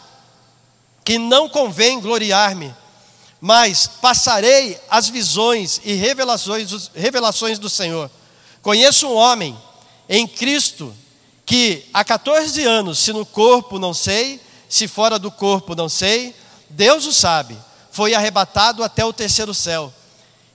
que 1.04 1.18
não 1.18 1.46
convém 1.46 2.00
gloriar-me, 2.00 2.74
mas 3.46 3.86
passarei 3.86 4.80
as 4.88 5.10
visões 5.10 5.78
e 5.84 5.92
revelações, 5.92 6.90
revelações 6.94 7.58
do 7.58 7.68
Senhor. 7.68 8.10
Conheço 8.62 9.06
um 9.06 9.14
homem 9.14 9.54
em 10.08 10.26
Cristo 10.26 10.94
que 11.44 11.84
há 11.92 12.02
14 12.02 12.64
anos, 12.64 12.98
se 12.98 13.12
no 13.12 13.26
corpo 13.26 13.78
não 13.78 13.92
sei, 13.92 14.40
se 14.66 14.88
fora 14.88 15.18
do 15.18 15.30
corpo 15.30 15.74
não 15.74 15.90
sei, 15.90 16.34
Deus 16.70 17.04
o 17.04 17.12
sabe, 17.12 17.54
foi 17.92 18.14
arrebatado 18.14 18.82
até 18.82 19.04
o 19.04 19.12
terceiro 19.12 19.52
céu. 19.52 19.92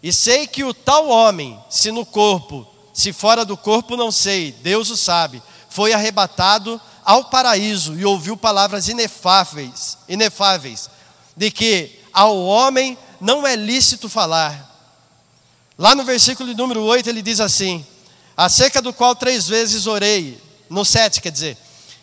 E 0.01 0.11
sei 0.11 0.47
que 0.47 0.63
o 0.63 0.73
tal 0.73 1.09
homem, 1.09 1.59
se 1.69 1.91
no 1.91 2.03
corpo, 2.03 2.65
se 2.91 3.13
fora 3.13 3.45
do 3.45 3.55
corpo 3.55 3.95
não 3.95 4.11
sei, 4.11 4.51
Deus 4.63 4.89
o 4.89 4.97
sabe, 4.97 5.43
foi 5.69 5.93
arrebatado 5.93 6.81
ao 7.05 7.25
paraíso 7.25 7.93
e 7.99 8.03
ouviu 8.03 8.35
palavras 8.35 8.87
inefáveis, 8.87 9.95
inefáveis, 10.07 10.89
de 11.37 11.51
que 11.51 11.98
ao 12.13 12.37
homem 12.37 12.97
não 13.19 13.45
é 13.45 13.55
lícito 13.55 14.09
falar. 14.09 14.67
Lá 15.77 15.95
no 15.95 16.03
versículo 16.03 16.53
número 16.53 16.83
8 16.83 17.09
ele 17.09 17.21
diz 17.21 17.39
assim: 17.39 17.85
acerca 18.35 18.81
do 18.81 18.93
qual 18.93 19.15
três 19.15 19.47
vezes 19.47 19.87
orei, 19.87 20.41
no 20.69 20.85
7 20.85 21.21
quer 21.21 21.31
dizer, 21.31 21.57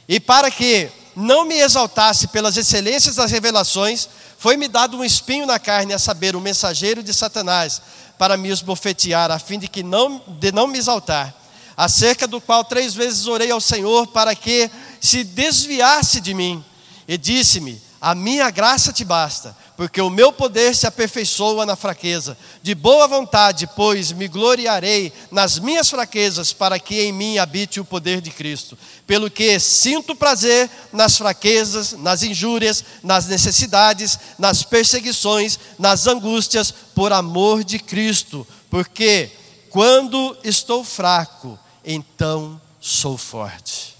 e 0.08 0.20
para 0.20 0.50
que 0.50 0.90
não 1.16 1.46
me 1.46 1.58
exaltasse 1.58 2.28
pelas 2.28 2.56
excelências 2.56 3.16
das 3.16 3.30
revelações, 3.30 4.08
foi-me 4.38 4.68
dado 4.68 4.98
um 4.98 5.04
espinho 5.04 5.46
na 5.46 5.58
carne, 5.58 5.94
a 5.94 5.98
saber, 5.98 6.36
o 6.36 6.40
mensageiro 6.40 7.02
de 7.02 7.12
Satanás, 7.14 7.80
para 8.18 8.36
me 8.36 8.50
esbofetear, 8.50 9.30
a 9.30 9.38
fim 9.38 9.58
de 9.58 9.66
que 9.66 9.82
não, 9.82 10.22
de 10.38 10.52
não 10.52 10.66
me 10.66 10.78
exaltar. 10.78 11.34
Acerca 11.76 12.26
do 12.26 12.40
qual 12.40 12.64
três 12.64 12.94
vezes 12.94 13.26
orei 13.26 13.50
ao 13.50 13.60
Senhor 13.60 14.06
para 14.08 14.34
que 14.34 14.70
se 15.00 15.24
desviasse 15.24 16.20
de 16.20 16.34
mim. 16.34 16.64
E 17.08 17.16
disse-me: 17.18 17.80
A 18.00 18.14
minha 18.14 18.50
graça 18.50 18.92
te 18.92 19.04
basta, 19.04 19.56
porque 19.76 20.00
o 20.00 20.08
meu 20.08 20.32
poder 20.32 20.74
se 20.74 20.86
aperfeiçoa 20.86 21.66
na 21.66 21.76
fraqueza. 21.76 22.36
De 22.62 22.74
boa 22.74 23.06
vontade, 23.06 23.68
pois, 23.76 24.10
me 24.10 24.26
gloriarei 24.26 25.12
nas 25.30 25.58
minhas 25.58 25.90
fraquezas, 25.90 26.52
para 26.52 26.78
que 26.78 27.02
em 27.02 27.12
mim 27.12 27.36
habite 27.36 27.78
o 27.78 27.84
poder 27.84 28.22
de 28.22 28.30
Cristo. 28.30 28.78
Pelo 29.06 29.30
que 29.30 29.60
sinto 29.60 30.16
prazer 30.16 30.70
nas 30.92 31.18
fraquezas, 31.18 31.92
nas 31.92 32.22
injúrias, 32.22 32.82
nas 33.02 33.26
necessidades, 33.26 34.18
nas 34.38 34.62
perseguições, 34.62 35.58
nas 35.78 36.06
angústias, 36.06 36.72
por 36.94 37.12
amor 37.12 37.62
de 37.62 37.78
Cristo. 37.78 38.46
Porque 38.70 39.30
quando 39.68 40.34
estou 40.42 40.82
fraco, 40.84 41.58
então 41.84 42.58
sou 42.80 43.18
forte. 43.18 43.94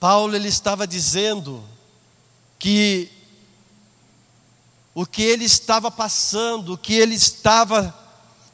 Paulo 0.00 0.34
ele 0.34 0.48
estava 0.48 0.86
dizendo 0.86 1.62
que 2.58 3.10
o 4.98 5.04
que 5.04 5.22
ele 5.22 5.44
estava 5.44 5.90
passando, 5.90 6.72
o 6.72 6.78
que 6.78 6.94
ele 6.94 7.14
estava 7.14 7.94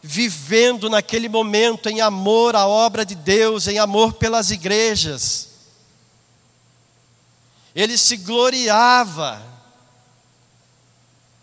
vivendo 0.03 0.90
naquele 0.90 1.28
momento 1.28 1.88
em 1.88 2.01
amor 2.01 2.57
à 2.57 2.66
obra 2.66 3.07
de 3.07 3.14
Deus, 3.14 3.68
em 3.68 3.78
amor 3.78 4.14
pelas 4.14 4.51
igrejas. 4.51 5.51
Ele 7.72 7.97
se 7.97 8.16
gloriava, 8.16 9.40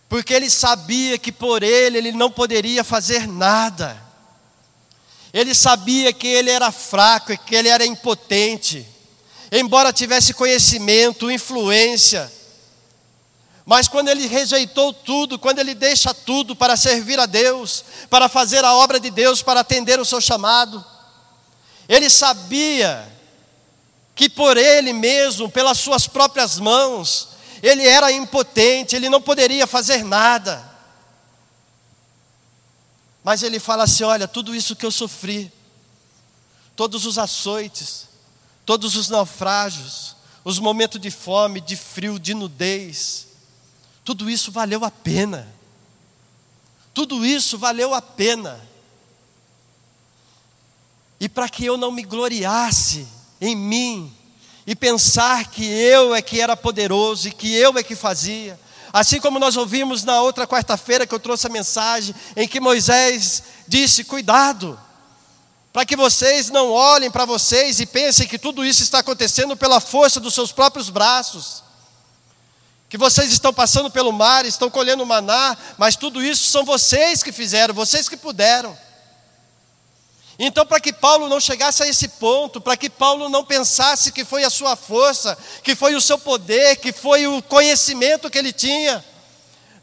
porque 0.10 0.34
ele 0.34 0.50
sabia 0.50 1.18
que 1.18 1.32
por 1.32 1.64
ele 1.64 1.98
ele 1.98 2.12
não 2.12 2.30
poderia 2.30 2.84
fazer 2.84 3.26
nada. 3.26 3.98
Ele 5.32 5.56
sabia 5.56 6.12
que 6.12 6.28
ele 6.28 6.50
era 6.50 6.74
fraco, 6.74 7.38
que 7.46 7.56
ele 7.56 7.70
era 7.70 7.86
impotente, 7.86 8.86
embora 9.50 9.94
tivesse 9.94 10.34
conhecimento, 10.34 11.32
influência, 11.32 12.30
mas 13.70 13.88
quando 13.88 14.08
ele 14.10 14.26
rejeitou 14.26 14.92
tudo, 14.92 15.38
quando 15.38 15.60
ele 15.60 15.76
deixa 15.76 16.12
tudo 16.12 16.56
para 16.56 16.76
servir 16.76 17.20
a 17.20 17.28
Deus, 17.28 17.86
para 18.10 18.28
fazer 18.28 18.66
a 18.66 18.74
obra 18.74 19.00
de 19.00 19.12
Deus, 19.12 19.44
para 19.44 19.60
atender 19.60 20.00
o 20.00 20.06
seu 20.06 20.20
chamado, 20.20 20.84
ele 21.88 22.10
sabia 22.10 23.08
que 24.16 24.28
por 24.28 24.58
ele 24.58 24.92
mesmo, 24.92 25.52
pelas 25.52 25.78
suas 25.78 26.08
próprias 26.08 26.58
mãos, 26.58 27.30
ele 27.62 27.88
era 27.88 28.12
impotente, 28.12 28.96
ele 28.96 29.08
não 29.08 29.22
poderia 29.22 29.68
fazer 29.68 30.04
nada. 30.04 30.68
Mas 33.24 33.44
ele 33.44 33.60
fala 33.60 33.84
assim: 33.84 34.04
olha, 34.04 34.28
tudo 34.28 34.56
isso 34.56 34.76
que 34.76 34.86
eu 34.86 34.92
sofri, 34.92 35.54
todos 36.76 37.06
os 37.06 37.20
açoites, 37.20 38.08
todos 38.66 38.96
os 38.96 39.10
naufrágios, 39.10 40.16
os 40.44 40.58
momentos 40.58 41.00
de 41.00 41.12
fome, 41.12 41.62
de 41.62 41.76
frio, 41.76 42.18
de 42.18 42.34
nudez, 42.34 43.29
tudo 44.10 44.28
isso 44.28 44.52
valeu 44.52 44.84
a 44.84 44.90
pena. 44.90 45.48
Tudo 46.96 47.24
isso 47.24 47.60
valeu 47.60 47.94
a 47.94 48.02
pena. 48.02 48.60
E 51.20 51.30
para 51.30 51.48
que 51.48 51.64
eu 51.64 51.78
não 51.78 51.92
me 51.92 52.02
gloriasse 52.02 53.08
em 53.40 53.56
mim 53.56 54.12
e 54.66 54.76
pensar 54.76 55.52
que 55.52 55.64
eu 55.64 56.16
é 56.16 56.24
que 56.24 56.42
era 56.42 56.58
poderoso 56.58 57.28
e 57.28 57.32
que 57.32 57.54
eu 57.54 57.78
é 57.78 57.84
que 57.84 57.96
fazia, 57.96 58.60
assim 58.92 59.20
como 59.20 59.38
nós 59.38 59.56
ouvimos 59.56 60.04
na 60.04 60.20
outra 60.24 60.48
quarta-feira 60.48 61.06
que 61.06 61.14
eu 61.14 61.20
trouxe 61.20 61.46
a 61.46 61.52
mensagem 61.52 62.16
em 62.36 62.48
que 62.48 62.60
Moisés 62.60 63.44
disse: 63.68 64.04
"Cuidado, 64.04 64.80
para 65.72 65.86
que 65.86 65.96
vocês 65.96 66.50
não 66.50 66.72
olhem 66.72 67.12
para 67.12 67.26
vocês 67.26 67.80
e 67.80 67.86
pensem 67.86 68.28
que 68.28 68.40
tudo 68.40 68.66
isso 68.66 68.82
está 68.82 69.02
acontecendo 69.02 69.56
pela 69.56 69.80
força 69.80 70.20
dos 70.20 70.34
seus 70.34 70.52
próprios 70.52 70.90
braços 70.90 71.69
que 72.90 72.98
vocês 72.98 73.32
estão 73.32 73.54
passando 73.54 73.92
pelo 73.92 74.12
mar, 74.12 74.46
estão 74.48 74.68
colhendo 74.68 75.06
maná, 75.06 75.56
mas 75.78 75.96
tudo 75.96 76.24
isso 76.24 76.48
são 76.48 76.66
vocês 76.66 77.22
que 77.22 77.32
fizeram, 77.32 77.72
vocês 77.72 78.10
que 78.10 78.18
puderam. 78.18 78.76
Então, 80.40 80.66
para 80.66 80.80
que 80.80 80.92
Paulo 80.92 81.30
não 81.30 81.40
chegasse 81.40 81.84
a 81.84 81.88
esse 81.88 82.08
ponto, 82.08 82.60
para 82.60 82.76
que 82.76 82.90
Paulo 82.90 83.30
não 83.30 83.46
pensasse 83.46 84.12
que 84.12 84.26
foi 84.26 84.44
a 84.44 84.50
sua 84.50 84.76
força, 84.76 85.38
que 85.64 85.76
foi 85.76 85.94
o 85.94 86.02
seu 86.02 86.18
poder, 86.18 86.78
que 86.78 86.92
foi 86.92 87.28
o 87.28 87.44
conhecimento 87.44 88.30
que 88.30 88.40
ele 88.40 88.52
tinha, 88.52 89.06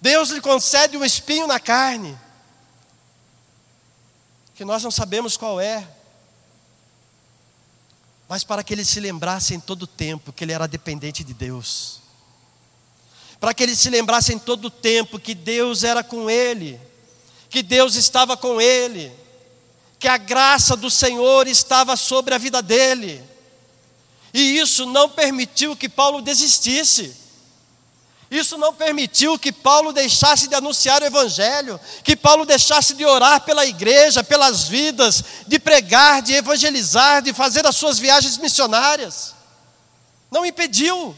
Deus 0.00 0.30
lhe 0.30 0.40
concede 0.40 0.96
um 0.96 1.04
espinho 1.04 1.46
na 1.46 1.61
carne, 1.61 2.18
que 4.57 4.64
nós 4.64 4.82
não 4.82 4.90
sabemos 4.90 5.36
qual 5.36 5.61
é, 5.61 5.86
mas 8.28 8.42
para 8.42 8.64
que 8.64 8.74
ele 8.74 8.84
se 8.84 8.98
lembrasse 8.98 9.54
em 9.54 9.61
todo 9.61 9.84
o 9.84 9.86
tempo 9.86 10.32
que 10.32 10.42
ele 10.42 10.52
era 10.52 10.66
dependente 10.66 11.22
de 11.22 11.32
Deus 11.32 12.05
para 13.41 13.53
que 13.53 13.62
ele 13.62 13.76
se 13.76 13.91
lembrasse 13.91 14.32
em 14.32 14.39
todo 14.39 14.66
o 14.66 14.70
tempo 14.70 15.18
que 15.18 15.34
Deus 15.34 15.84
era 15.84 16.03
com 16.03 16.28
ele, 16.30 16.80
que 17.51 17.62
Deus 17.62 17.95
estava 17.95 18.37
com 18.37 18.61
ele, 18.61 19.12
que 19.99 20.09
a 20.09 20.16
graça 20.16 20.76
do 20.76 20.91
Senhor 20.91 21.47
estava 21.47 21.97
sobre 21.97 22.34
a 22.34 22.39
vida 22.39 22.62
dele. 22.62 23.22
E 24.32 24.59
isso 24.59 24.87
não 24.87 25.09
permitiu 25.09 25.76
que 25.76 25.89
Paulo 25.89 26.20
desistisse. 26.20 27.26
Isso 28.30 28.59
não 28.59 28.74
permitiu 28.74 29.39
que 29.39 29.53
Paulo 29.53 29.93
deixasse 29.93 30.49
de 30.49 30.55
anunciar 30.55 31.01
o 31.01 31.07
Evangelho, 31.07 31.80
que 32.03 32.16
Paulo 32.16 32.45
deixasse 32.45 32.95
de 32.95 33.05
orar 33.05 33.43
pela 33.43 33.64
igreja, 33.64 34.24
pelas 34.24 34.64
vidas, 34.64 35.22
de 35.47 35.59
pregar, 35.59 36.22
de 36.22 36.34
evangelizar, 36.34 37.22
de 37.22 37.32
fazer 37.32 37.64
as 37.66 37.76
suas 37.76 37.99
viagens 37.99 38.37
missionárias. 38.37 39.34
Não 40.30 40.45
impediu. 40.45 41.14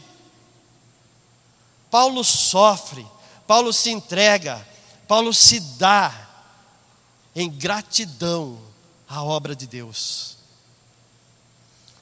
Paulo 1.89 2.23
sofre, 2.23 3.05
Paulo 3.47 3.73
se 3.73 3.89
entrega, 3.89 4.65
Paulo 5.07 5.33
se 5.33 5.59
dá. 5.59 6.27
em 7.35 7.49
gratidão 7.49 8.59
à 9.07 9.23
obra 9.23 9.55
de 9.55 9.65
Deus. 9.65 10.37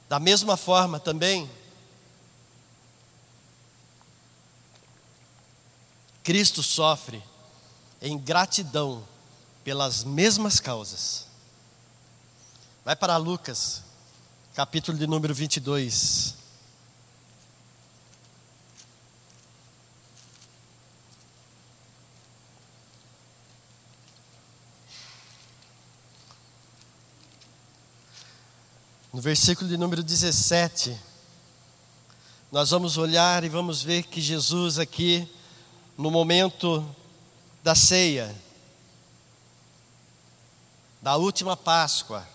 Da 0.10 0.20
mesma 0.20 0.56
forma 0.58 1.00
também, 1.00 1.50
Cristo 6.24 6.64
sofre 6.64 7.24
em 8.02 8.18
gratidão 8.18 9.04
pelas 9.64 10.04
mesmas 10.04 10.60
causas. 10.60 11.26
Vai 12.84 12.96
para 12.96 13.18
Lucas, 13.18 13.84
capítulo 14.54 14.98
de 14.98 15.06
número 15.06 15.34
22. 15.34 16.36
No 29.18 29.22
versículo 29.24 29.68
de 29.68 29.78
número 29.78 30.04
17, 30.04 30.96
nós 32.52 32.70
vamos 32.70 32.98
olhar 32.98 33.44
e 33.44 33.50
vamos 33.50 33.82
ver 33.82 34.04
que 34.04 34.22
Jesus 34.22 34.78
aqui, 34.78 35.28
no 35.98 36.12
momento 36.12 36.88
da 37.64 37.74
ceia, 37.74 38.36
da 41.02 41.16
última 41.16 41.58
Páscoa, 41.58 42.28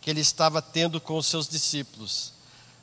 que 0.00 0.10
ele 0.10 0.22
estava 0.22 0.60
tendo 0.60 1.00
com 1.00 1.16
os 1.16 1.26
seus 1.28 1.48
discípulos. 1.48 2.32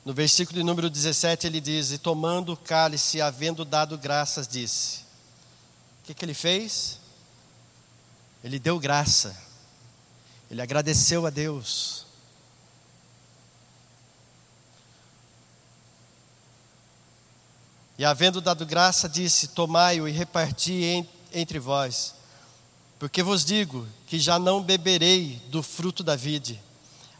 No 0.02 0.14
versículo 0.14 0.58
de 0.58 0.64
número 0.64 0.88
17 0.88 1.46
ele 1.46 1.60
diz: 1.60 1.90
E 1.90 1.98
tomando 1.98 2.54
o 2.54 2.56
cálice, 2.56 3.20
havendo 3.20 3.66
dado 3.66 3.98
graças, 3.98 4.48
disse: 4.48 5.00
O 6.00 6.06
que, 6.06 6.14
que 6.14 6.24
ele 6.24 6.32
fez? 6.32 6.98
Ele 8.42 8.58
deu 8.58 8.78
graça, 8.78 9.36
ele 10.50 10.62
agradeceu 10.62 11.26
a 11.26 11.28
Deus. 11.28 12.10
E 18.02 18.04
havendo 18.04 18.40
dado 18.40 18.66
graça, 18.66 19.08
disse: 19.08 19.46
Tomai-o 19.46 20.08
e 20.08 20.10
reparti 20.10 21.06
entre 21.32 21.60
vós. 21.60 22.16
Porque 22.98 23.22
vos 23.22 23.44
digo 23.44 23.86
que 24.08 24.18
já 24.18 24.40
não 24.40 24.60
beberei 24.60 25.40
do 25.50 25.62
fruto 25.62 26.02
da 26.02 26.16
vide, 26.16 26.60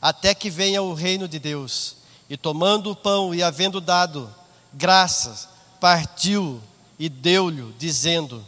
até 0.01 0.35
que 0.35 0.51
venha 0.51 0.83
o 0.83 0.93
reino 0.93 1.29
de 1.29 1.39
Deus. 1.39 1.99
E 2.29 2.37
tomando 2.37 2.91
o 2.91 2.97
pão 2.97 3.33
e 3.33 3.45
havendo 3.45 3.81
dado 3.81 4.29
graças, 4.73 5.49
partiu 5.81 6.61
e 6.99 7.09
deu-lhe, 7.09 7.73
dizendo: 7.79 8.45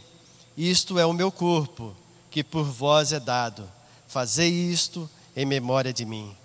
Isto 0.57 0.99
é 0.99 1.05
o 1.05 1.13
meu 1.13 1.31
corpo, 1.31 1.95
que 2.29 2.43
por 2.43 2.65
vós 2.65 3.13
é 3.13 3.19
dado. 3.21 3.65
Fazei 4.09 4.51
isto 4.51 5.09
em 5.37 5.45
memória 5.45 5.93
de 5.93 6.03
mim. 6.03 6.35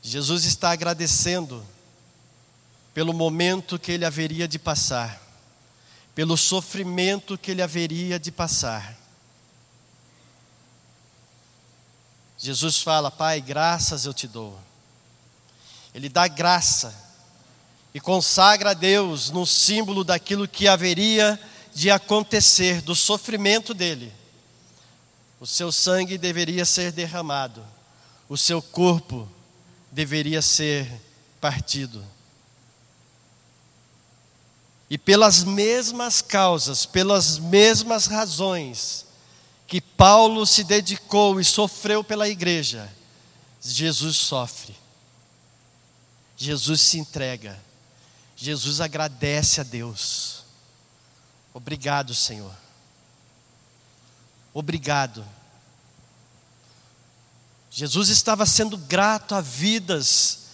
Jesus 0.00 0.44
está 0.44 0.70
agradecendo 0.70 1.66
pelo 2.94 3.12
momento 3.12 3.78
que 3.78 3.92
ele 3.92 4.04
haveria 4.04 4.46
de 4.46 4.58
passar, 4.58 5.20
pelo 6.14 6.36
sofrimento 6.36 7.38
que 7.38 7.50
ele 7.50 7.62
haveria 7.62 8.18
de 8.18 8.30
passar. 8.30 8.96
Jesus 12.38 12.82
fala: 12.82 13.10
Pai, 13.10 13.40
graças 13.40 14.04
eu 14.04 14.12
te 14.12 14.26
dou. 14.26 14.58
Ele 15.94 16.08
dá 16.08 16.26
graça 16.26 16.94
e 17.94 18.00
consagra 18.00 18.70
a 18.70 18.74
Deus 18.74 19.30
no 19.30 19.46
símbolo 19.46 20.02
daquilo 20.02 20.48
que 20.48 20.66
haveria 20.66 21.38
de 21.74 21.90
acontecer, 21.90 22.82
do 22.82 22.94
sofrimento 22.94 23.72
dele. 23.72 24.12
O 25.38 25.46
seu 25.46 25.72
sangue 25.72 26.16
deveria 26.16 26.64
ser 26.64 26.92
derramado, 26.92 27.64
o 28.28 28.36
seu 28.36 28.62
corpo 28.62 29.28
deveria 29.90 30.40
ser 30.40 30.90
partido. 31.40 32.04
E 34.92 34.98
pelas 34.98 35.42
mesmas 35.42 36.20
causas, 36.20 36.84
pelas 36.84 37.38
mesmas 37.38 38.04
razões 38.04 39.06
que 39.66 39.80
Paulo 39.80 40.44
se 40.44 40.62
dedicou 40.64 41.40
e 41.40 41.44
sofreu 41.46 42.04
pela 42.04 42.28
igreja, 42.28 42.94
Jesus 43.58 44.18
sofre. 44.18 44.76
Jesus 46.36 46.82
se 46.82 46.98
entrega. 46.98 47.58
Jesus 48.36 48.82
agradece 48.82 49.62
a 49.62 49.64
Deus. 49.64 50.44
Obrigado, 51.54 52.14
Senhor. 52.14 52.54
Obrigado. 54.52 55.26
Jesus 57.70 58.10
estava 58.10 58.44
sendo 58.44 58.76
grato 58.76 59.34
a 59.34 59.40
vidas 59.40 60.48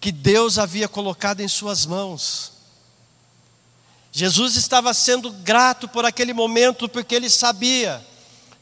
que 0.00 0.10
Deus 0.10 0.58
havia 0.58 0.88
colocado 0.88 1.40
em 1.40 1.48
Suas 1.48 1.84
mãos. 1.84 2.58
Jesus 4.12 4.56
estava 4.56 4.92
sendo 4.92 5.30
grato 5.30 5.86
por 5.88 6.04
aquele 6.04 6.32
momento, 6.32 6.88
porque 6.88 7.14
ele 7.14 7.30
sabia 7.30 8.04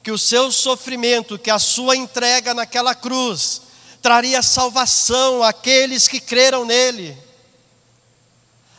que 0.02 0.10
o 0.10 0.18
seu 0.18 0.52
sofrimento, 0.52 1.38
que 1.38 1.50
a 1.50 1.58
sua 1.58 1.96
entrega 1.96 2.52
naquela 2.52 2.94
cruz, 2.94 3.62
traria 4.02 4.42
salvação 4.42 5.42
àqueles 5.42 6.06
que 6.06 6.20
creram 6.20 6.64
nele, 6.64 7.16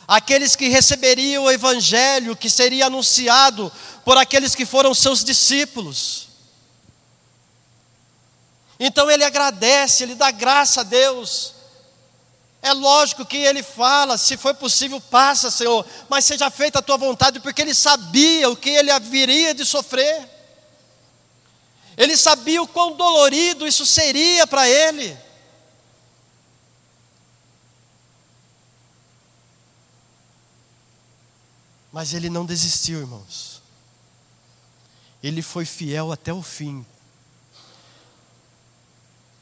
aqueles 0.06 0.56
que 0.56 0.68
receberiam 0.68 1.44
o 1.44 1.50
Evangelho 1.50 2.36
que 2.36 2.48
seria 2.48 2.86
anunciado 2.86 3.70
por 4.04 4.16
aqueles 4.16 4.54
que 4.54 4.64
foram 4.64 4.94
seus 4.94 5.22
discípulos. 5.22 6.28
Então 8.78 9.10
ele 9.10 9.24
agradece, 9.24 10.04
ele 10.04 10.14
dá 10.14 10.30
graça 10.30 10.80
a 10.80 10.84
Deus 10.84 11.59
é 12.62 12.74
lógico 12.74 13.24
que 13.24 13.38
ele 13.38 13.62
fala, 13.62 14.18
se 14.18 14.36
for 14.36 14.54
possível, 14.54 15.00
passa, 15.00 15.50
Senhor, 15.50 15.86
mas 16.10 16.26
seja 16.26 16.50
feita 16.50 16.78
a 16.78 16.82
tua 16.82 16.98
vontade, 16.98 17.40
porque 17.40 17.62
ele 17.62 17.74
sabia 17.74 18.50
o 18.50 18.56
que 18.56 18.68
ele 18.68 18.90
haveria 18.90 19.54
de 19.54 19.64
sofrer. 19.64 20.28
Ele 21.96 22.16
sabia 22.16 22.62
o 22.62 22.68
quão 22.68 22.96
dolorido 22.96 23.66
isso 23.66 23.86
seria 23.86 24.46
para 24.46 24.68
ele. 24.68 25.16
Mas 31.90 32.12
ele 32.12 32.28
não 32.28 32.44
desistiu, 32.44 33.00
irmãos. 33.00 33.62
Ele 35.22 35.42
foi 35.42 35.64
fiel 35.64 36.12
até 36.12 36.32
o 36.32 36.42
fim. 36.42 36.84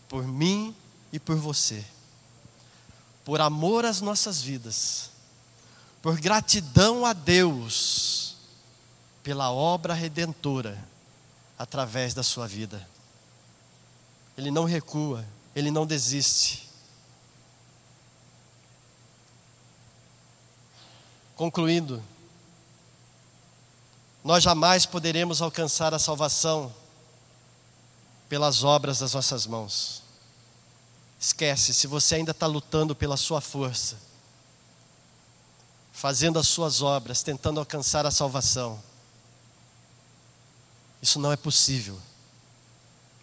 Por 0.09 0.27
mim 0.27 0.75
e 1.13 1.19
por 1.19 1.37
você 1.37 1.85
por 3.29 3.43
amor 3.43 3.85
às 3.85 4.01
nossas 4.01 4.41
vidas, 4.41 5.11
por 6.01 6.19
gratidão 6.19 7.05
a 7.05 7.13
Deus 7.13 8.37
pela 9.23 9.53
obra 9.53 9.93
redentora 9.93 10.83
através 11.59 12.15
da 12.15 12.23
sua 12.23 12.49
vida. 12.49 12.89
Ele 14.35 14.51
não 14.51 14.65
recua, 14.65 15.27
ele 15.55 15.71
não 15.71 15.87
desiste. 15.87 16.71
Concluindo, 21.37 22.03
nós 24.25 24.43
jamais 24.43 24.87
poderemos 24.87 25.43
alcançar 25.43 25.93
a 25.93 25.99
salvação 25.99 26.75
pelas 28.27 28.65
obras 28.65 29.01
das 29.01 29.13
nossas 29.13 29.47
mãos. 29.47 30.08
Esquece, 31.21 31.75
se 31.75 31.87
você 31.87 32.15
ainda 32.15 32.31
está 32.31 32.47
lutando 32.47 32.95
pela 32.95 33.17
sua 33.17 33.41
força, 33.41 33.97
fazendo 35.93 36.39
as 36.39 36.47
suas 36.47 36.81
obras, 36.81 37.23
tentando 37.23 37.59
alcançar 37.59 38.07
a 38.07 38.11
salvação, 38.11 38.81
isso 41.03 41.19
não 41.19 41.33
é 41.33 41.37
possível. 41.37 41.99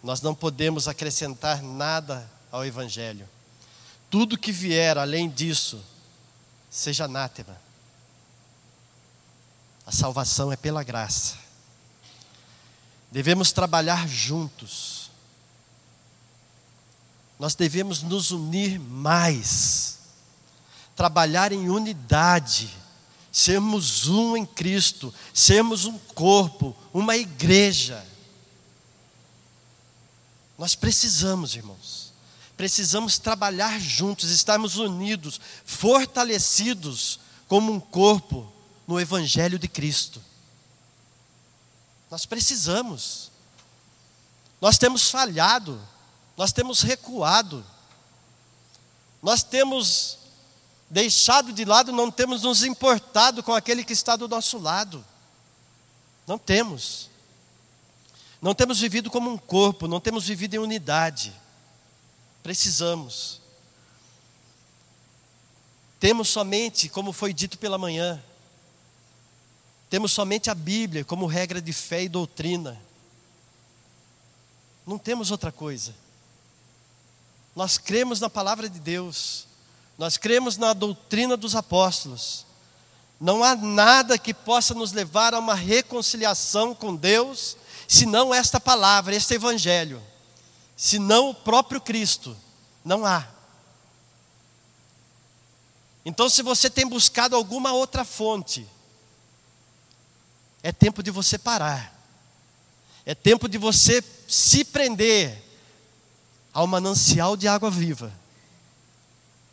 Nós 0.02 0.20
não 0.20 0.34
podemos 0.34 0.86
acrescentar 0.88 1.62
nada 1.62 2.30
ao 2.52 2.64
Evangelho. 2.64 3.28
Tudo 4.10 4.38
que 4.38 4.52
vier 4.52 4.98
além 4.98 5.28
disso, 5.28 5.82
seja 6.70 7.04
anátema. 7.06 7.56
A 9.86 9.92
salvação 9.92 10.52
é 10.52 10.56
pela 10.56 10.82
graça. 10.82 11.36
Devemos 13.10 13.52
trabalhar 13.52 14.06
juntos 14.06 14.95
nós 17.38 17.54
devemos 17.54 18.02
nos 18.02 18.30
unir 18.30 18.78
mais, 18.78 19.98
trabalhar 20.94 21.52
em 21.52 21.68
unidade, 21.68 22.70
sermos 23.30 24.08
um 24.08 24.36
em 24.36 24.46
Cristo, 24.46 25.12
sermos 25.34 25.84
um 25.84 25.98
corpo, 25.98 26.74
uma 26.92 27.16
igreja. 27.16 28.04
Nós 30.56 30.74
precisamos, 30.74 31.54
irmãos, 31.54 32.12
precisamos 32.56 33.18
trabalhar 33.18 33.78
juntos, 33.78 34.30
estarmos 34.30 34.76
unidos, 34.76 35.38
fortalecidos 35.66 37.20
como 37.46 37.70
um 37.70 37.78
corpo 37.78 38.50
no 38.86 38.98
Evangelho 38.98 39.58
de 39.58 39.68
Cristo. 39.68 40.22
Nós 42.10 42.24
precisamos. 42.24 43.30
Nós 44.60 44.78
temos 44.78 45.10
falhado, 45.10 45.78
nós 46.36 46.52
temos 46.52 46.82
recuado, 46.82 47.64
nós 49.22 49.42
temos 49.42 50.18
deixado 50.88 51.52
de 51.52 51.64
lado, 51.64 51.92
não 51.92 52.10
temos 52.10 52.42
nos 52.42 52.62
importado 52.62 53.42
com 53.42 53.52
aquele 53.52 53.84
que 53.84 53.92
está 53.92 54.16
do 54.16 54.28
nosso 54.28 54.58
lado. 54.58 55.04
Não 56.26 56.38
temos. 56.38 57.10
Não 58.40 58.54
temos 58.54 58.80
vivido 58.80 59.10
como 59.10 59.30
um 59.30 59.38
corpo, 59.38 59.88
não 59.88 60.00
temos 60.00 60.26
vivido 60.26 60.54
em 60.54 60.58
unidade. 60.58 61.32
Precisamos. 62.42 63.40
Temos 65.98 66.28
somente, 66.28 66.88
como 66.88 67.12
foi 67.12 67.32
dito 67.32 67.58
pela 67.58 67.78
manhã, 67.78 68.22
temos 69.88 70.12
somente 70.12 70.50
a 70.50 70.54
Bíblia 70.54 71.04
como 71.04 71.26
regra 71.26 71.60
de 71.60 71.72
fé 71.72 72.04
e 72.04 72.08
doutrina. 72.08 72.80
Não 74.86 74.98
temos 74.98 75.30
outra 75.30 75.50
coisa. 75.50 75.94
Nós 77.56 77.78
cremos 77.78 78.20
na 78.20 78.28
palavra 78.28 78.68
de 78.68 78.78
Deus, 78.78 79.46
nós 79.96 80.18
cremos 80.18 80.58
na 80.58 80.74
doutrina 80.74 81.38
dos 81.38 81.56
apóstolos. 81.56 82.44
Não 83.18 83.42
há 83.42 83.56
nada 83.56 84.18
que 84.18 84.34
possa 84.34 84.74
nos 84.74 84.92
levar 84.92 85.32
a 85.32 85.38
uma 85.38 85.54
reconciliação 85.54 86.74
com 86.74 86.94
Deus, 86.94 87.56
senão 87.88 88.34
esta 88.34 88.60
palavra, 88.60 89.14
este 89.14 89.32
evangelho, 89.32 90.02
senão 90.76 91.30
o 91.30 91.34
próprio 91.34 91.80
Cristo. 91.80 92.36
Não 92.84 93.06
há. 93.06 93.26
Então, 96.04 96.28
se 96.28 96.42
você 96.42 96.68
tem 96.68 96.86
buscado 96.86 97.34
alguma 97.34 97.72
outra 97.72 98.04
fonte, 98.04 98.68
é 100.62 100.70
tempo 100.72 101.02
de 101.02 101.10
você 101.10 101.38
parar. 101.38 101.90
É 103.06 103.14
tempo 103.14 103.48
de 103.48 103.56
você 103.56 104.04
se 104.28 104.62
prender 104.62 105.45
ao 106.56 106.66
manancial 106.66 107.36
de 107.36 107.46
água 107.46 107.70
viva 107.70 108.10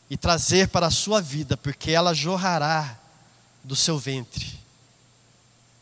e 0.09 0.15
trazer 0.15 0.69
para 0.69 0.87
a 0.87 0.91
sua 0.91 1.19
vida, 1.19 1.57
porque 1.57 1.91
ela 1.91 2.13
jorrará 2.13 2.97
do 3.61 3.75
seu 3.75 3.99
ventre. 3.99 4.57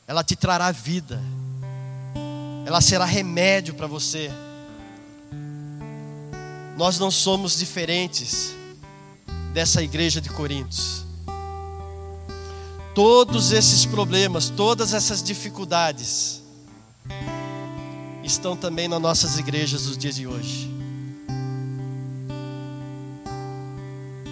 Ela 0.07 0.23
te 0.23 0.35
trará 0.35 0.71
vida. 0.71 1.21
Ela 2.65 2.81
será 2.81 3.05
remédio 3.05 3.75
para 3.75 3.85
você. 3.85 4.31
Nós 6.75 6.97
não 6.97 7.11
somos 7.11 7.55
diferentes 7.55 8.55
dessa 9.53 9.83
igreja 9.83 10.19
de 10.19 10.29
Coríntios 10.29 11.05
todos 12.93 13.53
esses 13.53 13.85
problemas, 13.85 14.49
todas 14.49 14.93
essas 14.93 15.23
dificuldades 15.23 16.41
estão 18.21 18.55
também 18.57 18.89
nas 18.89 19.01
nossas 19.01 19.39
igrejas 19.39 19.83
dos 19.83 19.97
dias 19.97 20.15
de 20.15 20.27
hoje. 20.27 20.80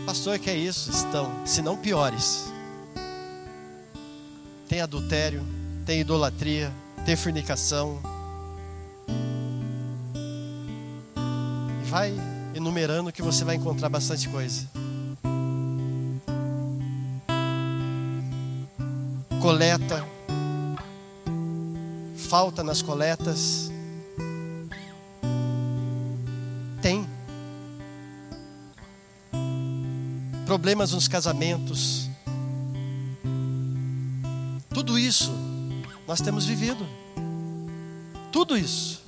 Pastor, 0.09 0.39
que 0.39 0.49
é 0.49 0.55
isso? 0.55 0.89
Estão, 0.89 1.31
se 1.45 1.61
não 1.61 1.77
piores. 1.77 2.51
Tem 4.67 4.81
adultério, 4.81 5.45
tem 5.85 5.99
idolatria, 5.99 6.73
tem 7.05 7.15
fornicação. 7.15 7.99
E 11.15 11.87
vai 11.87 12.11
enumerando 12.55 13.11
que 13.11 13.21
você 13.21 13.43
vai 13.45 13.53
encontrar 13.53 13.87
bastante 13.87 14.27
coisa. 14.29 14.67
coleta, 19.39 20.03
falta 22.15 22.63
nas 22.63 22.81
coletas. 22.81 23.71
Problemas 30.49 30.93
nos 30.93 31.07
casamentos. 31.07 32.09
Tudo 34.73 34.97
isso 34.97 35.31
nós 36.07 36.21
temos 36.21 36.43
vivido. 36.43 36.87
Tudo 38.31 38.57
isso. 38.57 39.03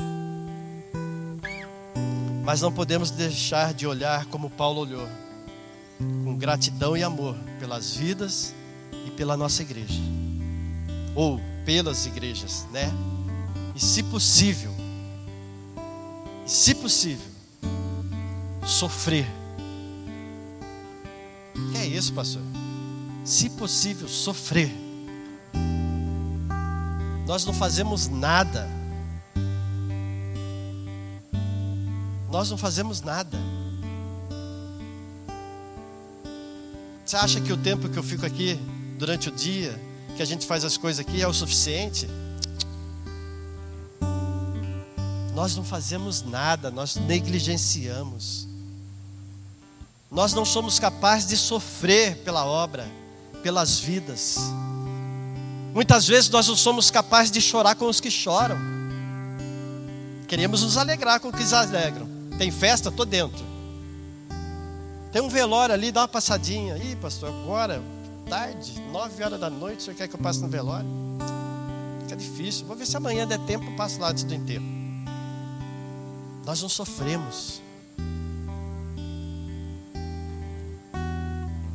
Mas 2.44 2.62
não 2.62 2.72
podemos 2.72 3.10
deixar 3.10 3.74
de 3.74 3.88
olhar 3.88 4.28
como 4.28 4.52
Paulo 4.52 4.82
olhou, 4.82 5.08
com 6.24 6.38
gratidão 6.38 6.96
e 6.96 7.02
amor 7.02 7.36
pelas 7.60 7.96
vidas 7.96 8.54
e 9.08 9.10
pela 9.10 9.36
nossa 9.36 9.64
igreja 9.64 10.00
ou 11.16 11.42
pelas 11.66 12.06
igrejas, 12.06 12.68
né? 12.72 12.94
E 13.76 13.80
se 13.80 14.04
possível, 14.04 14.76
se 16.46 16.76
possível, 16.76 17.32
sofrer. 18.64 19.41
Isso, 22.02 22.14
pastor? 22.14 22.42
Se 23.24 23.48
possível, 23.48 24.08
sofrer. 24.10 24.72
Nós 27.28 27.46
não 27.46 27.54
fazemos 27.54 28.08
nada. 28.08 28.68
Nós 32.32 32.50
não 32.50 32.58
fazemos 32.58 33.02
nada. 33.02 33.38
Você 37.06 37.16
acha 37.18 37.40
que 37.40 37.54
o 37.54 37.58
tempo 37.58 37.88
que 37.88 38.00
eu 38.00 38.04
fico 38.04 38.26
aqui 38.26 38.60
durante 38.98 39.30
o 39.30 39.32
dia 39.32 39.80
que 40.18 40.24
a 40.24 40.26
gente 40.26 40.48
faz 40.48 40.66
as 40.66 40.78
coisas 40.78 41.06
aqui 41.06 41.22
é 41.22 41.28
o 41.28 41.34
suficiente? 41.34 42.10
Nós 45.36 45.56
não 45.56 45.64
fazemos 45.64 46.24
nada, 46.24 46.72
nós 46.72 46.96
negligenciamos. 46.96 48.51
Nós 50.12 50.34
não 50.34 50.44
somos 50.44 50.78
capazes 50.78 51.28
de 51.30 51.38
sofrer 51.38 52.18
pela 52.18 52.46
obra, 52.46 52.86
pelas 53.42 53.80
vidas. 53.80 54.38
Muitas 55.74 56.06
vezes 56.06 56.30
nós 56.30 56.50
não 56.50 56.56
somos 56.56 56.92
capazes 56.92 57.32
de 57.32 57.40
chorar 57.40 57.76
com 57.76 57.88
os 57.88 58.02
que 58.02 58.12
choram. 58.12 58.58
Queremos 60.28 60.64
nos 60.64 60.76
alegrar 60.76 61.22
com 61.22 61.30
os 61.30 61.36
que 61.36 61.46
se 61.46 61.56
alegram. 61.56 62.10
Tem 62.38 62.52
festa, 62.52 62.90
estou 62.90 63.06
dentro. 63.06 63.42
Tem 65.14 65.22
um 65.22 65.30
velório 65.30 65.74
ali, 65.74 65.92
dá 65.92 66.02
uma 66.02 66.08
passadinha. 66.10 66.78
Ih, 66.78 66.98
pastor, 66.98 67.30
agora 67.30 67.82
tarde, 68.32 68.80
nove 68.94 69.22
horas 69.22 69.38
da 69.38 69.50
noite, 69.50 69.80
o 69.80 69.82
senhor 69.84 69.98
quer 69.98 70.08
que 70.08 70.16
eu 70.16 70.20
passe 70.20 70.42
no 70.42 70.48
velório? 70.48 70.88
Fica 72.04 72.16
difícil. 72.16 72.66
Vou 72.66 72.78
ver 72.78 72.86
se 72.86 72.96
amanhã 72.96 73.28
der 73.28 73.40
tempo, 73.40 73.66
eu 73.66 73.76
passo 73.76 74.00
lá 74.00 74.10
antes 74.10 74.24
do 74.24 74.34
enterro. 74.34 74.64
Nós 76.46 76.62
não 76.62 76.70
sofremos. 76.70 77.62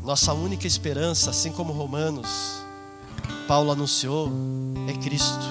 Nossa 0.07 0.33
única 0.33 0.69
esperança, 0.69 1.31
assim 1.31 1.51
como 1.51 1.73
Romanos, 1.73 2.63
Paulo 3.49 3.73
anunciou, 3.73 4.31
é 4.89 4.93
Cristo. 4.93 5.45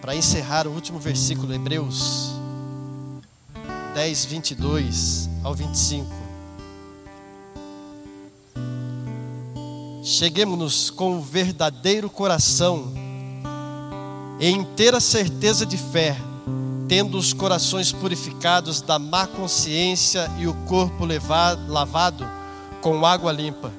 Para 0.00 0.16
encerrar 0.16 0.66
o 0.66 0.72
último 0.72 0.98
versículo, 0.98 1.54
Hebreus 1.54 2.32
10, 3.94 4.24
22 4.24 5.30
ao 5.44 5.54
25. 5.54 6.10
Cheguemos-nos 10.02 10.90
com 10.90 11.18
o 11.18 11.22
verdadeiro 11.22 12.10
coração 12.10 12.92
e 14.40 14.50
inteira 14.50 14.98
certeza 14.98 15.64
de 15.64 15.76
fé, 15.76 16.16
tendo 16.88 17.16
os 17.16 17.32
corações 17.32 17.92
purificados 17.92 18.80
da 18.80 18.98
má 18.98 19.24
consciência 19.24 20.28
e 20.36 20.48
o 20.48 20.54
corpo 20.66 21.04
levado, 21.04 21.70
lavado 21.70 22.37
com 22.80 23.04
água 23.04 23.32
limpa. 23.32 23.72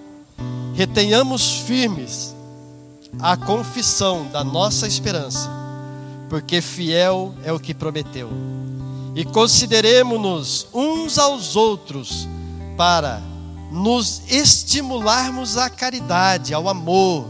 Retenhamos 0.74 1.60
firmes 1.62 2.36
a 3.20 3.36
confissão 3.36 4.28
da 4.32 4.43
nossa 4.43 4.88
esperança, 4.88 5.50
porque 6.30 6.62
fiel 6.62 7.34
é 7.43 7.52
o 7.52 7.60
que 7.60 7.74
prometeu. 7.74 8.30
E 9.16 9.26
consideremos-nos 9.26 10.68
uns 10.74 11.18
aos 11.18 11.56
outros 11.56 12.28
para 12.78 13.22
nos 13.72 14.22
estimularmos 14.30 15.58
à 15.58 15.70
caridade, 15.70 16.54
ao 16.54 16.70
amor 16.70 17.26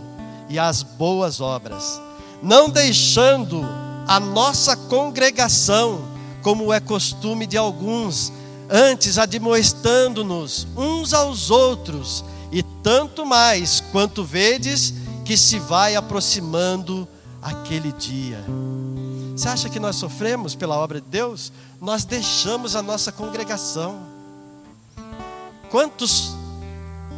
e 0.48 0.60
às 0.60 0.84
boas 0.84 1.42
obras, 1.42 2.02
não 2.42 2.70
deixando 2.70 3.66
a 4.08 4.20
nossa 4.20 4.76
congregação, 4.76 6.02
como 6.42 6.72
é 6.74 6.80
costume 6.80 7.46
de 7.46 7.58
alguns, 7.58 8.32
antes 8.70 9.18
admoestando-nos 9.18 10.68
uns 10.76 11.14
aos 11.14 11.50
outros, 11.50 12.24
e 12.52 12.64
tanto 12.84 13.26
mais 13.26 13.82
quanto 13.92 14.24
vedes 14.24 14.94
que 15.26 15.38
se 15.38 15.60
vai 15.60 15.96
aproximando 15.96 17.08
aquele 17.42 17.92
dia. 17.94 18.44
Você 19.36 19.48
acha 19.48 19.70
que 19.70 19.80
nós 19.80 19.96
sofremos 19.96 20.56
pela 20.56 20.76
obra 20.76 21.00
de 21.00 21.08
Deus? 21.08 21.52
Nós 21.80 22.04
deixamos 22.04 22.76
a 22.76 22.82
nossa 22.82 23.12
congregação. 23.12 24.00
Quantos 25.70 26.34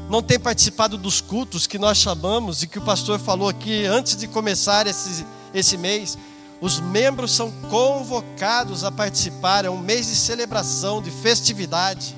não 0.09 0.21
têm 0.21 0.37
participado 0.37 0.97
dos 0.97 1.21
cultos 1.21 1.65
que 1.65 1.79
nós 1.79 1.97
chamamos 1.97 2.61
e 2.61 2.67
que 2.67 2.77
o 2.77 2.81
pastor 2.81 3.17
falou 3.17 3.47
aqui 3.47 3.85
antes 3.85 4.17
de 4.17 4.27
começar 4.27 4.85
esse, 4.85 5.25
esse 5.53 5.77
mês, 5.77 6.17
os 6.61 6.79
membros 6.79 7.31
são 7.31 7.51
convocados 7.71 8.83
a 8.83 8.91
participar, 8.91 9.65
é 9.65 9.69
um 9.69 9.79
mês 9.79 10.05
de 10.05 10.15
celebração, 10.15 11.01
de 11.01 11.09
festividade. 11.09 12.15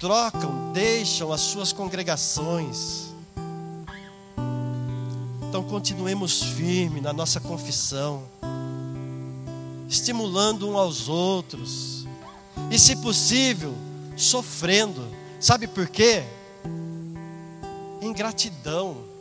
Trocam, 0.00 0.72
deixam 0.72 1.32
as 1.32 1.40
suas 1.40 1.72
congregações. 1.72 3.12
Então 5.48 5.62
continuemos 5.62 6.42
firmes 6.42 7.00
na 7.00 7.12
nossa 7.12 7.38
confissão, 7.38 8.24
estimulando 9.88 10.68
um 10.68 10.76
aos 10.76 11.08
outros, 11.08 12.08
e 12.72 12.76
se 12.76 12.96
possível, 12.96 13.72
sofrendo. 14.16 15.06
Sabe 15.38 15.68
por 15.68 15.86
quê? 15.88 16.24
Ingratidão 18.00 19.11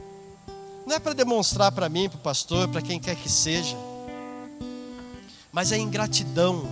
não 0.85 0.95
é 0.95 0.99
para 0.99 1.13
demonstrar 1.13 1.71
para 1.71 1.87
mim, 1.89 2.09
para 2.09 2.17
o 2.17 2.21
pastor, 2.21 2.67
para 2.67 2.81
quem 2.81 2.99
quer 2.99 3.15
que 3.15 3.29
seja, 3.29 3.75
mas 5.51 5.71
é 5.71 5.77
ingratidão 5.77 6.65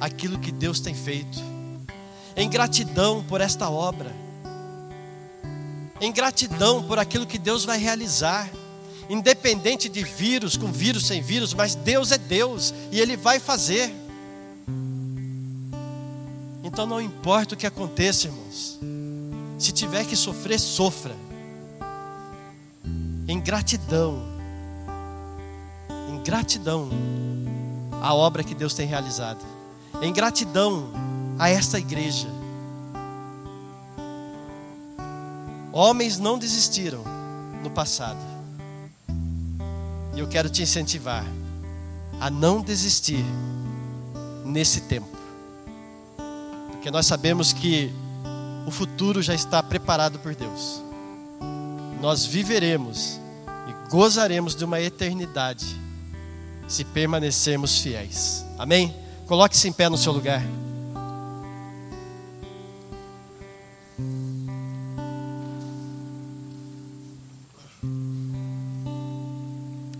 aquilo 0.00 0.38
que 0.38 0.52
Deus 0.52 0.80
tem 0.80 0.94
feito, 0.94 1.38
em 2.36 2.48
gratidão 2.48 3.24
por 3.24 3.40
esta 3.40 3.68
obra, 3.68 4.14
em 6.00 6.12
gratidão 6.12 6.82
por 6.82 6.98
aquilo 6.98 7.26
que 7.26 7.38
Deus 7.38 7.64
vai 7.64 7.78
realizar, 7.78 8.48
independente 9.08 9.88
de 9.88 10.04
vírus, 10.04 10.56
com 10.56 10.70
vírus, 10.70 11.06
sem 11.06 11.20
vírus, 11.20 11.52
mas 11.52 11.74
Deus 11.74 12.12
é 12.12 12.18
Deus 12.18 12.72
e 12.92 13.00
Ele 13.00 13.16
vai 13.16 13.40
fazer. 13.40 13.92
Então 16.62 16.86
não 16.86 17.00
importa 17.00 17.54
o 17.54 17.58
que 17.58 17.66
aconteça, 17.66 18.28
irmãos, 18.28 18.78
se 19.58 19.72
tiver 19.72 20.06
que 20.06 20.14
sofrer, 20.14 20.58
sofra 20.58 21.14
em 23.30 23.38
gratidão, 23.38 24.24
em 26.08 26.20
gratidão 26.24 26.88
à 28.02 28.12
obra 28.12 28.42
que 28.42 28.56
Deus 28.56 28.74
tem 28.74 28.88
realizado, 28.88 29.38
em 30.02 30.12
gratidão 30.12 30.90
a 31.38 31.48
esta 31.48 31.78
igreja. 31.78 32.26
Homens 35.72 36.18
não 36.18 36.40
desistiram 36.40 37.04
no 37.62 37.70
passado, 37.70 38.18
e 40.16 40.18
eu 40.18 40.26
quero 40.26 40.50
te 40.50 40.62
incentivar 40.62 41.24
a 42.20 42.28
não 42.28 42.60
desistir 42.60 43.24
nesse 44.44 44.80
tempo, 44.80 45.16
porque 46.72 46.90
nós 46.90 47.06
sabemos 47.06 47.52
que 47.52 47.92
o 48.66 48.72
futuro 48.72 49.22
já 49.22 49.36
está 49.36 49.62
preparado 49.62 50.18
por 50.18 50.34
Deus. 50.34 50.82
Nós 52.00 52.24
viveremos 52.24 53.19
gozaremos 53.90 54.54
de 54.54 54.64
uma 54.64 54.80
eternidade 54.80 55.66
se 56.68 56.84
permanecermos 56.84 57.80
fiéis. 57.80 58.44
Amém? 58.56 58.94
Coloque-se 59.26 59.68
em 59.68 59.72
pé 59.72 59.88
no 59.88 59.98
seu 59.98 60.12
lugar. 60.12 60.42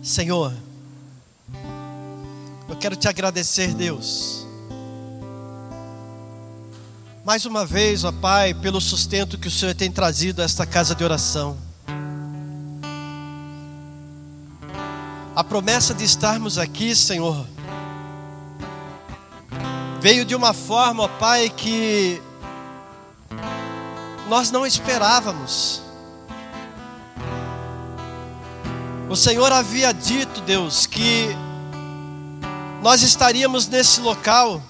Senhor, 0.00 0.54
eu 2.68 2.76
quero 2.76 2.94
te 2.94 3.08
agradecer, 3.08 3.74
Deus. 3.74 4.46
Mais 7.24 7.44
uma 7.44 7.66
vez, 7.66 8.04
ó 8.04 8.12
Pai, 8.12 8.54
pelo 8.54 8.80
sustento 8.80 9.36
que 9.36 9.48
o 9.48 9.50
Senhor 9.50 9.74
tem 9.74 9.90
trazido 9.90 10.42
a 10.42 10.44
esta 10.44 10.64
casa 10.64 10.94
de 10.94 11.02
oração. 11.02 11.69
A 15.40 15.42
promessa 15.42 15.94
de 15.94 16.04
estarmos 16.04 16.58
aqui, 16.58 16.94
Senhor, 16.94 17.46
veio 19.98 20.22
de 20.22 20.34
uma 20.34 20.52
forma, 20.52 21.04
ó 21.04 21.08
Pai, 21.08 21.48
que 21.48 22.20
nós 24.28 24.50
não 24.50 24.66
esperávamos. 24.66 25.80
O 29.08 29.16
Senhor 29.16 29.50
havia 29.50 29.94
dito, 29.94 30.42
Deus, 30.42 30.84
que 30.84 31.34
nós 32.82 33.00
estaríamos 33.00 33.66
nesse 33.66 34.02
local, 34.02 34.60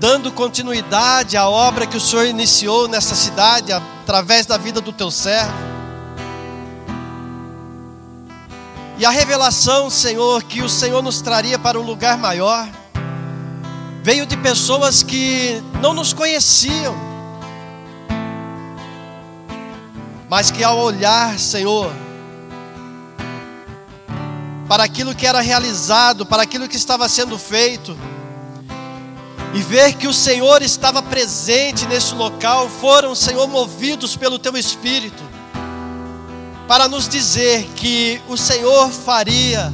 dando 0.00 0.32
continuidade 0.32 1.36
à 1.36 1.46
obra 1.46 1.86
que 1.86 1.98
o 1.98 2.00
Senhor 2.00 2.24
iniciou 2.24 2.88
nessa 2.88 3.14
cidade, 3.14 3.70
através 3.70 4.46
da 4.46 4.56
vida 4.56 4.80
do 4.80 4.94
teu 4.94 5.10
servo. 5.10 5.75
E 8.98 9.04
a 9.04 9.10
revelação, 9.10 9.90
Senhor, 9.90 10.42
que 10.42 10.62
o 10.62 10.70
Senhor 10.70 11.02
nos 11.02 11.20
traria 11.20 11.58
para 11.58 11.78
um 11.78 11.82
lugar 11.82 12.16
maior, 12.16 12.66
veio 14.02 14.24
de 14.24 14.38
pessoas 14.38 15.02
que 15.02 15.62
não 15.82 15.92
nos 15.92 16.14
conheciam, 16.14 16.96
mas 20.30 20.50
que 20.50 20.64
ao 20.64 20.78
olhar, 20.78 21.38
Senhor, 21.38 21.92
para 24.66 24.84
aquilo 24.84 25.14
que 25.14 25.26
era 25.26 25.42
realizado, 25.42 26.24
para 26.24 26.42
aquilo 26.42 26.66
que 26.66 26.76
estava 26.76 27.06
sendo 27.06 27.38
feito, 27.38 27.94
e 29.52 29.60
ver 29.60 29.92
que 29.92 30.08
o 30.08 30.14
Senhor 30.14 30.62
estava 30.62 31.02
presente 31.02 31.84
nesse 31.84 32.14
local, 32.14 32.70
foram, 32.80 33.14
Senhor, 33.14 33.46
movidos 33.46 34.16
pelo 34.16 34.38
Teu 34.38 34.56
Espírito 34.56 35.25
para 36.68 36.88
nos 36.88 37.08
dizer 37.08 37.64
que 37.76 38.20
o 38.28 38.36
Senhor 38.36 38.90
faria 38.90 39.72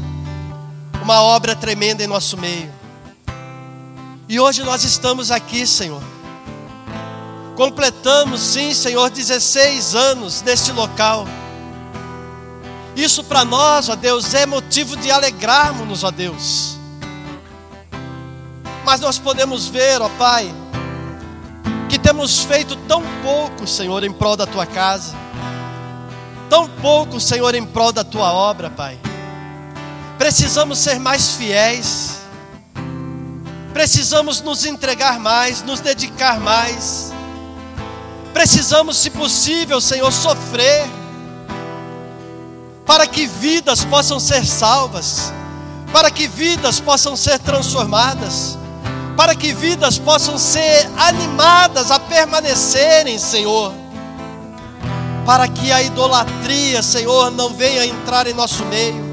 uma 1.03 1.23
obra 1.23 1.57
tremenda 1.57 2.05
em 2.05 2.07
nosso 2.07 2.37
meio. 2.37 2.71
E 4.29 4.39
hoje 4.39 4.63
nós 4.63 4.85
estamos 4.85 5.31
aqui, 5.31 5.67
Senhor. 5.67 6.03
Completamos, 7.57 8.41
sim, 8.41 8.75
Senhor, 8.75 9.11
16 9.11 9.95
anos 9.95 10.43
neste 10.43 10.71
local. 10.73 11.27
Isso 12.95 13.25
para 13.25 13.45
nós, 13.45 13.89
ó 13.89 13.97
Deus, 13.97 14.35
é 14.35 14.45
motivo 14.45 14.97
de 14.97 15.11
alegrarmos-nos, 15.11 16.05
ó 16.05 16.11
Deus. 16.11 16.77
Mas 18.85 19.01
nós 19.01 19.19
podemos 19.19 19.67
ver, 19.67 20.03
ó 20.03 20.11
Pai, 20.11 20.53
que 21.89 21.99
temos 21.99 22.41
feito 22.41 22.77
tão 22.77 23.03
pouco, 23.23 23.67
Senhor, 23.67 24.05
em 24.05 24.13
prol 24.13 24.37
da 24.37 24.47
tua 24.47 24.67
casa 24.67 25.22
tão 26.53 26.69
pouco, 26.69 27.19
Senhor, 27.19 27.55
em 27.55 27.65
prol 27.65 27.93
da 27.93 28.05
tua 28.05 28.31
obra, 28.31 28.69
Pai. 28.69 28.99
Precisamos 30.19 30.79
ser 30.81 31.01
mais 31.01 31.31
fiéis, 31.31 32.19
precisamos 33.73 34.43
nos 34.43 34.67
entregar 34.67 35.19
mais, 35.19 35.63
nos 35.63 35.81
dedicar 35.81 36.39
mais, 36.39 37.11
precisamos, 38.35 38.99
se 38.99 39.09
possível, 39.09 39.81
Senhor, 39.81 40.13
sofrer, 40.13 40.85
para 42.85 43.07
que 43.07 43.27
vidas 43.27 43.83
possam 43.83 44.21
ser 44.21 44.45
salvas, 44.45 45.33
para 45.91 46.11
que 46.11 46.29
vidas 46.29 46.79
possam 46.79 47.17
ser 47.17 47.39
transformadas, 47.39 48.59
para 49.17 49.35
que 49.35 49.55
vidas 49.55 49.99
possam 49.99 50.37
ser 50.37 50.87
animadas 50.99 51.91
a 51.91 51.99
permanecerem, 51.99 53.19
Senhor 53.19 53.82
para 55.25 55.47
que 55.49 55.71
a 55.71 55.83
idolatria, 55.83 56.83
Senhor, 56.83 57.31
não 57.31 57.51
venha 57.51 57.87
entrar 57.87 58.27
em 58.27 58.35
nosso 58.35 58.65
meio, 58.67 59.13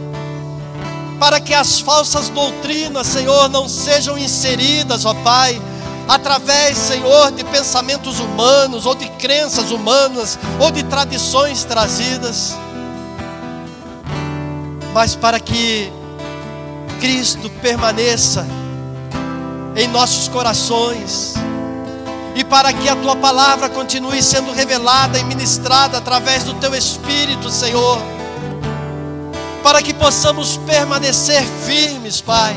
para 1.19 1.39
que 1.39 1.53
as 1.53 1.79
falsas 1.79 2.29
doutrinas, 2.29 3.07
Senhor, 3.07 3.49
não 3.49 3.67
sejam 3.67 4.17
inseridas, 4.17 5.05
ó 5.05 5.13
Pai, 5.13 5.61
através, 6.07 6.77
Senhor, 6.77 7.31
de 7.31 7.43
pensamentos 7.43 8.19
humanos, 8.19 8.85
ou 8.85 8.95
de 8.95 9.07
crenças 9.09 9.69
humanas, 9.69 10.39
ou 10.59 10.71
de 10.71 10.83
tradições 10.83 11.63
trazidas, 11.63 12.57
mas 14.93 15.15
para 15.15 15.39
que 15.39 15.91
Cristo 16.99 17.49
permaneça 17.61 18.45
em 19.75 19.87
nossos 19.87 20.27
corações 20.27 21.35
e 22.35 22.43
para 22.43 22.71
que 22.71 22.87
a 22.87 22.95
tua 22.95 23.15
palavra 23.15 23.69
continue 23.69 24.21
sendo 24.21 24.51
revelada 24.51 25.17
e 25.17 25.23
ministrada 25.23 25.97
através 25.97 26.43
do 26.43 26.53
teu 26.55 26.73
Espírito, 26.75 27.49
Senhor, 27.49 27.99
para 29.63 29.81
que 29.81 29.93
possamos 29.93 30.57
permanecer 30.57 31.43
firmes, 31.65 32.21
Pai, 32.21 32.55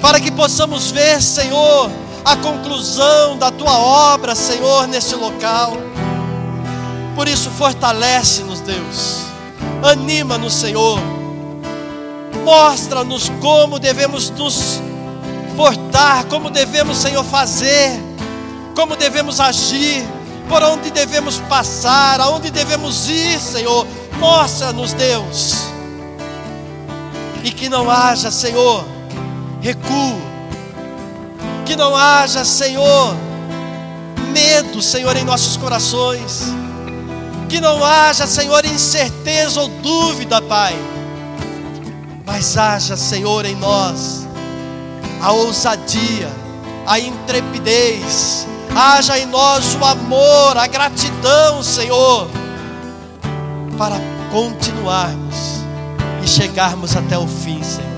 para 0.00 0.20
que 0.20 0.30
possamos 0.30 0.90
ver, 0.90 1.22
Senhor, 1.22 1.90
a 2.24 2.36
conclusão 2.36 3.36
da 3.36 3.50
tua 3.50 3.78
obra, 3.78 4.34
Senhor, 4.34 4.86
nesse 4.86 5.14
local. 5.14 5.76
Por 7.14 7.28
isso, 7.28 7.50
fortalece-nos, 7.50 8.60
Deus, 8.60 9.20
anima-nos, 9.82 10.54
Senhor, 10.54 10.98
mostra-nos 12.44 13.28
como 13.40 13.78
devemos 13.78 14.30
nos 14.30 14.80
portar, 15.56 16.24
como 16.24 16.50
devemos, 16.50 16.96
Senhor, 16.96 17.24
fazer 17.24 18.03
como 18.74 18.96
devemos 18.96 19.40
agir, 19.40 20.04
por 20.48 20.62
onde 20.62 20.90
devemos 20.90 21.38
passar, 21.48 22.20
aonde 22.20 22.50
devemos 22.50 23.08
ir, 23.08 23.40
Senhor. 23.40 23.86
mostra-nos, 24.18 24.92
Deus. 24.92 25.54
E 27.42 27.50
que 27.50 27.68
não 27.68 27.90
haja, 27.90 28.30
Senhor, 28.30 28.84
recuo. 29.60 30.20
Que 31.66 31.76
não 31.76 31.96
haja, 31.96 32.44
Senhor, 32.44 33.14
medo, 34.32 34.82
Senhor, 34.82 35.16
em 35.16 35.24
nossos 35.24 35.56
corações. 35.56 36.44
Que 37.48 37.60
não 37.60 37.84
haja, 37.84 38.26
Senhor, 38.26 38.64
incerteza 38.64 39.60
ou 39.60 39.68
dúvida, 39.68 40.40
Pai. 40.42 40.74
Mas 42.26 42.56
haja, 42.56 42.96
Senhor, 42.96 43.44
em 43.44 43.54
nós 43.54 44.24
a 45.24 45.32
ousadia, 45.32 46.30
a 46.86 46.98
intrepidez, 46.98 48.46
haja 48.74 49.18
em 49.18 49.26
nós 49.26 49.74
o 49.74 49.84
amor, 49.84 50.56
a 50.56 50.66
gratidão, 50.66 51.62
Senhor, 51.62 52.28
para 53.78 53.96
continuarmos 54.30 55.36
e 56.22 56.26
chegarmos 56.26 56.96
até 56.96 57.18
o 57.18 57.26
fim, 57.26 57.62
Senhor. 57.62 57.94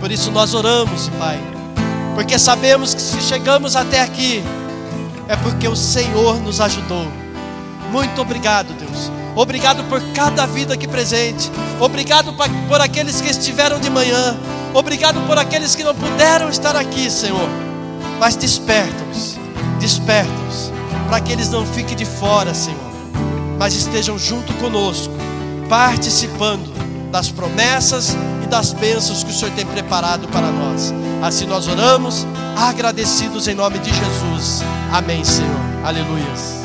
Por 0.00 0.10
isso 0.10 0.30
nós 0.30 0.54
oramos, 0.54 1.08
Pai, 1.18 1.38
porque 2.14 2.38
sabemos 2.38 2.94
que 2.94 3.02
se 3.02 3.20
chegamos 3.20 3.74
até 3.74 4.00
aqui, 4.00 4.42
é 5.28 5.36
porque 5.36 5.66
o 5.66 5.76
Senhor 5.76 6.40
nos 6.40 6.60
ajudou. 6.60 7.06
Muito 7.90 8.20
obrigado, 8.20 8.74
Deus. 8.74 9.10
Obrigado 9.34 9.84
por 9.84 10.00
cada 10.12 10.46
vida 10.46 10.74
aqui 10.74 10.88
presente. 10.88 11.50
Obrigado 11.80 12.34
por 12.68 12.80
aqueles 12.80 13.20
que 13.20 13.28
estiveram 13.28 13.78
de 13.78 13.88
manhã. 13.88 14.36
Obrigado 14.74 15.20
por 15.26 15.38
aqueles 15.38 15.74
que 15.74 15.84
não 15.84 15.94
puderam 15.94 16.48
estar 16.48 16.74
aqui, 16.76 17.10
Senhor. 17.10 17.48
Mas 18.18 18.34
desperta-os, 18.36 19.37
desperta-os, 19.78 20.72
para 21.08 21.20
que 21.20 21.32
eles 21.32 21.48
não 21.50 21.64
fiquem 21.64 21.96
de 21.96 22.04
fora, 22.04 22.54
Senhor, 22.54 22.78
mas 23.58 23.74
estejam 23.74 24.18
junto 24.18 24.52
conosco, 24.54 25.14
participando 25.68 26.70
das 27.10 27.30
promessas 27.30 28.16
e 28.42 28.46
das 28.46 28.72
bênçãos 28.72 29.24
que 29.24 29.30
o 29.30 29.34
Senhor 29.34 29.54
tem 29.54 29.66
preparado 29.66 30.28
para 30.28 30.50
nós. 30.50 30.92
Assim 31.22 31.46
nós 31.46 31.66
oramos, 31.66 32.26
agradecidos 32.56 33.48
em 33.48 33.54
nome 33.54 33.78
de 33.78 33.90
Jesus. 33.90 34.62
Amém, 34.92 35.24
Senhor. 35.24 35.56
Aleluias. 35.84 36.57